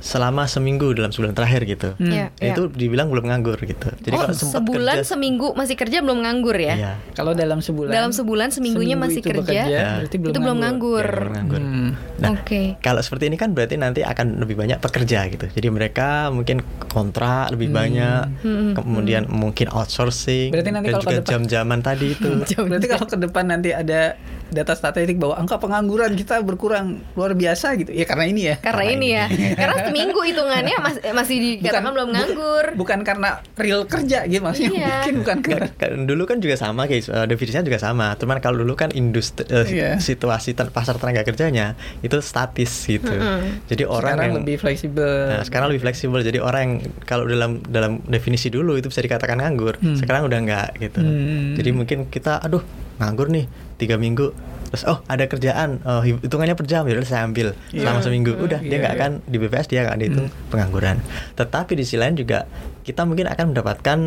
selama 0.00 0.48
seminggu 0.48 0.96
dalam 0.96 1.12
sebulan 1.12 1.36
terakhir 1.36 1.68
gitu. 1.68 1.92
Hmm. 2.00 2.08
Yeah, 2.08 2.28
itu 2.40 2.62
yeah. 2.68 2.76
dibilang 2.76 3.12
belum 3.12 3.28
nganggur 3.28 3.60
gitu. 3.60 3.92
Jadi 4.00 4.16
oh, 4.16 4.20
kalau 4.24 4.34
sebulan 4.34 4.96
kerja, 5.04 5.08
seminggu 5.12 5.52
masih 5.52 5.76
kerja 5.76 6.00
belum 6.00 6.24
nganggur 6.24 6.56
ya? 6.56 6.74
Iya. 6.74 6.92
Kalau 7.12 7.36
dalam 7.36 7.60
sebulan 7.60 7.92
dalam 7.92 8.12
sebulan 8.16 8.48
seminggunya 8.48 8.96
seminggu 8.96 9.12
masih 9.12 9.20
kerja, 9.20 9.40
bekerja, 9.44 9.62
ya. 9.68 9.88
berarti 10.00 10.16
belum 10.16 10.32
itu 10.32 10.40
belum 10.40 10.58
nganggur. 10.64 11.06
Ya, 11.06 11.20
belum 11.20 11.34
nganggur. 11.36 11.60
Hmm. 11.60 11.90
Nah, 12.20 12.28
Oke. 12.32 12.44
Okay. 12.44 12.66
Kalau 12.80 13.00
seperti 13.04 13.24
ini 13.28 13.36
kan 13.36 13.52
berarti 13.52 13.74
nanti 13.76 14.00
akan 14.00 14.26
lebih 14.40 14.56
banyak 14.56 14.78
pekerja 14.80 15.18
gitu. 15.28 15.46
Jadi 15.52 15.68
mereka 15.68 16.32
mungkin 16.32 16.64
kontrak 16.88 17.52
lebih 17.52 17.68
hmm. 17.68 17.78
banyak, 17.78 18.24
hmm. 18.40 18.70
kemudian 18.80 19.28
hmm. 19.28 19.36
mungkin 19.36 19.66
outsourcing. 19.68 20.48
Berarti 20.48 20.70
nanti 20.72 20.88
kalau 20.96 21.04
juga 21.04 21.20
jam-jaman 21.28 21.78
tadi 21.84 22.16
itu. 22.16 22.30
berarti 22.68 22.86
kalau 22.88 23.06
ke 23.06 23.16
depan 23.20 23.44
nanti 23.52 23.76
ada 23.76 24.16
data 24.50 24.74
statistik 24.74 25.16
bahwa 25.16 25.38
angka 25.38 25.56
pengangguran 25.58 26.14
kita 26.14 26.42
berkurang 26.42 27.02
luar 27.14 27.32
biasa 27.34 27.74
gitu. 27.80 27.90
Ya 27.90 28.04
karena 28.06 28.24
ini 28.30 28.42
ya. 28.52 28.56
Karena, 28.58 28.84
karena 28.84 28.84
ini 28.94 29.08
ya. 29.10 29.24
karena 29.58 29.76
seminggu 29.88 30.20
hitungannya 30.22 30.76
masih 30.78 31.02
masih 31.14 31.36
dikatakan 31.38 31.82
bukan, 31.82 31.94
belum 31.96 32.08
nganggur. 32.14 32.64
Bukan 32.76 32.98
karena 33.02 33.28
real 33.56 33.82
kerja 33.86 34.26
gitu 34.26 34.42
maksudnya. 34.42 34.70
Iya. 34.70 34.88
Mungkin 35.00 35.14
bukan 35.24 35.36
karena 35.40 35.68
kan, 35.74 35.90
dulu 36.06 36.22
kan 36.28 36.38
juga 36.38 36.54
sama 36.58 36.84
guys, 36.86 37.08
uh, 37.08 37.26
definisinya 37.26 37.64
juga 37.66 37.78
sama. 37.80 38.14
Cuman 38.18 38.38
kalau 38.38 38.62
dulu 38.62 38.74
kan 38.76 38.92
industri 38.92 39.46
uh, 39.50 39.66
yeah. 39.66 39.96
situasi 39.96 40.52
pasar 40.52 41.00
tenaga 41.00 41.24
kerjanya 41.24 41.74
itu 42.04 42.20
statis 42.20 42.84
gitu. 42.84 43.10
Mm 43.10 43.22
-hmm. 43.22 43.42
Jadi 43.70 43.82
orang 43.88 44.14
sekarang 44.14 44.26
yang 44.26 44.36
lebih 44.42 44.56
fleksibel. 44.60 45.12
Nah, 45.30 45.42
sekarang 45.46 45.66
lebih 45.72 45.82
fleksibel. 45.82 46.20
Jadi 46.20 46.38
orang 46.42 46.60
yang 46.60 46.72
kalau 47.06 47.24
dalam 47.24 47.62
dalam 47.66 47.92
definisi 48.06 48.52
dulu 48.52 48.76
itu 48.76 48.90
bisa 48.90 49.00
dikatakan 49.00 49.40
nganggur, 49.40 49.78
hmm. 49.78 49.96
sekarang 49.98 50.26
udah 50.26 50.38
enggak 50.38 50.68
gitu. 50.78 51.00
Hmm. 51.00 51.54
Jadi 51.56 51.70
mungkin 51.72 51.98
kita 52.12 52.42
aduh 52.42 52.62
nganggur 53.00 53.32
nih 53.32 53.48
tiga 53.80 53.96
minggu. 53.96 54.36
Terus 54.70 54.86
oh 54.86 55.02
ada 55.10 55.26
kerjaan. 55.26 55.82
Oh, 55.82 55.98
hitungannya 56.04 56.54
per 56.54 56.62
jam. 56.70 56.86
Ya 56.86 56.94
saya 57.02 57.26
ambil 57.26 57.58
yeah. 57.74 57.82
selama 57.82 58.06
seminggu. 58.06 58.38
Udah 58.38 58.62
yeah, 58.62 58.70
dia 58.70 58.76
nggak 58.78 58.94
yeah. 58.94 59.02
akan 59.02 59.10
di 59.26 59.36
BPS 59.42 59.66
dia 59.66 59.80
nggak 59.82 59.98
dihitung 59.98 60.28
hmm. 60.30 60.46
pengangguran. 60.54 60.96
Tetapi 61.34 61.72
di 61.74 61.82
sisi 61.82 61.98
lain 61.98 62.14
juga 62.14 62.46
kita 62.86 63.02
mungkin 63.02 63.26
akan 63.26 63.50
mendapatkan 63.50 63.98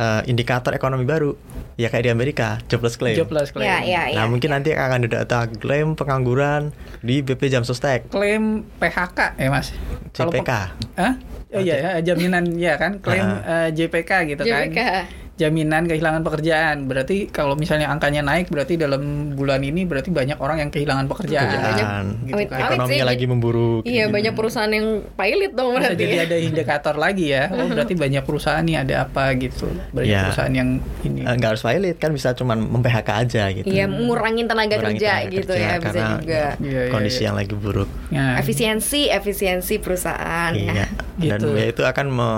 uh, 0.00 0.22
indikator 0.24 0.72
ekonomi 0.72 1.04
baru. 1.04 1.36
Ya 1.76 1.92
kayak 1.92 2.08
di 2.08 2.10
Amerika 2.16 2.56
jobless 2.72 2.96
claim. 2.96 3.12
Jobless 3.12 3.52
claim. 3.52 3.68
Yeah, 3.68 3.84
yeah, 3.84 4.04
yeah, 4.08 4.16
nah 4.16 4.24
mungkin 4.32 4.48
yeah. 4.48 4.56
nanti 4.56 4.70
akan 4.72 5.04
ada 5.04 5.08
data 5.20 5.38
klaim 5.52 5.92
pengangguran 5.92 6.72
di 7.04 7.20
BP 7.20 7.52
Jam 7.52 7.68
Sostek. 7.68 8.08
Klaim 8.08 8.64
PHK 8.80 9.36
ya 9.36 9.52
mas? 9.52 9.76
JPK 10.16 10.50
Hah? 10.96 11.14
Oh, 11.52 11.60
iya 11.60 11.76
ya 11.76 11.90
jaminan 12.00 12.56
ya 12.56 12.80
kan? 12.80 13.04
Klaim 13.04 13.20
uh, 13.20 13.36
uh, 13.44 13.68
JPK 13.68 14.32
gitu 14.32 14.42
JPK. 14.48 14.78
kan 14.80 15.25
jaminan 15.36 15.84
kehilangan 15.84 16.24
pekerjaan. 16.24 16.88
Berarti 16.88 17.28
kalau 17.28 17.54
misalnya 17.54 17.92
angkanya 17.92 18.24
naik 18.24 18.48
berarti 18.48 18.80
dalam 18.80 19.32
bulan 19.36 19.60
ini 19.60 19.84
berarti 19.84 20.08
banyak 20.08 20.40
orang 20.40 20.64
yang 20.64 20.70
kehilangan 20.72 21.06
pekerjaan. 21.12 21.46
pekerjaan. 21.52 22.04
Gitu 22.24 22.42
kan. 22.48 22.60
Ekonominya 22.64 23.06
lagi 23.06 23.24
memburuk. 23.28 23.82
Iya, 23.84 24.08
gitu. 24.08 24.16
banyak 24.16 24.32
perusahaan 24.32 24.72
yang 24.72 25.04
pilot 25.12 25.52
dong 25.52 25.76
berarti. 25.76 26.04
Jadi 26.08 26.16
ada 26.16 26.36
indikator 26.40 26.94
lagi 26.96 27.36
ya. 27.36 27.52
Oh, 27.52 27.68
berarti 27.76 27.94
banyak 27.94 28.22
perusahaan 28.24 28.64
nih 28.64 28.76
ada 28.80 28.94
apa 29.04 29.36
gitu. 29.36 29.68
Banyak 29.92 30.08
ya. 30.08 30.22
perusahaan 30.32 30.54
yang 30.56 30.68
ini. 31.04 31.20
Enggak 31.28 31.56
harus 31.56 31.62
pilot 31.62 31.96
kan 32.00 32.10
bisa 32.16 32.32
cuma 32.32 32.56
mem-PHK 32.56 33.08
aja 33.28 33.44
gitu. 33.52 33.68
Iya, 33.68 33.84
ngurangin 33.92 34.48
tenaga 34.48 34.80
ngurangin 34.80 34.96
kerja 34.96 35.12
tenaga 35.20 35.34
gitu 35.36 35.52
kerja, 35.52 35.68
ya 35.68 35.74
bisa 35.76 35.98
juga. 36.16 36.42
Ya, 36.64 36.82
kondisi 36.88 37.20
ya, 37.20 37.24
yang 37.28 37.36
lagi 37.36 37.54
buruk. 37.54 37.88
Ya. 38.08 38.40
Efisiensi, 38.40 39.12
efisiensi 39.12 39.76
perusahaan. 39.76 40.56
Iya. 40.56 40.72
Ya. 40.72 40.86
Dan 41.16 41.40
gitu. 41.44 41.56
ya 41.56 41.66
itu 41.68 41.82
akan 41.84 42.06
me, 42.12 42.30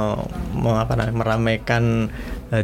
me, 0.54 0.70
apa 0.78 0.94
namanya, 0.94 1.14
meramaikan 1.14 2.10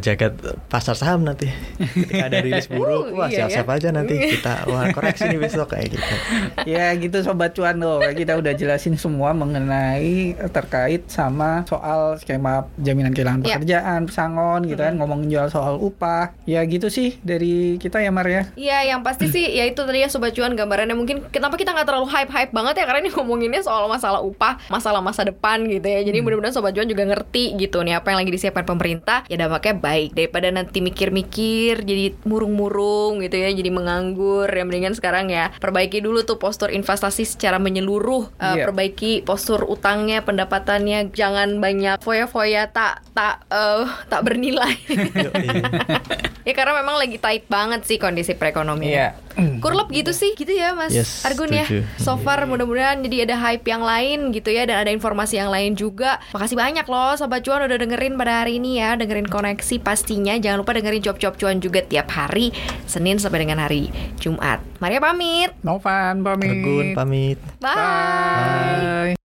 jagat 0.01 0.33
pasar 0.73 0.97
saham 0.97 1.29
nanti. 1.29 1.53
Ketika 1.77 2.33
ada 2.33 2.41
rilis 2.41 2.67
buruk 2.73 3.13
wah 3.17 3.29
iya, 3.29 3.45
siap-siap 3.45 3.69
ya? 3.69 3.75
aja 3.77 3.89
nanti 3.93 4.15
kita 4.17 4.65
wah 4.73 4.89
koreksi 4.97 5.29
nih 5.29 5.41
besok 5.41 5.77
kayak 5.77 5.93
gitu. 5.93 6.15
Ya 6.65 6.97
gitu 6.97 7.21
sobat 7.21 7.53
cuan 7.53 7.77
loh. 7.77 8.01
Kita 8.01 8.41
udah 8.41 8.57
jelasin 8.57 8.97
semua 8.97 9.37
mengenai 9.37 10.33
terkait 10.49 11.05
sama 11.13 11.69
soal 11.69 12.17
skema 12.17 12.65
jaminan 12.81 13.13
kehilangan 13.13 13.45
ya. 13.45 13.61
pekerjaan 13.61 14.09
pesangon 14.09 14.65
gitu 14.65 14.81
kan 14.81 14.97
ngomongin 14.97 15.29
jual 15.29 15.49
soal 15.53 15.77
upah. 15.77 16.33
Ya 16.49 16.65
gitu 16.65 16.89
sih 16.89 17.21
dari 17.21 17.77
kita 17.77 18.01
ya 18.01 18.09
Mar 18.09 18.25
ya? 18.25 18.49
Iya 18.57 18.97
yang 18.97 19.05
pasti 19.05 19.29
sih 19.29 19.45
ya 19.53 19.69
itu 19.69 19.85
tadi 19.85 20.01
ya 20.01 20.09
sobat 20.09 20.33
cuan 20.33 20.57
gambarannya. 20.57 20.97
Mungkin 20.97 21.29
kenapa 21.29 21.61
kita 21.61 21.77
nggak 21.77 21.85
terlalu 21.85 22.09
hype 22.09 22.33
hype 22.33 22.53
banget 22.57 22.81
ya 22.81 22.85
karena 22.89 23.01
ini 23.05 23.11
ngomonginnya 23.13 23.61
soal 23.61 23.85
masalah 23.87 24.25
upah 24.25 24.57
masalah 24.73 25.05
masa 25.05 25.29
depan 25.29 25.69
gitu 25.69 25.85
ya. 25.85 26.01
Jadi 26.01 26.19
hmm. 26.19 26.25
mudah-mudahan 26.25 26.55
sobat 26.57 26.73
cuan 26.73 26.89
juga 26.89 27.05
ngerti 27.05 27.61
gitu 27.61 27.85
nih 27.85 28.01
apa 28.01 28.17
yang 28.17 28.25
lagi 28.25 28.33
disiapkan 28.33 28.65
pemerintah. 28.65 29.29
Ya 29.29 29.37
dampaknya 29.37 29.74
baik 29.75 30.15
daripada 30.15 30.49
nanti 30.49 30.79
mikir-mikir 30.79 31.83
jadi 31.83 32.15
murung-murung 32.23 33.21
gitu 33.21 33.35
ya, 33.35 33.51
jadi 33.51 33.71
menganggur. 33.71 34.47
Ya 34.47 34.63
mendingan 34.63 34.95
sekarang 34.95 35.29
ya 35.29 35.51
perbaiki 35.57 35.99
dulu 35.99 36.23
tuh 36.23 36.39
postur 36.39 36.71
investasi 36.71 37.25
secara 37.25 37.57
menyeluruh, 37.59 38.27
Uh, 38.35 38.55
Iya. 38.55 38.65
perbaiki 38.69 39.13
postur 39.23 39.65
utangnya, 39.65 40.23
pendapatannya, 40.23 41.11
jangan 41.11 41.59
banyak 41.59 41.99
foya-foya 42.01 42.71
tak 42.71 43.03
tak 43.13 43.43
eh, 43.49 43.85
tak 44.07 44.21
bernilai. 44.23 44.75
ya 46.47 46.53
karena 46.53 46.73
memang 46.83 46.97
lagi 46.99 47.17
tight 47.17 47.47
banget 47.47 47.87
sih 47.87 47.97
kondisi 47.97 48.35
perekonomian. 48.35 48.91
Iya. 48.91 49.09
Kurlep 49.35 49.91
gitu 49.91 50.15
sih, 50.15 50.33
gitu 50.39 50.55
ya 50.55 50.73
Mas 50.75 50.95
Yes, 50.95 51.27
Argun 51.27 51.51
ya. 51.51 51.67
So 51.99 52.15
far 52.21 52.47
mudah-mudahan 52.47 53.03
jadi 53.03 53.27
ada 53.27 53.37
hype 53.39 53.67
yang 53.67 53.83
lain 53.83 54.31
gitu 54.31 54.55
ya 54.55 54.65
dan 54.65 54.87
ada 54.87 54.91
informasi 54.95 55.39
yang 55.41 55.51
lain 55.51 55.75
juga. 55.75 56.23
Makasih 56.33 56.55
banyak 56.55 56.87
loh 56.87 57.19
Sobat 57.19 57.43
Cuan 57.43 57.67
udah 57.67 57.79
dengerin 57.79 58.15
pada 58.15 58.45
hari 58.45 58.63
ini 58.63 58.79
ya, 58.79 58.95
dengerin 58.95 59.27
koneksi 59.27 59.83
pastinya. 59.83 60.39
Jangan 60.39 60.63
lupa 60.63 60.77
dengerin 60.79 61.03
Cuap-Cuap 61.03 61.35
Cuan 61.41 61.59
juga 61.59 61.83
tiap 61.83 62.09
hari 62.15 62.55
Senin 62.87 63.19
sampai 63.19 63.43
dengan 63.43 63.63
hari 63.63 63.91
Jumat. 64.23 64.63
Maria 64.79 65.01
pamit. 65.03 65.51
Novan 65.67 66.23
pamit. 66.23 66.51
Argun 66.51 66.87
pamit. 66.95 67.39
Bye. 67.59 69.15
Bye. 69.15 69.24